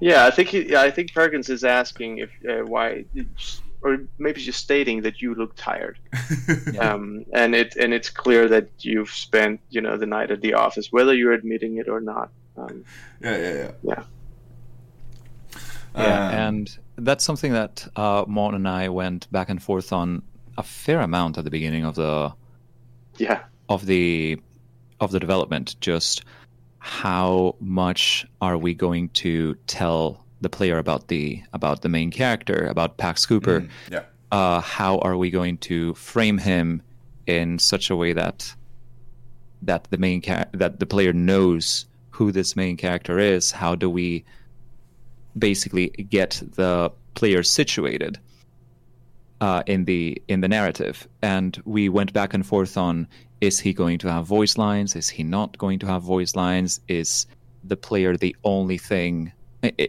Yeah, 0.00 0.24
I 0.24 0.30
think 0.30 0.48
he, 0.48 0.74
I 0.74 0.90
think 0.90 1.12
Perkins 1.12 1.50
is 1.50 1.62
asking 1.62 2.18
if 2.18 2.30
uh, 2.48 2.64
why, 2.64 3.04
or 3.82 3.98
maybe 4.18 4.40
just 4.40 4.58
stating 4.58 5.02
that 5.02 5.20
you 5.20 5.34
look 5.34 5.54
tired. 5.56 5.98
um, 6.80 7.26
and 7.34 7.54
it 7.54 7.76
and 7.76 7.92
it's 7.92 8.08
clear 8.08 8.48
that 8.48 8.70
you've 8.78 9.10
spent 9.10 9.60
you 9.68 9.82
know 9.82 9.98
the 9.98 10.06
night 10.06 10.30
at 10.30 10.40
the 10.40 10.54
office, 10.54 10.90
whether 10.90 11.14
you're 11.14 11.34
admitting 11.34 11.76
it 11.76 11.86
or 11.86 12.00
not. 12.00 12.30
Um, 12.56 12.84
yeah, 13.20 13.36
yeah, 13.36 13.52
yeah. 13.52 13.70
yeah. 13.82 14.02
Yeah, 15.96 16.28
Um, 16.28 16.34
and 16.34 16.78
that's 17.00 17.24
something 17.24 17.52
that 17.52 17.86
uh, 17.96 18.24
Morten 18.26 18.56
and 18.66 18.68
I 18.68 18.88
went 18.88 19.30
back 19.32 19.48
and 19.48 19.62
forth 19.62 19.92
on 19.92 20.22
a 20.56 20.62
fair 20.62 21.00
amount 21.00 21.38
at 21.38 21.44
the 21.44 21.50
beginning 21.50 21.84
of 21.84 21.94
the 21.94 22.32
Yeah. 23.18 23.40
of 23.68 23.86
the 23.86 24.40
of 25.00 25.10
the 25.12 25.20
development. 25.20 25.76
Just 25.80 26.24
how 26.78 27.56
much 27.60 28.26
are 28.40 28.56
we 28.58 28.74
going 28.74 29.08
to 29.10 29.54
tell 29.66 30.24
the 30.40 30.48
player 30.48 30.78
about 30.78 31.08
the 31.08 31.42
about 31.52 31.82
the 31.82 31.88
main 31.88 32.10
character, 32.10 32.66
about 32.66 32.96
Pax 32.96 33.26
Cooper? 33.26 33.60
Mm, 33.62 33.68
yeah. 33.90 34.02
uh, 34.32 34.60
how 34.60 34.98
are 34.98 35.16
we 35.16 35.30
going 35.30 35.58
to 35.58 35.94
frame 35.94 36.38
him 36.38 36.82
in 37.26 37.58
such 37.58 37.90
a 37.90 37.96
way 37.96 38.12
that 38.12 38.54
that 39.62 39.84
the 39.90 39.98
main 39.98 40.22
char- 40.22 40.48
that 40.52 40.80
the 40.80 40.86
player 40.86 41.12
knows 41.12 41.86
who 42.10 42.32
this 42.32 42.56
main 42.56 42.76
character 42.76 43.18
is? 43.18 43.52
How 43.52 43.74
do 43.74 43.88
we 43.90 44.24
basically 45.38 45.88
get 45.88 46.42
the 46.56 46.92
player 47.14 47.42
situated 47.42 48.18
uh, 49.40 49.62
in 49.66 49.84
the 49.84 50.20
in 50.28 50.40
the 50.40 50.48
narrative, 50.48 51.08
and 51.22 51.60
we 51.64 51.88
went 51.88 52.12
back 52.12 52.34
and 52.34 52.46
forth 52.46 52.76
on 52.76 53.08
is 53.40 53.58
he 53.58 53.72
going 53.72 53.98
to 53.98 54.10
have 54.10 54.26
voice 54.26 54.58
lines? 54.58 54.94
Is 54.94 55.08
he 55.08 55.22
not 55.22 55.56
going 55.56 55.78
to 55.78 55.86
have 55.86 56.02
voice 56.02 56.36
lines? 56.36 56.80
Is 56.88 57.26
the 57.64 57.76
player 57.76 58.16
the 58.16 58.36
only 58.44 58.76
thing? 58.76 59.32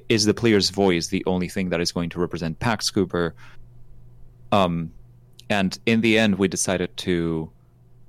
Is 0.09 0.25
the 0.25 0.33
player's 0.33 0.69
voice 0.69 1.07
the 1.07 1.23
only 1.25 1.49
thing 1.49 1.69
that 1.69 1.81
is 1.81 1.91
going 1.91 2.09
to 2.11 2.19
represent 2.19 2.59
Pax 2.59 2.89
Cooper? 2.89 3.35
Um, 4.51 4.91
and 5.49 5.77
in 5.85 6.01
the 6.01 6.17
end, 6.17 6.37
we 6.37 6.47
decided 6.47 6.95
to 6.97 7.49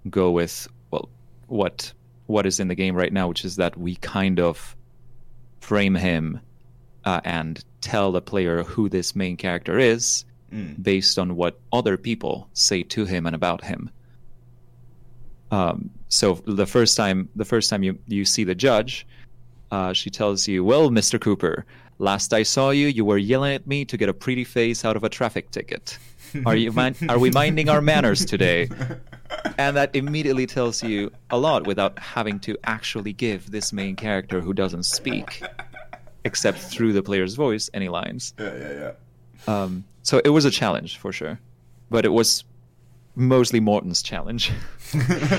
go 0.09 0.30
with 0.30 0.68
well, 0.91 1.09
what 1.49 1.93
what 2.26 2.47
is 2.47 2.61
in 2.61 2.68
the 2.68 2.74
game 2.74 2.95
right 2.95 3.12
now, 3.12 3.28
which 3.28 3.45
is 3.45 3.57
that 3.57 3.76
we 3.76 3.97
kind 3.97 4.39
of 4.39 4.76
frame 5.61 5.95
him 5.95 6.41
uh, 7.05 7.20
and 7.24 7.64
tell 7.80 8.12
the 8.12 8.20
player 8.22 8.62
who 8.62 8.88
this 8.88 9.14
main 9.16 9.36
character 9.36 9.78
is 9.78 10.24
Mm. 10.53 10.82
based 10.82 11.18
on 11.18 11.34
what 11.34 11.59
other 11.72 11.96
people 11.96 12.46
say 12.53 12.82
to 12.82 13.07
him 13.07 13.24
and 13.24 13.34
about 13.34 13.64
him. 13.64 13.88
Um, 15.50 15.90
so 16.09 16.34
the 16.46 16.66
first 16.66 16.96
time, 16.96 17.28
the 17.36 17.44
first 17.46 17.70
time 17.70 17.82
you 17.82 17.98
you 18.07 18.24
see 18.26 18.44
the 18.44 18.55
judge, 18.55 19.07
uh, 19.70 19.92
she 19.94 20.11
tells 20.11 20.46
you, 20.48 20.62
"Well, 20.64 20.90
Mister 20.90 21.18
Cooper, 21.18 21.64
last 21.98 22.32
I 22.34 22.42
saw 22.42 22.68
you, 22.70 22.86
you 22.88 23.05
were 23.05 23.18
yelling 23.18 23.55
at 23.55 23.66
me 23.66 23.84
to 23.86 23.96
get 23.96 24.09
a 24.11 24.14
pretty 24.14 24.44
face 24.44 24.84
out 24.84 24.96
of 24.96 25.05
a 25.05 25.09
traffic 25.09 25.50
ticket. 25.50 25.98
Are 26.46 26.57
you 26.57 26.72
min- 26.72 26.96
are 27.09 27.18
we 27.18 27.30
minding 27.30 27.68
our 27.68 27.80
manners 27.80 28.24
today?" 28.24 28.68
And 29.57 29.74
that 29.78 29.96
immediately 29.96 30.46
tells 30.46 30.82
you 30.82 31.11
a 31.30 31.38
lot 31.38 31.66
without 31.66 31.98
having 31.98 32.38
to 32.40 32.59
actually 32.64 33.14
give 33.14 33.50
this 33.50 33.72
main 33.72 33.96
character 33.96 34.42
who 34.42 34.53
doesn't 34.53 34.82
speak, 34.84 35.42
except 36.25 36.59
through 36.59 36.93
the 36.93 37.03
player's 37.03 37.35
voice, 37.35 37.70
any 37.75 37.89
lines. 37.89 38.35
Yeah, 38.39 38.55
yeah, 38.57 38.73
yeah. 38.81 38.93
Um, 39.62 39.85
so 40.03 40.20
it 40.25 40.31
was 40.31 40.45
a 40.45 40.51
challenge 40.51 40.99
for 40.99 41.12
sure, 41.12 41.39
but 41.91 42.05
it 42.05 42.12
was 42.12 42.45
mostly 43.14 43.61
Morten's 43.61 44.03
challenge. 44.03 44.53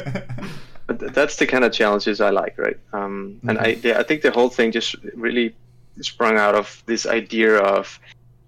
But 0.86 1.14
that's 1.14 1.38
the 1.38 1.48
kind 1.48 1.64
of 1.64 1.72
challenges 1.72 2.20
I 2.20 2.30
like, 2.30 2.58
right? 2.58 2.78
Um, 2.92 3.40
And 3.48 3.58
I, 3.58 3.78
I 3.96 4.04
think 4.04 4.22
the 4.22 4.32
whole 4.32 4.50
thing 4.50 4.72
just 4.72 4.96
really 5.16 5.56
sprung 6.02 6.38
out 6.38 6.56
of 6.56 6.84
this 6.86 7.06
idea 7.06 7.58
of, 7.58 8.00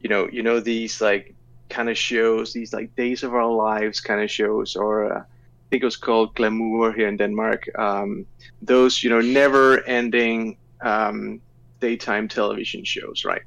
you 0.02 0.10
know, 0.10 0.28
you 0.32 0.44
know 0.44 0.60
these 0.60 1.00
like 1.00 1.34
kind 1.70 1.90
of 1.90 1.98
shows, 1.98 2.54
these 2.54 2.74
like 2.74 2.94
Days 2.96 3.24
of 3.24 3.34
Our 3.34 3.50
Lives 3.50 4.02
kind 4.02 4.22
of 4.22 4.30
shows, 4.30 4.76
or 4.76 5.12
uh, 5.14 5.20
I 5.20 5.24
think 5.70 5.82
it 5.84 5.86
was 5.86 5.96
called 5.96 6.36
Glamour 6.36 6.92
here 6.92 7.08
in 7.08 7.18
Denmark. 7.18 7.70
Um, 7.80 8.26
those, 8.62 9.02
you 9.02 9.10
know, 9.10 9.22
never-ending 9.22 10.58
um, 10.82 11.42
daytime 11.80 12.28
television 12.28 12.84
shows, 12.84 13.26
right? 13.26 13.42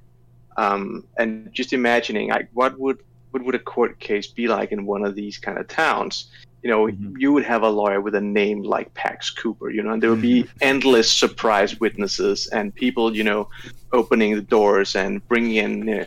Um, 0.57 1.05
and 1.19 1.53
just 1.53 1.73
imagining, 1.73 2.31
like, 2.31 2.49
what 2.53 2.79
would 2.79 2.99
what 3.31 3.45
would 3.45 3.55
a 3.55 3.59
court 3.59 3.99
case 4.01 4.27
be 4.29 4.49
like 4.49 4.73
in 4.73 4.87
one 4.87 5.05
of 5.05 5.15
these 5.15 5.37
kind 5.39 5.59
of 5.59 5.69
towns? 5.69 6.31
You 6.63 6.71
know, 6.71 6.87
Mhm. 6.87 7.13
you 7.19 7.33
would 7.33 7.45
have 7.45 7.63
a 7.63 7.69
lawyer 7.69 8.01
with 8.01 8.15
a 8.15 8.21
name 8.21 8.63
like 8.63 8.93
Pax 8.95 9.31
Cooper, 9.31 9.71
you 9.71 9.83
know, 9.83 9.91
and 9.91 10.03
there 10.03 10.11
would 10.11 10.23
be 10.23 10.47
endless 10.63 11.13
surprise 11.13 11.79
witnesses 11.79 12.49
and 12.49 12.75
people, 12.75 13.15
you 13.15 13.23
know, 13.23 13.49
opening 13.93 14.35
the 14.35 14.43
doors 14.43 14.97
and 14.97 15.27
bringing 15.29 15.57
in, 15.57 15.89
uh, 16.01 16.05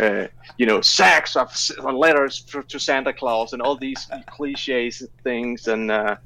uh, 0.00 0.26
you 0.56 0.64
know, 0.64 0.80
sacks 0.80 1.36
of 1.36 1.52
letters 1.92 2.40
to, 2.42 2.62
to 2.62 2.78
Santa 2.78 3.12
Claus 3.12 3.52
and 3.52 3.60
all 3.60 3.76
these 3.76 4.06
cliches 4.28 5.00
and 5.00 5.10
things. 5.24 5.66
And 5.66 5.90
uh, 5.90 6.16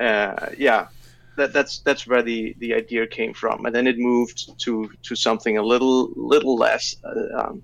uh, 0.00 0.48
yeah, 0.58 0.88
that, 1.36 1.52
that's 1.52 1.80
that's 1.80 2.06
where 2.06 2.22
the, 2.22 2.54
the 2.58 2.74
idea 2.74 3.06
came 3.06 3.34
from. 3.34 3.66
And 3.66 3.74
then 3.74 3.86
it 3.86 3.98
moved 3.98 4.58
to, 4.60 4.90
to 5.02 5.14
something 5.14 5.58
a 5.58 5.62
little 5.62 6.10
little 6.16 6.56
less 6.56 6.96
uh, 7.04 7.40
um, 7.40 7.62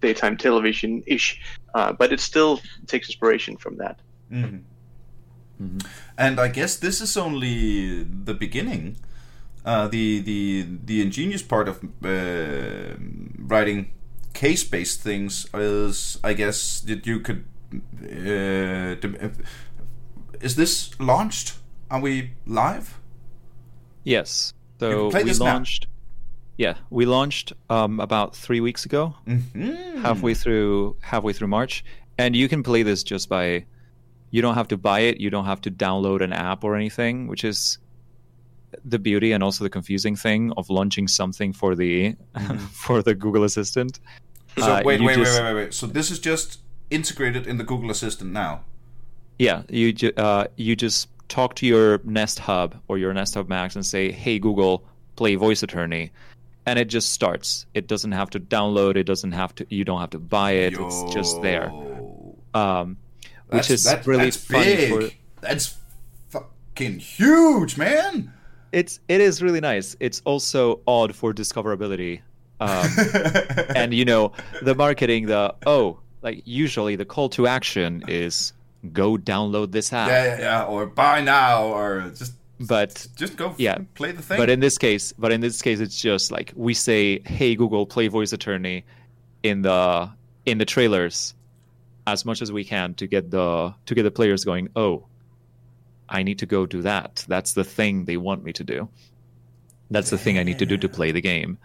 daytime 0.00 0.36
television 0.36 1.02
ish, 1.06 1.40
uh, 1.74 1.92
but 1.92 2.12
it 2.12 2.20
still 2.20 2.60
takes 2.86 3.08
inspiration 3.08 3.56
from 3.56 3.76
that. 3.78 4.00
Mhm. 4.30 4.62
Mhm. 5.60 5.86
And 6.18 6.40
I 6.40 6.48
guess 6.48 6.76
this 6.76 7.00
is 7.00 7.16
only 7.16 8.04
the 8.04 8.34
beginning. 8.34 8.96
Uh, 9.64 9.88
the 9.88 10.20
the 10.20 10.66
the 10.84 11.00
ingenious 11.00 11.42
part 11.42 11.68
of 11.68 11.82
uh, 12.04 12.96
writing 13.38 13.92
case-based 14.34 15.00
things 15.00 15.46
is, 15.54 16.18
I 16.22 16.34
guess, 16.34 16.80
that 16.80 17.06
you 17.06 17.20
could. 17.20 17.44
Uh, 18.02 18.96
is 20.40 20.56
this 20.56 20.90
launched? 21.00 21.54
Are 21.94 22.00
we 22.00 22.32
live? 22.44 22.98
Yes. 24.02 24.52
So 24.80 25.10
we 25.14 25.22
this 25.22 25.38
now. 25.38 25.44
launched. 25.54 25.86
Yeah, 26.58 26.74
we 26.90 27.06
launched 27.06 27.52
um, 27.70 28.00
about 28.00 28.34
three 28.34 28.58
weeks 28.60 28.84
ago, 28.84 29.14
Mm-hmm. 29.28 30.02
halfway 30.02 30.34
through 30.34 30.96
halfway 31.02 31.32
through 31.32 31.46
March, 31.48 31.84
and 32.18 32.34
you 32.34 32.48
can 32.48 32.64
play 32.64 32.82
this 32.82 33.04
just 33.04 33.28
by. 33.28 33.64
You 34.32 34.42
don't 34.42 34.56
have 34.56 34.66
to 34.68 34.76
buy 34.76 35.00
it. 35.10 35.20
You 35.20 35.30
don't 35.30 35.44
have 35.44 35.60
to 35.60 35.70
download 35.70 36.20
an 36.20 36.32
app 36.32 36.64
or 36.64 36.74
anything, 36.74 37.28
which 37.28 37.44
is 37.44 37.78
the 38.84 38.98
beauty 38.98 39.30
and 39.30 39.44
also 39.44 39.62
the 39.62 39.70
confusing 39.70 40.16
thing 40.16 40.52
of 40.56 40.68
launching 40.70 41.06
something 41.06 41.52
for 41.52 41.76
the 41.76 42.16
for 42.72 43.02
the 43.04 43.14
Google 43.14 43.44
Assistant. 43.44 44.00
So 44.58 44.64
Uh, 44.64 44.82
wait, 44.84 45.00
wait, 45.00 45.14
just- 45.16 45.40
wait, 45.40 45.44
wait, 45.44 45.54
wait. 45.54 45.74
So 45.74 45.86
this 45.86 46.10
is 46.10 46.18
just 46.18 46.58
integrated 46.90 47.46
in 47.46 47.56
the 47.58 47.64
Google 47.64 47.90
Assistant 47.92 48.32
now. 48.32 48.62
Yeah, 49.38 49.62
you 49.68 49.92
ju- 49.92 50.12
uh, 50.16 50.46
you 50.56 50.74
just 50.74 51.08
talk 51.28 51.54
to 51.56 51.66
your 51.66 52.00
Nest 52.04 52.38
Hub 52.38 52.74
or 52.88 52.98
your 52.98 53.12
Nest 53.14 53.34
Hub 53.34 53.48
Max 53.48 53.74
and 53.76 53.84
say, 53.84 54.10
"Hey 54.12 54.38
Google, 54.38 54.84
play 55.16 55.34
Voice 55.36 55.62
Attorney," 55.62 56.10
and 56.66 56.78
it 56.78 56.86
just 56.86 57.12
starts. 57.12 57.66
It 57.74 57.86
doesn't 57.86 58.12
have 58.12 58.30
to 58.30 58.40
download. 58.40 58.96
It 58.96 59.04
doesn't 59.04 59.32
have 59.32 59.54
to. 59.56 59.66
You 59.70 59.84
don't 59.84 60.00
have 60.00 60.10
to 60.10 60.18
buy 60.18 60.52
it. 60.52 60.74
It's 60.78 61.02
just 61.14 61.40
there. 61.42 61.70
Um, 62.54 62.96
which 63.48 63.68
That's, 63.68 63.70
is 63.70 63.84
that- 63.84 64.06
really 64.06 64.24
that's 64.24 64.36
funny. 64.36 64.64
big. 64.76 64.90
For, 65.10 65.16
That's 65.40 65.76
fucking 66.28 66.98
huge, 67.00 67.76
man. 67.76 68.32
it's 68.72 69.00
it 69.08 69.20
is 69.20 69.42
really 69.42 69.60
nice. 69.60 69.96
It's 70.00 70.22
also 70.24 70.80
odd 70.86 71.14
for 71.14 71.32
discoverability. 71.34 72.20
Um, 72.60 72.88
and 73.76 73.92
you 73.92 74.04
know 74.04 74.32
the 74.62 74.74
marketing, 74.74 75.26
the 75.26 75.54
oh, 75.66 75.98
like 76.22 76.42
usually 76.46 76.96
the 76.96 77.04
call 77.04 77.28
to 77.30 77.46
action 77.46 78.02
is 78.08 78.52
go 78.92 79.16
download 79.16 79.72
this 79.72 79.92
app. 79.92 80.08
yeah, 80.08 80.24
yeah, 80.24 80.40
yeah. 80.40 80.64
Or 80.64 80.86
buy 80.86 81.20
now, 81.22 81.64
or 81.64 82.12
just 82.14 82.34
But 82.60 83.06
just 83.16 83.36
go. 83.36 83.54
Yeah. 83.58 83.78
play 83.94 84.12
the 84.12 84.22
thing. 84.22 84.38
But 84.38 84.50
in 84.50 84.60
this 84.60 84.78
case, 84.78 85.12
but 85.12 85.32
in 85.32 85.40
this 85.40 85.60
case, 85.62 85.80
it's 85.80 86.00
just 86.00 86.30
like 86.30 86.52
we 86.54 86.74
say, 86.74 87.20
"Hey 87.26 87.54
Google, 87.56 87.86
play 87.86 88.08
Voice 88.08 88.32
Attorney," 88.32 88.84
in 89.42 89.62
the 89.62 90.10
in 90.46 90.58
the 90.58 90.64
trailers, 90.64 91.34
as 92.06 92.24
much 92.24 92.42
as 92.42 92.52
we 92.52 92.64
can 92.64 92.94
to 92.94 93.06
get 93.06 93.30
the 93.30 93.74
to 93.86 93.94
get 93.94 94.02
the 94.04 94.10
players 94.10 94.44
going. 94.44 94.68
Oh, 94.76 95.06
I 96.08 96.22
need 96.22 96.38
to 96.40 96.46
go 96.46 96.66
do 96.66 96.82
that. 96.82 97.24
That's 97.28 97.54
the 97.54 97.64
thing 97.64 98.04
they 98.04 98.16
want 98.16 98.44
me 98.44 98.52
to 98.52 98.64
do. 98.64 98.88
That's 99.90 100.10
the 100.10 100.18
thing 100.18 100.38
I 100.38 100.42
need 100.42 100.58
to 100.58 100.66
do 100.66 100.76
to 100.78 100.88
play 100.88 101.12
the 101.12 101.20
game. 101.20 101.58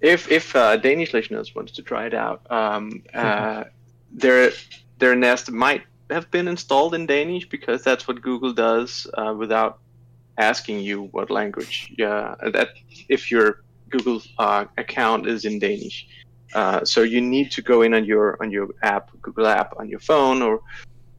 If 0.00 0.30
if 0.30 0.54
uh, 0.54 0.76
Danish 0.76 1.12
listeners 1.12 1.54
wanted 1.54 1.74
to 1.74 1.82
try 1.82 2.06
it 2.06 2.14
out, 2.14 2.46
um, 2.50 3.02
uh, 3.14 3.64
their 4.12 4.52
their 4.98 5.16
Nest 5.16 5.50
might 5.50 5.82
have 6.10 6.30
been 6.30 6.48
installed 6.48 6.94
in 6.94 7.06
Danish 7.06 7.48
because 7.48 7.82
that's 7.82 8.08
what 8.08 8.22
Google 8.22 8.52
does 8.52 9.06
uh, 9.14 9.34
without 9.36 9.80
asking 10.38 10.80
you 10.80 11.04
what 11.12 11.30
language. 11.30 11.92
Yeah, 11.98 12.34
that 12.52 12.70
if 13.08 13.30
your 13.30 13.62
Google 13.90 14.22
uh, 14.38 14.66
account 14.76 15.26
is 15.26 15.44
in 15.44 15.58
Danish, 15.58 16.06
uh, 16.54 16.84
so 16.84 17.02
you 17.02 17.20
need 17.20 17.50
to 17.52 17.62
go 17.62 17.82
in 17.82 17.94
on 17.94 18.04
your 18.04 18.36
on 18.42 18.50
your 18.50 18.68
app, 18.82 19.10
Google 19.22 19.46
app 19.46 19.74
on 19.78 19.88
your 19.88 20.00
phone 20.00 20.42
or 20.42 20.60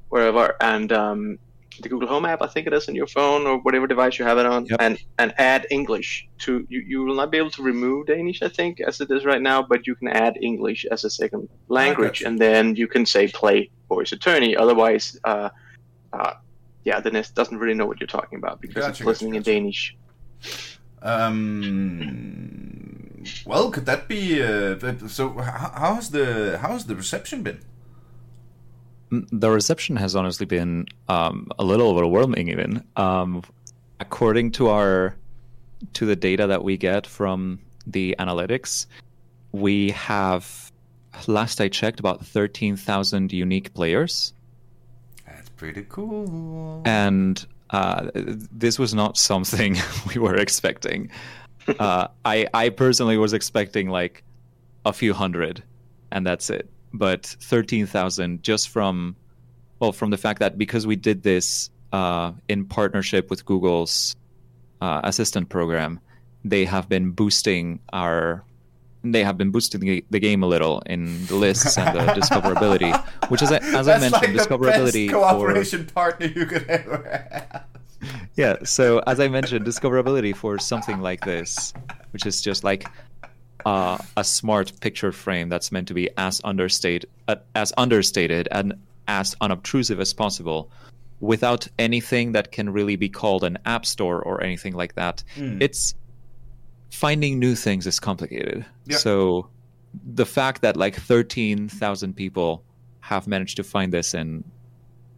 wherever, 0.10 0.56
and 0.62 0.92
um, 0.92 1.40
the 1.82 1.90
Google 1.90 2.08
Home 2.08 2.26
app, 2.26 2.42
I 2.42 2.48
think 2.48 2.68
it 2.68 2.74
is 2.74 2.88
on 2.90 2.96
your 2.96 3.08
phone 3.08 3.46
or 3.48 3.58
whatever 3.60 3.88
device 3.88 4.20
you 4.20 4.26
have 4.26 4.38
it 4.38 4.46
on, 4.46 4.66
Yep. 4.66 4.82
and 4.82 4.98
and 5.18 5.34
add 5.38 5.66
English 5.72 6.28
to 6.46 6.66
you. 6.70 6.80
You 6.92 7.04
will 7.06 7.16
not 7.16 7.32
be 7.32 7.38
able 7.38 7.52
to 7.52 7.64
remove 7.64 8.08
Danish, 8.08 8.42
I 8.42 8.50
think, 8.50 8.80
as 8.82 9.00
it 9.02 9.10
is 9.12 9.26
right 9.26 9.42
now, 9.42 9.62
but 9.62 9.88
you 9.88 9.96
can 9.96 10.08
add 10.10 10.38
English 10.42 10.86
as 10.92 11.04
a 11.06 11.10
second 11.10 11.50
language, 11.68 12.22
and 12.22 12.40
then 12.40 12.76
you 12.76 12.88
can 12.88 13.06
say 13.06 13.28
play 13.28 13.70
voice 13.88 14.12
attorney. 14.12 14.56
Otherwise, 14.56 15.20
uh, 15.24 15.50
uh, 16.14 16.34
yeah, 16.84 17.00
the 17.00 17.12
Nest 17.12 17.36
doesn't 17.36 17.58
really 17.58 17.74
know 17.76 17.86
what 17.86 18.00
you're 18.00 18.08
talking 18.20 18.38
about 18.38 18.62
because 18.62 18.84
Gotcha, 18.86 19.04
it's 19.04 19.06
listening 19.06 19.34
gotcha, 19.34 19.52
in 19.52 19.56
Danish. 19.64 19.96
um, 22.12 23.24
well, 23.46 23.70
could 23.72 23.86
that 23.86 24.08
be? 24.08 24.42
Uh, 24.42 24.78
so 25.08 25.30
how, 25.34 25.72
how 25.76 25.96
has 25.96 26.10
the 26.12 26.58
how 26.62 26.70
has 26.70 26.86
the 26.86 26.96
reception 26.96 27.44
been? 27.44 27.60
The 29.12 29.50
reception 29.50 29.96
has 29.96 30.16
honestly 30.16 30.46
been 30.46 30.86
um, 31.08 31.48
a 31.58 31.64
little 31.64 31.90
overwhelming, 31.90 32.50
even 32.50 32.84
um, 32.96 33.44
according 34.00 34.52
to 34.52 34.70
our 34.70 35.16
to 35.94 36.06
the 36.06 36.16
data 36.16 36.48
that 36.48 36.64
we 36.64 36.78
get 36.78 37.08
from 37.08 37.60
the 37.88 38.16
analytics. 38.20 38.86
We 39.52 39.92
have, 39.92 40.72
last 41.28 41.60
I 41.60 41.70
checked, 41.70 42.00
about 42.00 42.26
thirteen 42.26 42.76
thousand 42.78 43.34
unique 43.34 43.74
players. 43.74 44.34
That's 45.26 45.50
pretty 45.50 45.86
cool. 45.90 46.82
and 46.86 47.44
uh, 47.72 48.10
this 48.14 48.78
was 48.80 48.94
not 48.94 49.18
something 49.18 49.78
we 50.14 50.20
were 50.20 50.36
expecting. 50.36 51.10
Uh, 51.68 52.08
I 52.26 52.48
I 52.54 52.70
personally 52.70 53.18
was 53.18 53.34
expecting 53.34 53.90
like 53.90 54.24
a 54.86 54.94
few 54.94 55.14
hundred, 55.14 55.64
and 56.12 56.26
that's 56.26 56.50
it. 56.50 56.70
But 56.94 57.26
thirteen 57.26 57.86
thousand 57.86 58.44
just 58.44 58.70
from, 58.70 59.16
well, 59.80 59.92
from 59.92 60.10
the 60.10 60.18
fact 60.18 60.40
that 60.40 60.58
because 60.58 60.88
we 60.88 60.96
did 60.96 61.24
this 61.24 61.70
uh, 61.94 62.32
in 62.48 62.66
partnership 62.66 63.30
with 63.30 63.46
Google's 63.46 64.16
uh, 64.82 65.02
assistant 65.04 65.50
program, 65.50 66.00
they 66.44 66.66
have 66.66 66.90
been 66.90 67.12
boosting 67.12 67.80
our 67.94 68.44
they 69.04 69.24
have 69.24 69.38
been 69.38 69.52
boosting 69.52 69.80
the, 69.80 70.04
the 70.10 70.20
game 70.20 70.44
a 70.44 70.48
little 70.48 70.82
in 70.86 71.26
the 71.28 71.36
lists 71.36 71.78
and 71.78 71.98
the 71.98 72.14
discoverability, 72.20 72.94
which 73.30 73.42
is 73.42 73.52
as 73.52 73.88
I 73.88 73.98
mentioned, 73.98 74.36
like 74.36 74.48
discoverability 74.48 75.10
cooperation 75.10 75.86
for, 75.86 75.94
partner 75.94 76.28
you 76.28 76.46
could 76.46 76.68
ever 76.68 77.08
have. 77.10 77.64
Yeah, 78.36 78.58
so 78.64 79.00
as 79.08 79.20
I 79.20 79.28
mentioned, 79.28 79.66
discoverability 79.66 80.36
for 80.36 80.58
something 80.58 81.02
like 81.02 81.22
this, 81.22 81.74
which 82.12 82.26
is 82.26 82.42
just 82.42 82.64
like 82.64 82.88
uh, 83.66 83.98
a 84.18 84.24
smart 84.24 84.72
picture 84.80 85.12
frame 85.12 85.50
that's 85.50 85.72
meant 85.72 85.88
to 85.88 85.94
be 85.94 86.10
as 86.18 86.42
understated, 86.44 87.10
uh, 87.28 87.36
as 87.56 87.74
understated 87.78 88.48
and 88.52 88.74
as 89.08 89.36
unobtrusive 89.42 90.00
as 90.00 90.14
possible, 90.14 90.70
without 91.20 91.68
anything 91.78 92.32
that 92.32 92.52
can 92.52 92.70
really 92.70 92.96
be 92.96 93.10
called 93.10 93.44
an 93.44 93.58
app 93.66 93.86
store 93.86 94.22
or 94.22 94.42
anything 94.44 94.74
like 94.74 94.96
that. 94.96 95.24
Mm. 95.36 95.62
It's 95.62 95.96
finding 96.92 97.40
new 97.40 97.56
things 97.56 97.86
is 97.86 98.00
complicated. 98.00 98.66
Yep. 98.86 99.00
So 99.00 99.50
the 100.14 100.26
fact 100.26 100.62
that 100.62 100.78
like 100.78 100.96
13,000 100.96 102.14
people 102.14 102.64
have 103.02 103.28
managed 103.28 103.58
to 103.58 103.64
find 103.64 103.92
this 103.92 104.14
and 104.14 104.44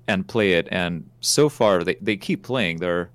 and 0.08 0.28
play 0.28 0.54
it 0.54 0.68
and 0.72 1.08
so 1.20 1.48
far 1.48 1.84
they, 1.84 1.96
they 2.02 2.18
keep 2.18 2.44
playing 2.44 2.78
they're 2.78 3.10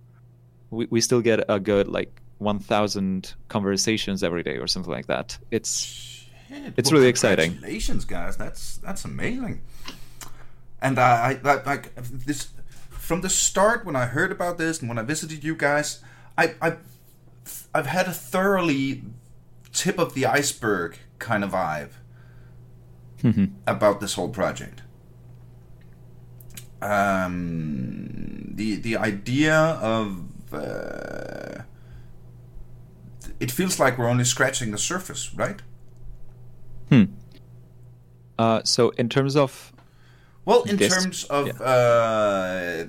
we, 0.70 0.86
we 0.90 1.00
still 1.00 1.20
get 1.20 1.44
a 1.48 1.58
good 1.58 1.88
like 1.88 2.20
1000 2.38 3.34
conversations 3.48 4.22
every 4.22 4.42
day 4.42 4.56
or 4.56 4.66
something 4.66 4.92
like 4.92 5.06
that 5.06 5.38
it's 5.50 5.84
Shit. 6.48 6.74
it's 6.76 6.90
well, 6.90 6.98
really 6.98 7.08
exciting 7.08 7.52
congratulations 7.52 8.04
guys 8.04 8.36
that's 8.36 8.76
that's 8.78 9.04
amazing 9.04 9.62
and 10.82 10.98
I, 10.98 11.38
I 11.42 11.62
like 11.62 11.94
this 11.94 12.48
from 12.90 13.22
the 13.22 13.30
start 13.30 13.84
when 13.84 13.96
i 13.96 14.06
heard 14.06 14.30
about 14.30 14.58
this 14.58 14.80
and 14.80 14.88
when 14.88 14.98
i 14.98 15.02
visited 15.02 15.42
you 15.42 15.54
guys 15.54 16.02
i 16.36 16.54
i 16.60 16.76
I've 17.74 17.86
had 17.86 18.06
a 18.06 18.12
thoroughly 18.12 19.02
tip 19.72 19.98
of 19.98 20.14
the 20.14 20.26
iceberg 20.26 20.98
kind 21.18 21.44
of 21.44 21.50
vibe 21.52 21.90
mm-hmm. 23.22 23.46
about 23.66 24.00
this 24.00 24.14
whole 24.14 24.28
project. 24.28 24.82
Um, 26.80 28.52
the 28.54 28.76
the 28.76 28.96
idea 28.96 29.54
of 29.54 30.54
uh, 30.54 31.62
it 33.40 33.50
feels 33.50 33.78
like 33.78 33.98
we're 33.98 34.08
only 34.08 34.24
scratching 34.24 34.70
the 34.70 34.78
surface, 34.78 35.34
right? 35.34 35.60
Hmm. 36.88 37.04
Uh, 38.38 38.62
so 38.64 38.90
in 38.90 39.08
terms 39.08 39.36
of 39.36 39.72
well, 40.44 40.62
in 40.62 40.76
this, 40.76 40.94
terms 40.94 41.24
of 41.24 41.48
yeah. 41.48 41.54
uh, 41.54 42.84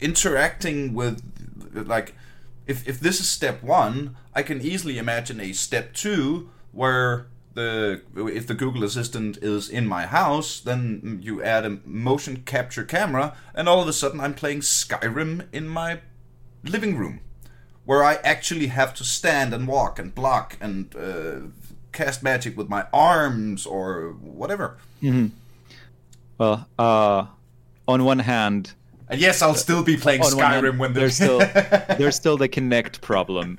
interacting 0.00 0.94
with 0.94 1.20
like 1.74 2.14
if 2.66 2.86
if 2.88 3.00
this 3.00 3.20
is 3.20 3.28
step 3.28 3.62
one, 3.62 4.16
I 4.34 4.42
can 4.42 4.60
easily 4.60 4.98
imagine 4.98 5.40
a 5.40 5.52
step 5.52 5.92
two 5.92 6.50
where 6.72 7.26
the 7.54 8.02
if 8.16 8.46
the 8.46 8.54
Google 8.54 8.84
Assistant 8.84 9.38
is 9.38 9.68
in 9.68 9.86
my 9.86 10.06
house, 10.06 10.60
then 10.60 11.18
you 11.22 11.42
add 11.42 11.64
a 11.64 11.80
motion 11.84 12.42
capture 12.46 12.84
camera, 12.84 13.36
and 13.54 13.68
all 13.68 13.82
of 13.82 13.88
a 13.88 13.92
sudden 13.92 14.20
I'm 14.20 14.34
playing 14.34 14.60
Skyrim 14.60 15.46
in 15.52 15.68
my 15.68 16.00
living 16.62 16.96
room, 16.96 17.20
where 17.90 18.04
I 18.04 18.20
actually 18.22 18.68
have 18.68 18.94
to 18.94 19.04
stand 19.04 19.52
and 19.52 19.66
walk 19.66 19.98
and 19.98 20.14
block 20.14 20.56
and 20.60 20.94
uh, 20.94 21.48
cast 21.90 22.22
magic 22.22 22.56
with 22.56 22.68
my 22.68 22.86
arms 22.92 23.66
or 23.66 24.12
whatever. 24.20 24.78
Mm-hmm. 25.02 25.34
Well, 26.38 26.68
uh, 26.78 27.26
on 27.88 28.04
one 28.04 28.20
hand, 28.20 28.74
and 29.08 29.20
yes, 29.20 29.42
I'll 29.42 29.56
still 29.56 29.82
be 29.82 29.96
playing 29.96 30.20
Skyrim 30.20 30.62
hand, 30.62 30.78
when 30.78 30.92
there's 30.92 31.16
still 31.16 31.38
there's 31.98 32.14
still 32.14 32.36
the 32.36 32.48
Kinect 32.48 33.00
problem. 33.00 33.58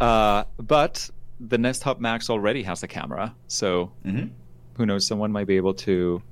Uh, 0.00 0.44
but 0.58 1.10
the 1.40 1.58
Nest 1.58 1.82
Hub 1.82 1.98
Max 1.98 2.30
already 2.30 2.62
has 2.62 2.84
a 2.84 2.86
camera, 2.86 3.34
so 3.48 3.90
mm-hmm. 4.06 4.28
who 4.76 4.86
knows? 4.86 5.08
Someone 5.08 5.32
might 5.32 5.48
be 5.48 5.56
able 5.56 5.74
to 5.74 6.22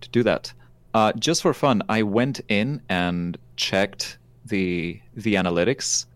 to 0.00 0.08
do 0.10 0.22
that. 0.22 0.52
Uh, 0.94 1.12
just 1.14 1.42
for 1.42 1.52
fun, 1.52 1.82
I 1.88 2.04
went 2.04 2.40
in 2.48 2.82
and 2.88 3.36
checked 3.56 4.18
the 4.44 5.00
the 5.16 5.34
analytics. 5.34 6.06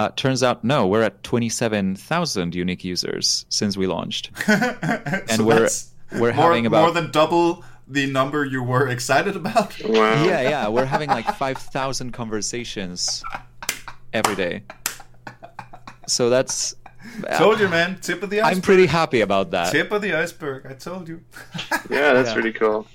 Uh, 0.00 0.08
turns 0.16 0.42
out, 0.42 0.64
no, 0.64 0.86
we're 0.86 1.02
at 1.02 1.22
twenty 1.22 1.50
seven 1.50 1.94
thousand 1.94 2.54
unique 2.54 2.84
users 2.84 3.44
since 3.50 3.76
we 3.76 3.86
launched, 3.86 4.30
and 4.48 5.30
so 5.30 5.44
we're 5.44 5.68
we're 6.12 6.18
more, 6.18 6.32
having 6.32 6.64
about 6.64 6.82
more 6.82 6.90
than 6.90 7.10
double 7.10 7.62
the 7.86 8.06
number 8.06 8.44
you 8.44 8.62
were 8.62 8.88
excited 8.88 9.36
about? 9.36 9.76
Wow. 9.90 10.24
Yeah, 10.24 10.40
yeah. 10.42 10.68
We're 10.68 10.84
having 10.84 11.08
like 11.08 11.26
5,000 11.36 12.12
conversations 12.12 13.24
every 14.12 14.36
day. 14.36 14.62
So 16.06 16.30
that's. 16.30 16.74
Told 17.36 17.58
you, 17.60 17.68
man. 17.68 17.98
Tip 18.00 18.22
of 18.22 18.30
the 18.30 18.40
iceberg. 18.40 18.56
I'm 18.56 18.62
pretty 18.62 18.86
happy 18.86 19.20
about 19.20 19.50
that. 19.50 19.72
Tip 19.72 19.90
of 19.90 20.00
the 20.02 20.14
iceberg. 20.14 20.66
I 20.66 20.74
told 20.74 21.08
you. 21.08 21.22
yeah, 21.90 22.12
that's 22.14 22.30
yeah. 22.30 22.34
really 22.36 22.52
cool. 22.52 22.86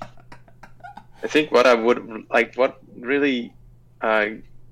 I 1.22 1.28
think 1.28 1.52
what 1.52 1.68
I 1.68 1.74
would 1.74 2.26
like, 2.30 2.56
what 2.56 2.80
really 2.98 3.54
uh, 4.02 4.28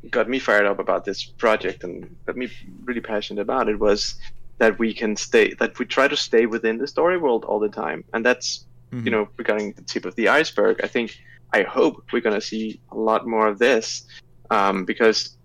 got 0.10 0.30
me 0.30 0.39
fired 0.39 0.66
up 0.66 0.80
about 0.80 1.06
this 1.06 1.24
project 1.24 1.84
and 1.84 2.16
got 2.26 2.36
me 2.36 2.49
really 2.84 3.01
passionate 3.01 3.41
about 3.41 3.70
it 3.70 3.80
was 3.80 4.16
that 4.58 4.78
we 4.80 4.93
can 4.93 5.16
stay, 5.16 5.54
that 5.56 5.78
we 5.80 5.86
try 5.86 6.08
to 6.08 6.18
stay 6.18 6.45
within 6.45 6.78
the 6.78 6.88
story 6.88 7.18
world 7.18 7.45
all 7.45 7.60
the 7.60 7.70
time. 7.70 8.04
And 8.14 8.26
that's 8.26 8.66
mm-hmm. 8.93 9.06
you 9.06 9.12
know, 9.12 9.28
regarding 9.38 9.74
the 9.74 9.82
tip 9.82 10.06
of 10.06 10.16
the 10.16 10.30
iceberg, 10.30 10.80
I 10.84 10.88
think, 10.88 11.18
I 11.51 11.64
hope 11.64 12.04
we're 12.12 12.22
going 12.22 12.39
to 12.39 12.45
see 12.45 12.80
a 12.91 12.97
lot 12.97 13.28
more 13.28 13.47
of 13.47 13.60
this 13.60 14.06
um, 14.49 14.86
because 14.86 15.38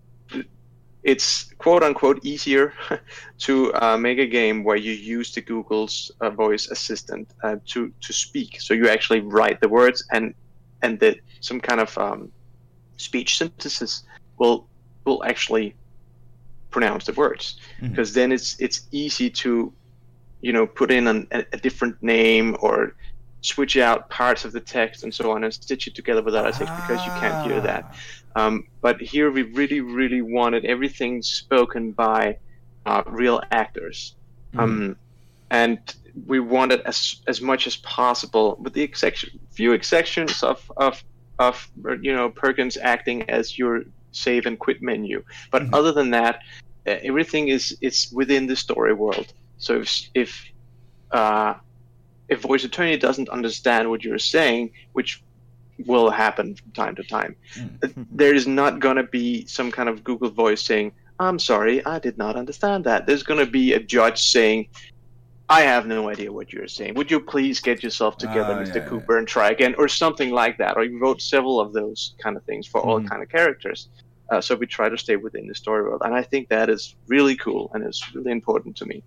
it's 1.03 1.53
quote 1.59 1.83
unquote 1.83 2.25
easier 2.25 2.73
to 3.39 3.73
uh, 3.75 3.97
make 3.97 4.19
a 4.19 4.27
game 4.27 4.65
where 4.65 4.77
you 4.77 4.93
use 4.93 5.35
the 5.35 5.41
Google's 5.41 6.11
uh, 6.21 6.31
voice 6.31 6.69
assistant 6.69 7.31
uh, 7.43 7.57
to 7.67 7.93
to 8.01 8.13
speak. 8.13 8.61
So 8.61 8.75
you 8.75 8.89
actually 8.89 9.21
write 9.21 9.61
the 9.61 9.69
words 9.69 10.05
and 10.13 10.35
and 10.83 10.99
that 11.01 11.19
some 11.41 11.61
kind 11.61 11.81
of 11.81 11.97
um, 11.99 12.33
speech 12.97 13.39
synthesis 13.39 14.03
will 14.39 14.67
will 15.05 15.25
actually 15.25 15.75
pronounce 16.71 17.07
the 17.07 17.13
words 17.13 17.59
because 17.81 18.11
mm-hmm. 18.11 18.21
then 18.21 18.33
it's 18.33 18.59
it's 18.61 18.87
easy 18.91 19.31
to 19.31 19.73
you 20.41 20.53
know 20.53 20.67
put 20.67 20.91
in 20.91 21.07
an, 21.07 21.27
a 21.33 21.57
different 21.57 22.01
name 22.03 22.57
or 22.61 22.95
switch 23.41 23.77
out 23.77 24.11
parts 24.11 24.45
of 24.45 24.53
the 24.53 24.61
text 24.61 25.05
and 25.05 25.15
so 25.15 25.31
on 25.31 25.45
and 25.45 25.55
stitch 25.55 25.87
it 25.87 25.95
together 25.95 26.23
without 26.23 26.47
a 26.47 26.53
text 26.53 26.75
because 26.77 27.05
you 27.07 27.13
can't 27.21 27.47
hear 27.47 27.61
that. 27.61 27.95
Ah. 28.37 28.47
Um, 28.47 28.67
but 28.81 29.01
here 29.01 29.31
we 29.31 29.43
really, 29.43 29.81
really 29.81 30.23
wanted 30.23 30.65
everything 30.65 31.23
spoken 31.23 31.93
by 31.93 32.39
uh, 32.87 33.03
real 33.07 33.41
actors. 33.51 34.15
Mm. 34.55 34.61
Um, 34.61 34.97
and 35.51 35.79
we 36.27 36.41
wanted 36.41 36.81
as 36.83 37.23
as 37.27 37.41
much 37.41 37.67
as 37.67 37.77
possible, 37.77 38.57
with 38.61 38.75
the 38.75 38.83
exception, 38.83 39.39
few 39.51 39.73
exceptions 39.73 40.43
of, 40.43 40.71
of 40.77 41.03
of 41.39 41.71
you 42.01 42.15
know 42.15 42.29
Perkins 42.31 42.77
acting 42.77 43.29
as 43.31 43.59
your 43.59 43.85
save 44.13 44.47
and 44.47 44.59
quit 44.59 44.83
menu. 44.83 45.23
But 45.51 45.63
mm-hmm. 45.63 45.75
other 45.75 45.93
than 45.93 46.11
that, 46.11 46.41
uh, 46.87 46.97
everything 47.03 47.49
is 47.49 47.77
is 47.81 48.11
within 48.13 48.47
the 48.47 48.57
story 48.57 48.95
world. 48.95 49.33
So 49.59 49.81
if 49.81 50.11
if 50.15 50.45
uh, 51.11 51.55
if 52.29 52.41
voice 52.41 52.65
attorney 52.65 52.97
doesn't 52.97 53.29
understand 53.29 53.89
what 53.89 54.05
you're 54.05 54.19
saying, 54.19 54.71
which 54.93 55.23
will 55.87 56.11
happen 56.11 56.55
from 56.55 56.71
time 56.73 56.95
to 56.97 57.03
time, 57.05 57.37
mm. 57.55 58.07
there 58.11 58.35
is 58.35 58.47
not 58.47 58.81
going 58.81 58.97
to 58.97 59.05
be 59.05 59.47
some 59.47 59.71
kind 59.71 59.89
of 59.89 60.05
Google 60.05 60.31
voice 60.31 60.63
saying, 60.63 60.93
I'm 61.21 61.39
sorry, 61.39 61.85
I 61.85 61.99
did 61.99 62.19
not 62.19 62.37
understand 62.37 62.85
that. 62.85 63.07
There's 63.07 63.23
going 63.23 63.45
to 63.45 63.51
be 63.51 63.73
a 63.73 63.81
judge 63.81 64.31
saying, 64.31 64.69
I 65.51 65.63
have 65.63 65.87
no 65.87 66.11
idea 66.11 66.31
what 66.31 66.53
you're 66.53 66.69
saying. 66.69 66.95
Would 66.95 67.11
you 67.11 67.21
please 67.21 67.61
get 67.61 67.83
yourself 67.83 68.19
together, 68.19 68.53
uh, 68.53 68.65
Mr. 68.65 68.77
Yeah, 68.77 68.89
Cooper, 68.89 69.15
yeah. 69.15 69.19
and 69.19 69.29
try 69.29 69.51
again, 69.51 69.75
or 69.79 69.89
something 69.89 70.31
like 70.31 70.59
that? 70.59 70.77
Or 70.77 70.85
you 70.85 70.99
wrote 70.99 71.23
several 71.23 71.59
of 71.59 71.73
those 71.73 72.15
kind 72.23 72.37
of 72.37 72.45
things 72.45 72.67
for 72.67 72.83
mm. 72.83 72.87
all 72.87 73.03
kind 73.03 73.23
of 73.23 73.29
characters. 73.31 73.89
Uh, 74.31 74.41
so 74.43 74.55
we 74.55 74.67
try 74.67 74.91
to 74.91 74.99
stay 74.99 75.17
within 75.17 75.47
the 75.47 75.55
story 75.55 75.83
world, 75.83 76.03
and 76.05 76.15
I 76.15 76.23
think 76.23 76.49
that 76.51 76.69
is 76.69 76.95
really 77.07 77.35
cool 77.35 77.71
and 77.73 77.87
is 77.87 78.05
really 78.15 78.31
important 78.31 78.77
to 78.77 78.87
me. 78.87 79.03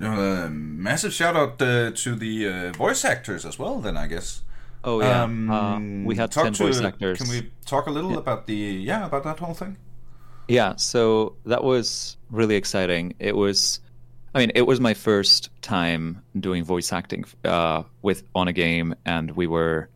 Uh, 0.00 0.48
massive 0.50 1.12
shout 1.12 1.34
out 1.34 1.60
uh, 1.60 1.90
to 1.90 2.14
the 2.14 2.46
uh, 2.46 2.72
voice 2.72 3.04
actors 3.04 3.44
as 3.44 3.58
well. 3.58 3.80
Then 3.80 3.96
I 3.96 4.06
guess. 4.06 4.42
Oh 4.84 5.00
yeah, 5.00 5.24
um, 5.24 5.50
uh, 5.50 5.80
we 6.06 6.14
had 6.14 6.30
ten 6.30 6.52
to, 6.52 6.64
voice 6.64 6.80
actors. 6.80 7.18
Can 7.18 7.28
we 7.28 7.50
talk 7.64 7.86
a 7.86 7.90
little 7.90 8.12
yeah. 8.12 8.18
about 8.18 8.46
the 8.46 8.54
yeah 8.54 9.06
about 9.06 9.24
that 9.24 9.40
whole 9.40 9.54
thing? 9.54 9.76
Yeah, 10.48 10.76
so 10.76 11.36
that 11.44 11.64
was 11.64 12.16
really 12.30 12.54
exciting. 12.54 13.14
It 13.18 13.34
was, 13.34 13.80
I 14.36 14.40
mean, 14.40 14.52
it 14.54 14.66
was 14.66 14.80
my 14.80 14.92
first 14.92 15.48
time 15.62 16.22
doing 16.38 16.62
voice 16.62 16.92
acting 16.92 17.24
uh, 17.42 17.84
with 18.02 18.22
on 18.34 18.48
a 18.48 18.52
game, 18.52 18.94
and 19.06 19.30
we 19.30 19.46
were. 19.46 19.88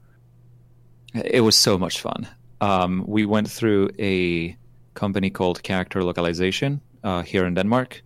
It 1.12 1.42
was 1.42 1.58
so 1.58 1.76
much 1.76 2.00
fun. 2.00 2.26
Um, 2.62 3.04
we 3.06 3.26
went 3.26 3.50
through 3.50 3.90
a 3.98 4.56
company 4.94 5.28
called 5.28 5.62
Character 5.62 6.02
Localization 6.02 6.80
uh, 7.04 7.20
here 7.20 7.44
in 7.44 7.52
Denmark, 7.52 8.02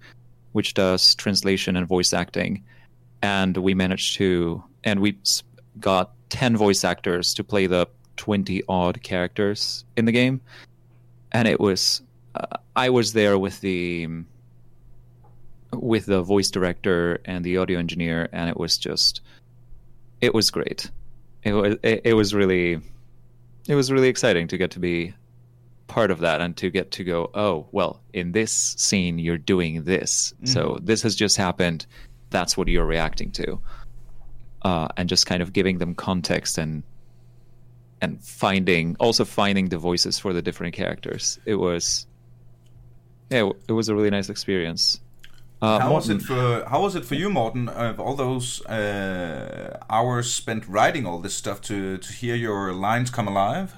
which 0.51 0.75
does 0.75 1.15
translation 1.15 1.77
and 1.77 1.87
voice 1.87 2.13
acting, 2.13 2.65
and 3.23 3.57
we 3.57 3.73
managed 3.73 4.17
to 4.17 4.61
and 4.83 4.99
we 4.99 5.17
got 5.79 6.11
ten 6.31 6.57
voice 6.57 6.83
actors 6.83 7.33
to 7.35 7.45
play 7.45 7.69
the 7.69 7.87
twenty 8.17 8.61
odd 8.69 9.05
characters 9.05 9.85
in 9.97 10.05
the 10.05 10.13
game, 10.13 10.41
and 11.31 11.47
it 11.47 11.61
was 11.61 12.03
uh, 12.35 12.57
I 12.75 12.91
was 12.91 13.13
there 13.13 13.39
with 13.39 13.61
the 13.61 14.09
with 15.81 16.07
the 16.07 16.23
voice 16.23 16.51
director 16.51 17.21
and 17.25 17.45
the 17.45 17.59
audio 17.59 17.79
engineer, 17.79 18.29
and 18.33 18.49
it 18.49 18.57
was 18.59 18.79
just 18.79 19.21
it 20.21 20.35
was 20.35 20.51
great. 20.51 20.91
It 21.43 21.53
was 21.53 21.77
it, 21.83 22.01
it 22.05 22.15
was 22.15 22.35
really 22.35 22.81
it 23.69 23.75
was 23.75 23.93
really 23.93 24.09
exciting 24.09 24.49
to 24.49 24.59
get 24.59 24.73
to 24.73 24.81
be 24.81 25.15
part 25.87 26.11
of 26.11 26.21
that 26.21 26.41
and 26.41 26.57
to 26.57 26.71
get 26.71 26.91
to 26.93 27.05
go 27.05 27.31
oh 27.35 27.67
well 27.71 28.01
in 28.13 28.33
this 28.33 28.53
scene 28.53 29.19
you're 29.19 29.39
doing 29.39 29.85
this. 29.85 30.33
So 30.45 30.79
this 30.83 31.03
has 31.03 31.15
just 31.15 31.37
happened. 31.37 31.87
That's 32.31 32.57
what 32.57 32.69
you're 32.69 32.87
reacting 32.87 33.31
to. 33.33 33.61
Uh, 34.63 34.89
and 34.97 35.09
just 35.09 35.27
kind 35.27 35.43
of 35.43 35.53
giving 35.53 35.79
them 35.79 35.95
context 35.95 36.57
and 36.57 36.83
and 38.01 38.23
finding 38.25 38.97
also 38.99 39.25
finding 39.25 39.69
the 39.69 39.79
voices 39.79 40.19
for 40.19 40.33
the 40.33 40.43
different 40.43 40.75
characters. 40.75 41.39
It 41.45 41.57
was 41.57 42.07
yeah 43.31 43.51
it 43.69 43.73
was 43.73 43.89
a 43.89 43.95
really 43.95 44.11
nice 44.11 44.31
experience 44.31 45.01
uh, 45.65 45.79
How 45.81 45.93
was 45.93 46.09
it 46.09 46.23
for 46.23 46.65
How 46.69 46.81
was 46.83 46.95
it 46.95 47.05
for 47.05 47.15
you, 47.15 47.31
Morten? 47.31 47.69
Of 47.69 47.99
all 47.99 48.17
those 48.17 48.65
uh, 48.67 49.79
hours 49.89 50.33
spent 50.33 50.67
writing 50.69 51.07
all 51.07 51.21
this 51.21 51.35
stuff 51.35 51.61
to 51.63 51.99
to 51.99 52.13
hear 52.13 52.37
your 52.37 52.73
lines 52.73 53.11
come 53.11 53.29
alive? 53.29 53.75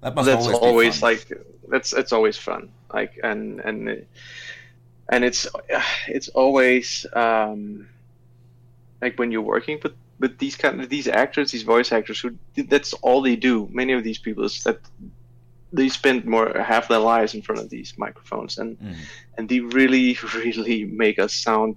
That 0.00 0.14
must 0.14 0.26
that's 0.26 0.46
always, 0.46 0.58
always, 0.58 0.94
be 0.96 1.00
fun. 1.00 1.10
like 1.10 1.24
that's 1.68 1.92
it's 1.92 2.12
always 2.12 2.36
fun 2.36 2.70
like 2.92 3.18
and 3.22 3.60
and 3.60 4.06
and 5.08 5.24
it's 5.24 5.46
it's 6.06 6.28
always 6.28 7.06
um 7.12 7.88
like 9.02 9.18
when 9.18 9.30
you're 9.30 9.42
working 9.42 9.78
with 9.82 9.94
with 10.20 10.38
these 10.38 10.56
kind 10.56 10.80
of 10.80 10.88
these 10.88 11.08
actors 11.08 11.50
these 11.50 11.62
voice 11.62 11.92
actors 11.92 12.20
who 12.20 12.30
that's 12.68 12.92
all 12.94 13.22
they 13.22 13.36
do 13.36 13.68
many 13.70 13.92
of 13.92 14.02
these 14.02 14.18
people 14.18 14.44
is 14.44 14.62
that 14.64 14.80
they 15.72 15.88
spend 15.88 16.24
more 16.24 16.52
half 16.58 16.88
their 16.88 16.98
lives 16.98 17.34
in 17.34 17.42
front 17.42 17.60
of 17.60 17.68
these 17.70 17.92
microphones 17.98 18.58
and 18.58 18.78
Mhm. 18.78 18.94
and 19.36 19.48
they 19.48 19.60
really 19.60 20.16
really 20.34 20.84
make 20.84 21.18
us 21.18 21.34
sound 21.34 21.76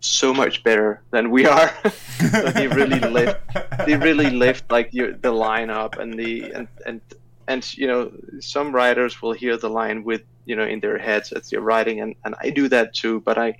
so 0.00 0.32
much 0.34 0.62
better 0.62 1.02
than 1.10 1.30
we 1.30 1.46
are 1.46 1.70
So 2.18 2.50
they 2.50 2.68
really 2.68 3.00
lift 3.00 3.38
they 3.86 3.96
really 3.96 4.30
lift 4.30 4.70
like 4.70 4.88
your, 4.92 5.12
the 5.12 5.32
line 5.32 5.70
up 5.70 5.98
and 5.98 6.14
the 6.18 6.52
and 6.52 6.68
and 6.86 7.00
and 7.48 7.62
you 7.78 7.86
know 7.86 8.10
some 8.40 8.72
writers 8.74 9.22
will 9.22 9.32
hear 9.32 9.56
the 9.56 9.70
line 9.70 10.04
with 10.04 10.22
you 10.44 10.56
know 10.56 10.64
in 10.64 10.80
their 10.80 10.98
heads 10.98 11.32
as 11.32 11.48
they're 11.48 11.60
writing 11.72 12.00
and 12.00 12.14
and 12.24 12.34
I 12.40 12.50
do 12.50 12.68
that 12.68 12.94
too 12.94 13.20
but 13.20 13.38
I 13.38 13.54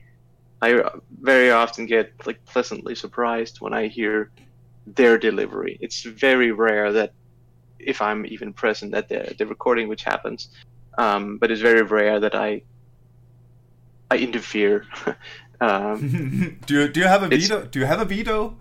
I 0.62 0.82
very 1.20 1.51
often 1.51 1.86
get 1.86 2.12
like 2.26 2.40
pleasantly 2.47 2.94
surprised 2.94 3.61
when 3.61 3.72
I 3.74 3.88
hear 3.88 4.30
their 4.86 5.18
delivery 5.18 5.78
it's 5.80 6.03
very 6.03 6.53
rare 6.53 6.92
that 6.92 7.12
if 7.79 8.03
I'm 8.03 8.27
even 8.27 8.53
present 8.53 8.95
at 8.95 9.09
the 9.09 9.35
the 9.39 9.47
recording 9.47 9.89
which 9.89 10.05
happens 10.05 10.49
um, 10.99 11.39
but 11.39 11.51
it's 11.51 11.61
very 11.61 11.83
rare 11.83 12.20
that 12.20 12.35
I 12.35 12.62
I 14.11 14.18
interfere 14.18 14.87
um, 15.61 16.59
do 16.66 16.74
you 16.74 16.89
do 16.89 17.01
you 17.01 17.07
have 17.07 17.22
a 17.22 17.29
veto? 17.29 17.64
Do 17.64 17.79
you 17.79 17.87
have 17.87 18.01
a 18.01 18.05
veto? 18.05 18.57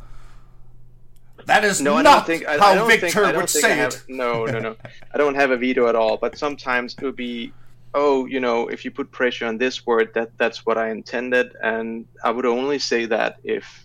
That 1.45 1.63
is 1.63 1.81
No, 1.81 1.95
I 1.95 2.01
not 2.01 2.25
don't 2.25 2.25
think 2.25 2.47
I, 2.47 2.57
how 2.57 2.67
I 2.67 2.75
don't 2.75 2.87
Victor 2.87 3.25
think, 3.25 3.37
would 3.37 3.49
say 3.49 3.75
have, 3.75 3.93
it. 3.93 4.03
No, 4.07 4.45
no, 4.45 4.59
no. 4.59 4.75
I 5.13 5.17
don't 5.17 5.35
have 5.35 5.51
a 5.51 5.57
veto 5.57 5.87
at 5.87 5.95
all. 5.95 6.17
But 6.17 6.37
sometimes 6.37 6.95
it 6.95 7.03
would 7.03 7.15
be, 7.15 7.53
oh, 7.93 8.25
you 8.25 8.39
know, 8.39 8.67
if 8.67 8.83
you 8.83 8.91
put 8.91 9.11
pressure 9.11 9.45
on 9.45 9.57
this 9.57 9.85
word, 9.85 10.11
that 10.15 10.31
that's 10.37 10.65
what 10.65 10.77
I 10.77 10.89
intended, 10.89 11.55
and 11.61 12.07
I 12.23 12.31
would 12.31 12.45
only 12.45 12.79
say 12.79 13.05
that 13.05 13.37
if 13.43 13.84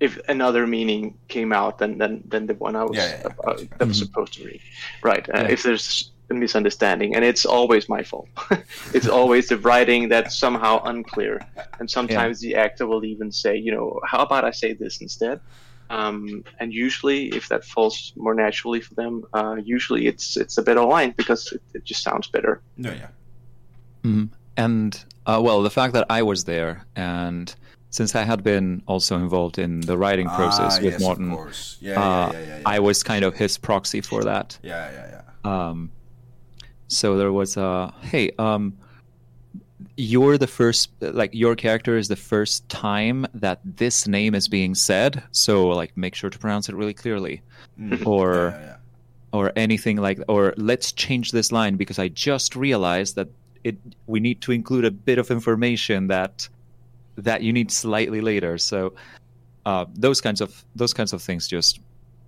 if 0.00 0.18
another 0.28 0.66
meaning 0.66 1.14
came 1.28 1.52
out 1.52 1.78
than 1.78 1.98
than, 1.98 2.22
than 2.28 2.46
the 2.46 2.54
one 2.54 2.74
I 2.76 2.84
was 2.84 2.96
Yeah, 2.96 3.08
yeah, 3.10 3.22
yeah. 3.24 3.50
uh, 3.50 3.56
that 3.78 3.88
was 3.88 3.96
Mhm. 3.98 4.04
supposed 4.06 4.32
to 4.34 4.44
read. 4.44 4.60
Right. 5.02 5.28
Uh, 5.34 5.46
If 5.50 5.62
there's 5.62 6.10
a 6.30 6.34
misunderstanding, 6.34 7.14
and 7.16 7.24
it's 7.24 7.44
always 7.44 7.88
my 7.88 8.02
fault. 8.04 8.28
it's 8.96 9.08
always 9.08 9.48
the 9.48 9.58
writing 9.58 10.08
that's 10.08 10.38
somehow 10.38 10.80
unclear, 10.84 11.40
and 11.78 11.90
sometimes 11.90 12.40
the 12.40 12.54
actor 12.54 12.86
will 12.86 13.04
even 13.04 13.32
say, 13.32 13.56
you 13.56 13.72
know, 13.74 14.00
how 14.10 14.20
about 14.22 14.44
I 14.44 14.52
say 14.52 14.72
this 14.74 15.00
instead? 15.00 15.40
Um, 15.90 16.44
and 16.60 16.72
usually, 16.72 17.20
if 17.38 17.48
that 17.48 17.64
falls 17.64 18.12
more 18.16 18.34
naturally 18.34 18.80
for 18.80 18.94
them, 18.94 19.24
uh, 19.34 19.56
usually 19.76 20.06
it's 20.06 20.36
it's 20.36 20.56
a 20.56 20.62
better 20.62 20.84
line 20.84 21.14
because 21.16 21.50
it, 21.52 21.62
it 21.74 21.84
just 21.84 22.02
sounds 22.02 22.28
better. 22.28 22.60
Yeah, 22.76 22.94
yeah. 22.94 23.08
Mhm. 24.04 24.28
And 24.56 25.04
uh, 25.26 25.40
well, 25.42 25.62
the 25.62 25.70
fact 25.70 25.92
that 25.94 26.06
I 26.08 26.22
was 26.22 26.44
there, 26.44 26.86
and 26.94 27.52
since 27.90 28.14
I 28.14 28.22
had 28.22 28.42
been 28.42 28.82
also 28.86 29.16
involved 29.16 29.58
in 29.58 29.80
the 29.80 29.98
writing 29.98 30.28
process 30.28 30.78
ah, 30.78 30.82
with 30.84 30.92
yes, 30.94 31.00
Morten, 31.00 31.30
of 31.32 31.36
course. 31.38 31.76
Yeah, 31.80 32.00
uh, 32.00 32.32
yeah, 32.32 32.40
yeah. 32.46 32.62
I 32.66 32.78
was 32.78 33.02
kind 33.02 33.24
of 33.24 33.34
his 33.34 33.58
proxy 33.58 34.00
for 34.00 34.22
that. 34.24 34.58
yeah, 34.62 34.90
yeah, 34.92 35.22
yeah. 35.44 35.68
Um, 35.68 35.90
so 36.88 37.16
there 37.16 37.32
was 37.32 37.56
a 37.56 37.92
hey, 38.02 38.30
um, 38.38 38.76
you're 39.96 40.38
the 40.38 40.46
first, 40.46 40.90
like 41.00 41.30
your 41.34 41.54
character 41.56 41.96
is 41.96 42.08
the 42.08 42.16
first 42.16 42.68
time 42.68 43.26
that 43.34 43.60
this 43.64 44.06
name 44.06 44.34
is 44.34 44.48
being 44.48 44.74
said. 44.74 45.22
So 45.32 45.68
like, 45.68 45.96
make 45.96 46.14
sure 46.14 46.30
to 46.30 46.38
pronounce 46.38 46.68
it 46.68 46.74
really 46.74 46.94
clearly, 46.94 47.42
Mhm. 47.78 48.06
or 48.06 48.54
or 49.32 49.52
anything 49.54 49.96
like, 49.96 50.20
or 50.28 50.54
let's 50.56 50.90
change 50.92 51.30
this 51.30 51.52
line 51.52 51.76
because 51.76 51.98
I 52.00 52.08
just 52.08 52.56
realized 52.56 53.14
that 53.16 53.28
it 53.62 53.76
we 54.06 54.20
need 54.20 54.40
to 54.42 54.52
include 54.52 54.84
a 54.84 54.90
bit 54.90 55.18
of 55.18 55.30
information 55.30 56.08
that 56.08 56.48
that 57.24 57.42
you 57.42 57.52
need 57.52 57.70
slightly 57.70 58.20
later. 58.20 58.58
So 58.58 58.94
uh, 59.66 59.86
those 59.94 60.20
kinds 60.20 60.40
of 60.40 60.64
those 60.74 60.92
kinds 60.92 61.12
of 61.12 61.22
things 61.22 61.48
just 61.48 61.80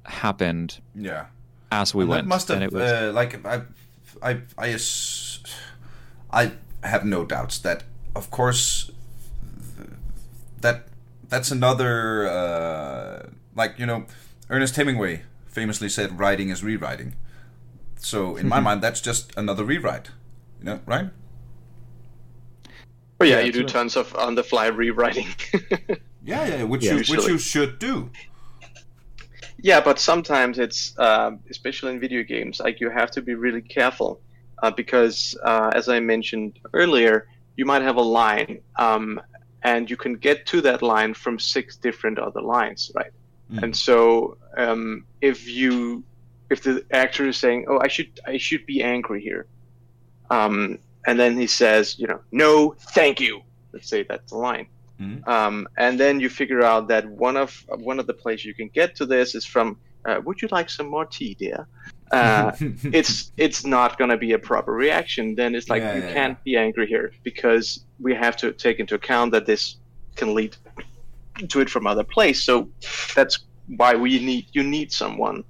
happened 0.04 0.80
yeah. 0.94 1.26
as 1.70 1.94
we 1.94 2.02
And 2.02 2.10
went, 2.10 2.26
must 2.26 2.48
have 2.48 2.72
was 2.72 2.82
uh, 2.82 3.12
like 3.14 3.44
I, 3.46 3.62
I, 4.22 4.40
I, 4.58 4.76
I 6.32 6.52
have 6.82 7.04
no 7.04 7.24
doubts 7.24 7.58
that, 7.60 7.84
of 8.14 8.30
course, 8.30 8.90
that 10.60 10.86
that's 11.28 11.50
another 11.50 12.28
uh, 12.28 13.26
like 13.54 13.78
you 13.78 13.86
know, 13.86 14.06
Ernest 14.50 14.76
Hemingway 14.76 15.22
famously 15.46 15.88
said, 15.88 16.18
"Writing 16.18 16.50
is 16.50 16.62
rewriting." 16.62 17.14
So 17.98 18.36
in 18.36 18.48
my 18.48 18.60
mind, 18.66 18.82
that's 18.82 19.00
just 19.00 19.32
another 19.36 19.64
rewrite. 19.64 20.10
You 20.60 20.66
know, 20.66 20.80
right? 20.86 21.10
But 23.22 23.28
yeah, 23.28 23.38
Yeah, 23.38 23.46
you 23.46 23.52
do 23.52 23.60
absolutely. 23.60 23.72
tons 23.72 23.96
of 23.96 24.16
on 24.16 24.34
the 24.34 24.42
fly 24.42 24.66
rewriting. 24.66 25.28
Yeah, 26.24 26.46
yeah. 26.46 26.62
Which 26.62 26.84
Yeah, 26.84 26.94
you 26.94 27.04
which 27.12 27.26
you 27.26 27.38
should 27.38 27.78
do. 27.80 28.10
Yeah, 29.58 29.80
but 29.80 29.98
sometimes 29.98 30.58
it's, 30.58 30.96
um, 30.98 31.40
especially 31.50 31.92
in 31.94 32.00
video 32.00 32.22
games, 32.22 32.60
like 32.60 32.80
you 32.80 32.90
have 32.90 33.10
to 33.12 33.22
be 33.22 33.34
really 33.34 33.62
careful 33.62 34.20
uh, 34.62 34.70
because, 34.70 35.36
uh, 35.42 35.70
as 35.74 35.88
I 35.88 35.98
mentioned 35.98 36.60
earlier, 36.72 37.26
you 37.56 37.64
might 37.64 37.82
have 37.82 37.96
a 37.96 38.02
line, 38.20 38.60
um, 38.76 39.20
and 39.62 39.90
you 39.90 39.96
can 39.96 40.14
get 40.14 40.46
to 40.46 40.60
that 40.62 40.80
line 40.80 41.12
from 41.14 41.38
six 41.38 41.76
different 41.76 42.18
other 42.20 42.40
lines, 42.40 42.90
right? 42.94 43.12
Mm. 43.52 43.62
And 43.64 43.76
so, 43.76 44.36
um, 44.56 45.04
if 45.20 45.48
you, 45.48 46.04
if 46.50 46.62
the 46.62 46.84
actor 46.92 47.26
is 47.26 47.36
saying, 47.36 47.66
"Oh, 47.68 47.78
I 47.80 47.88
should, 47.88 48.10
I 48.26 48.38
should 48.38 48.64
be 48.66 48.82
angry 48.82 49.20
here," 49.22 49.46
um, 50.30 50.78
and 51.06 51.18
then 51.18 51.36
he 51.36 51.46
says, 51.46 51.98
"You 51.98 52.06
know, 52.06 52.20
no, 52.30 52.74
thank 52.94 53.20
you." 53.20 53.42
Let's 53.72 53.88
say 53.88 54.02
that's 54.02 54.30
the 54.30 54.38
line. 54.38 54.66
Mhm. 55.00 55.26
Um, 55.26 55.68
and 55.76 55.98
then 55.98 56.20
you 56.20 56.28
figure 56.28 56.62
out 56.62 56.88
that 56.88 57.08
one 57.08 57.36
of 57.36 57.64
one 57.78 57.98
of 57.98 58.06
the 58.06 58.14
places 58.14 58.44
you 58.46 58.54
can 58.54 58.68
get 58.68 58.94
to 58.96 59.06
this 59.06 59.34
is 59.34 59.44
from. 59.44 59.78
Uh, 60.04 60.20
Would 60.24 60.42
you 60.42 60.48
like 60.50 60.68
some 60.68 60.88
more 60.88 61.06
tea, 61.06 61.34
dear? 61.34 61.68
Uh, 62.10 62.50
it's 62.92 63.32
it's 63.36 63.64
not 63.64 63.98
going 63.98 64.10
to 64.10 64.16
be 64.16 64.32
a 64.32 64.38
proper 64.38 64.72
reaction. 64.72 65.34
Then 65.34 65.54
it's 65.54 65.68
like 65.68 65.82
Yeah, 65.82 65.94
you 65.96 66.02
yeah, 66.02 66.12
can't 66.12 66.44
be 66.44 66.56
angry 66.56 66.86
here 66.86 67.12
because 67.22 67.84
we 68.00 68.12
have 68.14 68.36
to 68.38 68.52
take 68.52 68.80
into 68.80 68.94
account 68.96 69.30
that 69.32 69.46
this 69.46 69.76
can 70.16 70.34
lead 70.34 70.56
to 71.48 71.60
it 71.60 71.70
from 71.70 71.86
other 71.86 72.04
place. 72.04 72.42
So 72.42 72.68
that's 73.14 73.38
why 73.76 73.94
we 73.94 74.18
need 74.18 74.46
you 74.52 74.62
need 74.62 74.92
someone 74.92 75.44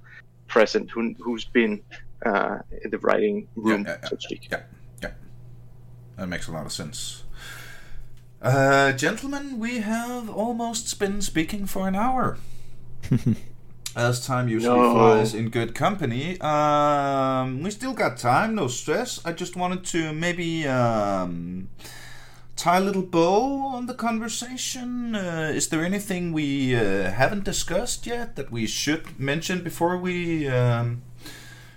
present 0.47 0.89
who 0.91 1.15
who's 1.19 1.45
been 1.45 1.81
uh, 2.25 2.59
in 2.83 2.89
the 2.91 2.99
writing 2.99 3.47
room, 3.55 3.83
yeah, 3.85 3.97
yeah. 4.01 4.09
so 4.09 4.15
to 4.15 4.21
speak. 4.21 4.53
That 6.17 6.27
makes 6.27 6.47
a 6.47 6.51
lot 6.51 6.65
of 6.65 6.71
sense. 6.71 7.23
Uh, 8.41 8.91
gentlemen, 8.91 9.57
we 9.59 9.79
have 9.79 10.29
almost 10.29 10.99
been 10.99 11.21
speaking 11.21 11.65
for 11.65 11.87
an 11.87 11.95
hour. 11.95 12.37
As 13.95 14.25
time 14.25 14.47
usually 14.49 14.79
No. 14.79 14.93
flies 14.93 15.33
in 15.35 15.49
good 15.49 15.75
company. 15.75 16.39
Um, 16.41 17.61
we 17.63 17.69
still 17.71 17.93
got 17.93 18.17
time, 18.17 18.55
no 18.55 18.67
stress. 18.67 19.21
I 19.23 19.33
just 19.33 19.55
wanted 19.55 19.83
to 19.85 20.11
maybe 20.13 20.67
um, 20.67 21.69
tie 22.55 22.77
a 22.77 22.81
little 22.81 23.03
bow 23.03 23.67
on 23.67 23.85
the 23.85 23.93
conversation. 23.93 25.15
Uh, 25.15 25.51
is 25.53 25.67
there 25.69 25.85
anything 25.85 26.33
we 26.33 26.75
uh, 26.75 27.11
haven't 27.11 27.43
discussed 27.43 28.07
yet 28.07 28.35
that 28.35 28.51
we 28.51 28.65
should 28.65 29.19
mention 29.19 29.63
before 29.63 29.95
we 29.97 30.47
um, 30.47 31.03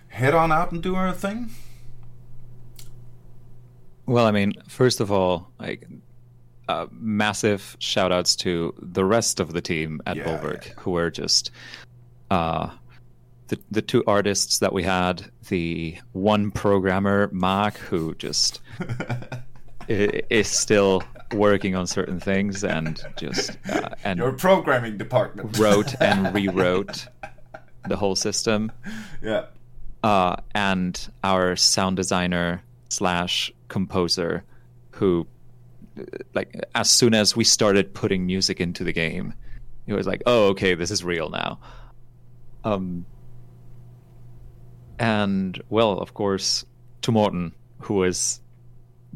head 0.08 0.34
on 0.34 0.50
out 0.50 0.72
and 0.72 0.82
do 0.82 0.94
our 0.94 1.12
thing? 1.12 1.50
Well, 4.06 4.26
I 4.26 4.30
mean, 4.30 4.54
first 4.68 5.00
of 5.00 5.10
all, 5.10 5.50
like 5.58 5.86
uh, 6.68 6.86
massive 6.90 7.76
shout 7.80 8.12
outs 8.12 8.36
to 8.36 8.74
the 8.80 9.04
rest 9.04 9.40
of 9.40 9.52
the 9.52 9.60
team 9.60 10.00
at 10.06 10.16
Yeah, 10.16 10.24
Bolverk 10.24 10.66
yeah. 10.66 10.72
who 10.78 10.92
were 10.92 11.10
just 11.10 11.50
uh, 12.30 12.70
the 13.48 13.58
the 13.70 13.82
two 13.82 14.02
artists 14.06 14.58
that 14.60 14.72
we 14.72 14.82
had, 14.82 15.30
the 15.48 15.98
one 16.12 16.50
programmer 16.50 17.28
Mark 17.32 17.76
who 17.76 18.14
just 18.14 18.60
is 19.88 20.48
still 20.48 21.02
working 21.32 21.74
on 21.74 21.86
certain 21.86 22.20
things 22.20 22.64
and 22.64 23.02
just 23.16 23.58
uh, 23.68 23.90
and 24.04 24.18
Your 24.18 24.32
programming 24.32 24.96
department 24.96 25.58
wrote 25.58 25.94
and 26.00 26.34
rewrote 26.34 27.06
the 27.88 27.96
whole 27.96 28.16
system 28.16 28.72
yeah. 29.22 29.46
uh, 30.02 30.36
and 30.54 31.08
our 31.22 31.56
sound 31.56 31.96
designer 31.96 32.62
slash 32.96 33.52
composer 33.68 34.44
who 34.90 35.26
like 36.34 36.48
as 36.74 36.90
soon 36.90 37.14
as 37.14 37.36
we 37.36 37.44
started 37.44 37.94
putting 37.94 38.26
music 38.26 38.60
into 38.60 38.84
the 38.84 38.92
game 38.92 39.32
it 39.86 39.94
was 39.94 40.06
like 40.06 40.22
oh 40.26 40.48
okay 40.48 40.74
this 40.74 40.90
is 40.90 41.02
real 41.04 41.28
now. 41.30 41.58
Um 42.64 43.06
and 44.98 45.60
well 45.68 45.92
of 45.98 46.14
course 46.14 46.64
to 47.02 47.12
Morten 47.12 47.52
who 47.80 47.94
was 47.94 48.40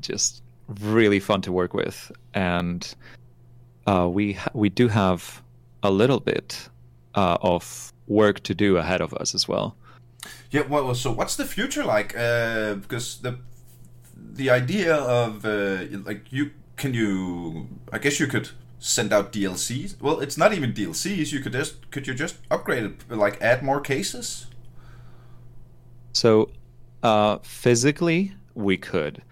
just 0.01 0.43
really 0.81 1.20
fun 1.20 1.41
to 1.43 1.53
work 1.53 1.74
with. 1.74 2.12
And 2.35 2.95
uh, 3.87 4.09
we 4.09 4.35
ha- 4.35 4.51
we 4.55 4.68
do 4.68 4.89
have 4.89 5.43
a 5.83 5.91
little 5.91 6.20
bit 6.20 6.68
uh, 7.14 7.39
of 7.41 7.93
work 8.07 8.41
to 8.41 8.55
do 8.55 8.76
ahead 8.76 9.01
of 9.01 9.14
us 9.14 9.35
as 9.35 9.49
well. 9.49 9.76
Yeah, 10.51 10.62
well, 10.62 10.95
so 10.95 11.12
what's 11.12 11.37
the 11.37 11.45
future 11.45 11.85
like? 11.85 12.16
Uh, 12.16 12.74
because 12.74 13.18
the 13.20 13.39
the 14.35 14.51
idea 14.51 14.95
of 14.95 15.45
uh, 15.45 15.85
like 16.05 16.33
you 16.33 16.51
can 16.76 16.95
you 16.95 17.68
I 17.93 17.99
guess 17.99 18.20
you 18.20 18.26
could 18.26 18.51
send 18.78 19.12
out 19.12 19.33
DLCs. 19.33 20.01
Well, 20.01 20.20
it's 20.20 20.39
not 20.39 20.53
even 20.53 20.72
DLCs. 20.72 21.33
You 21.33 21.41
could 21.41 21.53
just 21.53 21.91
could 21.91 22.07
you 22.07 22.14
just 22.14 22.37
upgrade 22.51 22.85
it 22.85 23.11
like 23.11 23.41
add 23.41 23.62
more 23.62 23.81
cases? 23.81 24.47
So, 26.12 26.51
uh, 27.03 27.39
physically, 27.43 28.33
we 28.55 28.76
could. 28.76 29.22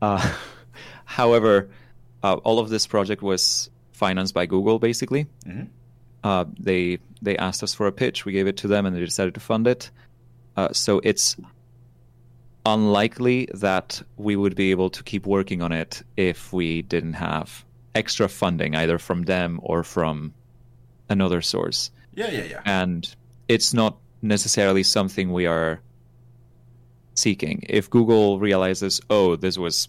Uh, 0.00 0.34
however, 1.04 1.68
uh, 2.22 2.34
all 2.36 2.58
of 2.58 2.70
this 2.70 2.86
project 2.86 3.22
was 3.22 3.70
financed 3.92 4.34
by 4.34 4.46
Google, 4.46 4.78
basically. 4.78 5.26
Mhm. 5.46 5.68
Uh, 6.24 6.44
they 6.58 6.98
they 7.20 7.36
asked 7.36 7.62
us 7.62 7.74
for 7.74 7.86
a 7.86 7.92
pitch. 7.92 8.24
We 8.24 8.32
gave 8.32 8.46
it 8.46 8.56
to 8.58 8.68
them, 8.68 8.86
and 8.86 8.94
they 8.94 9.00
decided 9.00 9.34
to 9.34 9.40
fund 9.40 9.66
it. 9.66 9.90
Uh, 10.56 10.72
so 10.72 11.00
it's 11.02 11.36
unlikely 12.64 13.48
that 13.54 14.02
we 14.16 14.36
would 14.36 14.54
be 14.54 14.70
able 14.70 14.90
to 14.90 15.02
keep 15.02 15.26
working 15.26 15.62
on 15.62 15.72
it 15.72 16.02
if 16.16 16.52
we 16.52 16.82
didn't 16.82 17.14
have 17.14 17.64
extra 17.94 18.28
funding, 18.28 18.74
either 18.74 18.98
from 18.98 19.22
them 19.24 19.60
or 19.62 19.82
from 19.82 20.32
another 21.08 21.42
source 21.42 21.90
Yeah, 22.14 22.30
yeah, 22.30 22.44
yeah. 22.44 22.60
and 22.64 23.14
it's 23.48 23.74
not 23.74 23.98
necessarily 24.22 24.82
something 24.82 25.32
we 25.32 25.46
are 25.46 25.80
seeking. 27.14 27.64
If 27.68 27.90
Google 27.90 28.38
realizes, 28.38 29.00
oh, 29.10 29.36
this 29.36 29.58
was 29.58 29.88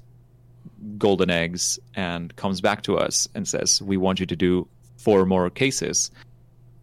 golden 0.98 1.30
eggs, 1.30 1.80
and 1.96 2.36
comes 2.36 2.60
back 2.60 2.82
to 2.84 2.98
us 2.98 3.30
and 3.36 3.48
says, 3.48 3.82
we 3.82 3.96
want 3.98 4.20
you 4.20 4.26
to 4.26 4.36
do 4.36 4.68
four 4.98 5.26
more 5.26 5.50
cases, 5.50 6.12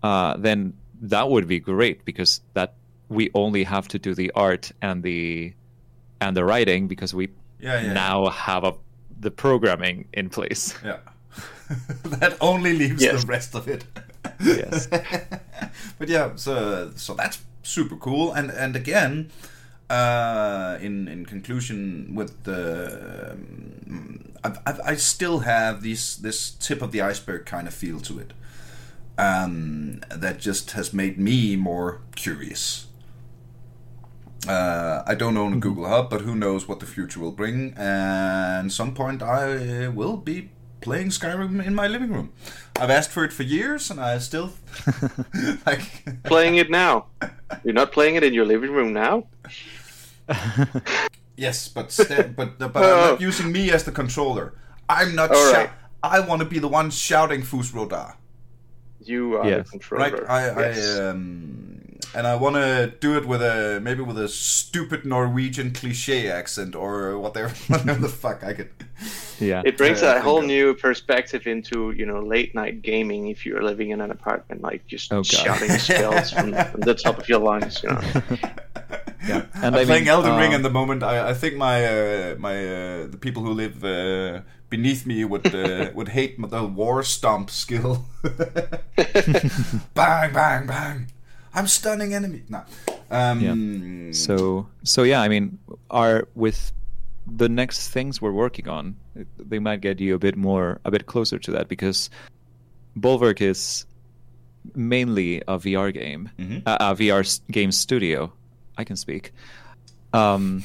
uh, 0.02 0.36
then 0.38 0.72
that 1.02 1.28
would 1.28 1.46
be 1.48 1.58
great 1.58 2.04
because 2.04 2.40
that 2.54 2.74
we 3.08 3.30
only 3.34 3.64
have 3.64 3.88
to 3.88 3.98
do 3.98 4.14
the 4.14 4.30
art 4.34 4.70
and 4.80 5.02
the 5.02 5.52
and 6.20 6.36
the 6.36 6.44
writing 6.44 6.88
because 6.88 7.14
we 7.14 7.28
Yeah, 7.60 7.80
yeah. 7.82 7.92
now 7.92 8.28
have 8.30 8.64
a 8.64 8.72
the 9.20 9.30
programming 9.30 10.06
in 10.12 10.28
place. 10.30 10.74
Yeah. 10.84 10.98
that 12.04 12.36
only 12.40 12.72
leaves 12.72 13.02
Yes. 13.02 13.20
the 13.22 13.26
rest 13.26 13.54
of 13.54 13.68
it. 13.68 13.84
Yes. 14.40 14.86
but 15.98 16.08
yeah, 16.08 16.36
so 16.36 16.90
so 16.96 17.14
that's 17.14 17.38
super 17.62 17.96
cool. 17.96 18.32
And 18.32 18.50
and 18.50 18.76
again, 18.76 19.30
uh, 19.90 20.78
in 20.80 21.08
in 21.08 21.26
conclusion 21.26 22.14
with 22.14 22.42
the, 22.44 23.32
um, 23.32 24.32
I, 24.44 24.48
I, 24.66 24.72
I 24.92 24.96
still 24.96 25.40
have 25.40 25.82
this 25.82 26.16
this 26.16 26.50
tip 26.50 26.82
of 26.82 26.90
the 26.92 27.00
iceberg 27.02 27.44
kind 27.46 27.68
of 27.68 27.74
feel 27.74 28.00
to 28.00 28.18
it. 28.18 28.32
Um, 29.18 30.00
that 30.08 30.38
just 30.40 30.70
has 30.72 30.92
made 30.92 31.18
me 31.18 31.56
more 31.56 32.00
curious. 32.16 32.86
Uh, 34.48 35.02
I 35.06 35.14
don't 35.14 35.36
own 35.36 35.52
a 35.52 35.56
Google 35.58 35.86
Hub, 35.86 36.08
but 36.10 36.22
who 36.22 36.34
knows 36.34 36.66
what 36.66 36.80
the 36.80 36.86
future 36.86 37.20
will 37.20 37.32
bring. 37.32 37.74
And 37.76 38.72
some 38.72 38.94
point 38.94 39.22
I 39.22 39.88
will 39.88 40.16
be 40.16 40.50
playing 40.80 41.08
Skyrim 41.10 41.64
in 41.64 41.74
my 41.74 41.86
living 41.86 42.10
room. 42.12 42.32
I've 42.80 42.88
asked 42.90 43.10
for 43.10 43.22
it 43.24 43.32
for 43.34 43.42
years, 43.42 43.90
and 43.90 44.00
I 44.00 44.18
still 44.18 44.52
like 45.66 46.22
Playing 46.24 46.56
it 46.56 46.70
now. 46.70 47.06
You're 47.64 47.74
not 47.74 47.92
playing 47.92 48.14
it 48.14 48.24
in 48.24 48.32
your 48.32 48.46
living 48.46 48.72
room 48.72 48.92
now. 48.92 49.26
Yes, 51.36 51.68
but 51.68 51.90
sta- 51.90 52.28
but 52.36 52.58
but 52.58 52.76
I'm 52.76 52.82
Oh. 52.84 53.10
not 53.12 53.20
using 53.22 53.50
me 53.50 53.70
as 53.70 53.84
the 53.84 53.92
controller. 53.92 54.52
I'm 54.90 55.14
not. 55.14 55.30
All 55.30 55.36
shou- 55.36 55.56
right. 55.56 55.70
I 56.02 56.20
want 56.20 56.40
to 56.40 56.46
be 56.46 56.58
the 56.58 56.68
one 56.68 56.90
shouting 56.90 57.42
Fus 57.42 57.72
Ro 57.72 57.86
Dah. 57.88 58.12
You 59.02 59.38
are 59.38 59.48
Yes. 59.48 59.64
the 59.64 59.70
controller. 59.70 60.10
Right? 60.10 60.28
I, 60.28 60.68
yes. 60.68 60.98
I 60.98 61.08
um, 61.08 61.69
and 62.14 62.26
I 62.26 62.34
want 62.36 62.56
to 62.56 62.92
do 63.00 63.16
it 63.16 63.26
with 63.26 63.42
a 63.42 63.80
maybe 63.82 64.02
with 64.02 64.18
a 64.18 64.28
stupid 64.28 65.04
Norwegian 65.04 65.72
cliche 65.72 66.28
accent 66.30 66.74
or 66.74 67.18
whatever, 67.18 67.48
whatever 67.68 68.00
the 68.00 68.08
fuck 68.08 68.42
I 68.44 68.52
could. 68.54 68.70
yeah. 69.38 69.62
it 69.64 69.76
brings 69.76 70.02
uh, 70.02 70.16
a 70.16 70.20
whole 70.20 70.42
new 70.42 70.74
perspective 70.74 71.46
into 71.46 71.90
you 71.92 72.06
know 72.06 72.20
late 72.20 72.54
night 72.54 72.82
gaming 72.82 73.28
if 73.28 73.46
you're 73.46 73.62
living 73.62 73.90
in 73.90 74.00
an 74.00 74.10
apartment 74.10 74.60
like 74.62 74.86
just 74.86 75.12
Oh, 75.12 75.22
shouting 75.22 75.78
spells 75.78 76.30
from, 76.30 76.52
from 76.70 76.80
the 76.82 76.94
top 76.94 77.18
of 77.18 77.28
your 77.28 77.40
lungs 77.40 77.82
you 77.82 77.90
know 77.90 78.00
yeah. 79.26 79.42
And 79.54 79.62
And 79.62 79.76
I'm 79.76 79.76
I 79.76 79.84
playing 79.84 80.06
mean, 80.06 80.08
Elden 80.08 80.36
Ring 80.36 80.54
um, 80.54 80.54
at 80.54 80.62
the 80.62 80.70
moment. 80.70 81.02
I, 81.02 81.30
I 81.30 81.34
think 81.34 81.56
my 81.56 81.84
uh, 81.84 82.36
my 82.38 82.56
uh, 82.66 83.06
the 83.08 83.18
people 83.20 83.42
who 83.42 83.52
live 83.52 83.84
uh, 83.84 84.42
beneath 84.68 85.06
me 85.06 85.24
would 85.24 85.54
uh, 85.54 85.90
would 85.94 86.08
hate 86.08 86.40
the 86.40 86.64
war 86.66 87.02
stomp 87.02 87.50
skill. 87.50 88.06
bang 89.94 90.32
bang 90.32 90.66
bang! 90.66 91.06
I'm 91.54 91.66
stunning 91.66 92.14
enemy. 92.14 92.42
No. 92.48 92.62
Um, 93.10 94.12
So 94.12 94.66
so 94.84 95.02
yeah, 95.02 95.20
I 95.20 95.28
mean, 95.28 95.58
our 95.90 96.28
with 96.34 96.72
the 97.26 97.48
next 97.48 97.88
things 97.88 98.20
we're 98.22 98.32
working 98.32 98.68
on, 98.68 98.96
they 99.38 99.58
might 99.58 99.80
get 99.80 100.00
you 100.00 100.14
a 100.14 100.18
bit 100.18 100.36
more, 100.36 100.80
a 100.84 100.90
bit 100.90 101.06
closer 101.06 101.38
to 101.38 101.50
that 101.52 101.68
because 101.68 102.10
Bolverk 102.98 103.40
is 103.40 103.86
mainly 104.74 105.40
a 105.48 105.58
VR 105.58 105.92
game, 105.92 106.30
Mhm. 106.38 106.62
a, 106.66 106.90
a 106.90 106.94
VR 106.94 107.22
game 107.50 107.72
studio. 107.72 108.32
I 108.78 108.84
can 108.84 108.96
speak, 108.96 109.32
um, 110.12 110.62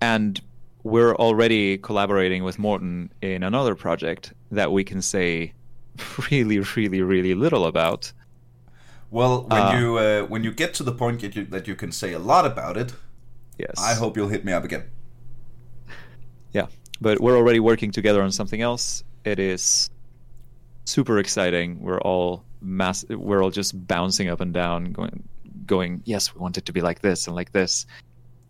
and 0.00 0.40
we're 0.82 1.14
already 1.16 1.78
collaborating 1.78 2.44
with 2.44 2.58
Morten 2.58 3.10
in 3.22 3.42
another 3.42 3.74
project 3.74 4.32
that 4.50 4.72
we 4.72 4.84
can 4.84 5.02
say 5.02 5.52
really, 6.30 6.60
really, 6.76 7.02
really 7.02 7.34
little 7.34 7.66
about. 7.66 8.12
Well, 9.10 9.44
when 9.48 9.62
uh, 9.62 9.78
you 9.78 9.98
uh, 9.98 10.22
when 10.22 10.44
you 10.44 10.52
get 10.52 10.74
to 10.74 10.82
the 10.82 10.92
point 10.92 11.20
that 11.20 11.36
you, 11.36 11.44
that 11.46 11.66
you 11.68 11.74
can 11.76 11.92
say 11.92 12.12
a 12.12 12.18
lot 12.18 12.44
about 12.44 12.76
it, 12.76 12.94
Yes, 13.58 13.74
I 13.78 13.94
hope 13.94 14.16
you'll 14.16 14.28
hit 14.28 14.44
me 14.44 14.52
up 14.52 14.64
again. 14.64 14.84
Yeah, 16.52 16.66
but 17.00 17.20
we're 17.20 17.36
already 17.36 17.60
working 17.60 17.90
together 17.90 18.22
on 18.22 18.32
something 18.32 18.60
else. 18.60 19.04
It 19.24 19.38
is 19.38 19.90
super 20.84 21.18
exciting. 21.18 21.80
We're 21.80 22.00
all 22.00 22.44
mass. 22.60 23.04
We're 23.08 23.42
all 23.42 23.50
just 23.50 23.86
bouncing 23.86 24.28
up 24.28 24.40
and 24.40 24.52
down, 24.52 24.92
going, 24.92 25.22
going. 25.66 26.02
Yes, 26.04 26.34
we 26.34 26.40
want 26.40 26.58
it 26.58 26.66
to 26.66 26.72
be 26.72 26.80
like 26.80 27.00
this 27.00 27.26
and 27.26 27.36
like 27.36 27.52
this. 27.52 27.86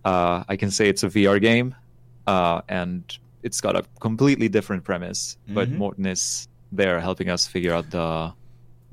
Uh, 0.04 0.44
I 0.48 0.56
can 0.56 0.70
say 0.70 0.88
it's 0.88 1.02
a 1.02 1.08
VR 1.08 1.40
game, 1.40 1.74
uh, 2.26 2.60
and 2.68 3.02
it's 3.42 3.60
got 3.60 3.76
a 3.76 3.84
completely 4.00 4.48
different 4.48 4.84
premise. 4.84 5.36
But 5.48 5.68
Mhm. 5.68 5.78
Morten 5.78 6.06
is 6.06 6.48
there 6.72 7.00
helping 7.00 7.28
us 7.28 7.46
figure 7.46 7.72
out 7.72 7.90
the 7.90 8.32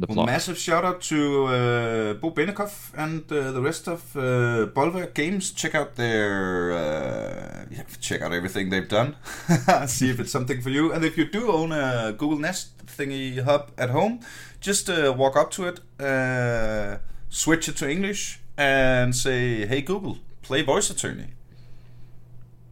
the 0.08 0.14
Well, 0.14 0.26
massive 0.26 0.58
shout 0.58 0.84
out 0.86 1.02
to 1.02 1.46
uh, 1.46 2.14
Bo 2.16 2.32
Benikoff 2.32 2.94
and 2.96 3.32
uh, 3.32 3.52
the 3.52 3.62
rest 3.62 3.88
of 3.88 4.16
uh, 4.16 4.68
Bolverk 4.76 5.14
Games. 5.14 5.52
Check 5.52 5.76
out 5.76 5.96
their 5.96 6.72
uh, 6.72 7.66
yeah, 7.72 7.84
check 8.00 8.22
out 8.22 8.34
everything 8.34 8.70
they've 8.70 8.88
done. 8.88 9.16
See 9.88 10.10
if 10.10 10.20
it's 10.20 10.32
something 10.32 10.62
for 10.62 10.70
you. 10.70 10.92
And 10.92 11.04
if 11.06 11.18
you 11.18 11.26
do 11.26 11.52
own 11.52 11.72
a 11.72 12.14
Google 12.18 12.40
Nest 12.40 12.86
thingy 12.86 13.44
hub 13.44 13.72
at 13.78 13.90
home, 13.90 14.20
just 14.60 14.90
uh, 14.90 15.14
walk 15.16 15.36
up 15.36 15.52
to 15.52 15.68
it, 15.68 15.80
uh, 16.00 16.98
switch 17.30 17.68
it 17.70 17.78
to 17.78 17.90
English, 17.90 18.40
and 18.58 19.16
say, 19.16 19.66
"Hey 19.66 19.82
Google, 19.82 20.18
play 20.42 20.62
Voice 20.62 20.90
Attorney." 20.90 21.30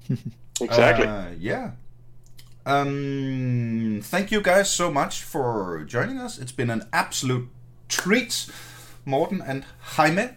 exactly 0.61 1.07
Uh, 1.07 1.25
yeah. 1.39 1.71
Um, 2.65 4.01
thank 4.03 4.31
you 4.31 4.41
guys 4.41 4.69
so 4.69 4.91
much 4.91 5.23
for 5.23 5.83
joining 5.85 6.17
us. 6.19 6.37
It's 6.37 6.51
been 6.51 6.69
an 6.69 6.87
absolute 6.93 7.49
treat, 7.89 8.47
Morten 9.05 9.41
and 9.41 9.65
Jaime. 9.79 10.29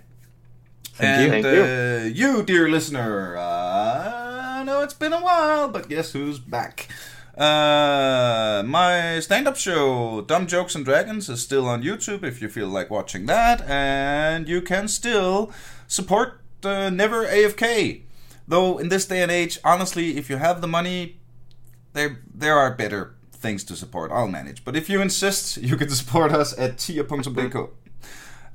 Thank 0.95 1.21
you. 1.21 1.35
and 1.35 1.43
Thank 1.43 1.45
you. 1.45 1.63
Uh, 1.63 2.37
you, 2.37 2.43
dear 2.43 2.69
listener, 2.69 3.37
uh, 3.37 4.61
I 4.61 4.65
know 4.65 4.83
it's 4.83 4.95
been 4.95 5.13
a 5.13 5.21
while, 5.21 5.69
but 5.69 5.89
guess 5.89 6.13
who's 6.13 6.39
back? 6.39 6.89
Uh, 7.37 8.63
my 8.65 9.19
stand-up 9.21 9.57
show, 9.57 10.21
Dumb 10.23 10.47
Jokes 10.47 10.77
and 10.77 10.85
Dragons, 10.85 11.29
is 11.29 11.43
still 11.43 11.67
on 11.67 11.83
YouTube 11.83 12.23
if 12.23 12.41
you 12.41 12.49
feel 12.49 12.69
like 12.69 12.91
watching 12.91 13.27
that, 13.27 13.61
and 13.69 14.49
you 14.49 14.63
can 14.63 14.87
still 14.87 15.53
support 15.89 16.41
uh, 16.65 16.91
Never 16.91 17.27
AFK. 17.27 18.03
Though 18.47 18.79
in 18.79 18.89
this 18.89 19.07
day 19.07 19.23
and 19.23 19.33
age, 19.33 19.59
honestly, 19.65 20.17
if 20.17 20.31
you 20.31 20.37
have 20.37 20.61
the 20.61 20.69
money, 20.69 21.19
there 21.95 22.21
there 22.33 22.57
are 22.57 22.75
better 22.75 23.15
things 23.33 23.65
to 23.65 23.77
support. 23.77 24.13
I'll 24.13 24.29
manage. 24.29 24.65
But 24.65 24.77
if 24.77 24.89
you 24.89 25.01
insist, 25.01 25.57
you 25.69 25.77
can 25.77 25.89
support 25.89 26.33
us 26.33 26.57
at 26.59 26.79
tia.dk. 26.79 27.71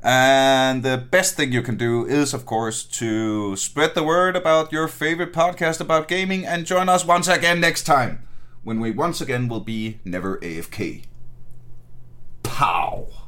And 0.01 0.81
the 0.83 0.97
best 0.97 1.35
thing 1.35 1.51
you 1.51 1.61
can 1.61 1.75
do 1.75 2.05
is, 2.05 2.33
of 2.33 2.45
course, 2.45 2.83
to 2.99 3.57
spread 3.57 3.95
the 3.95 4.03
word 4.03 4.37
about 4.37 4.71
your 4.71 4.87
favorite 4.87 5.33
podcast 5.33 5.81
about 5.81 6.07
gaming 6.07 6.45
and 6.45 6.65
join 6.65 6.87
us 6.87 7.03
once 7.03 7.27
again 7.27 7.59
next 7.59 7.83
time 7.83 8.23
when 8.63 8.79
we 8.79 8.91
once 8.91 9.19
again 9.19 9.49
will 9.49 9.59
be 9.59 9.99
Never 10.05 10.37
AFK. 10.37 11.03
Pow! 12.43 13.18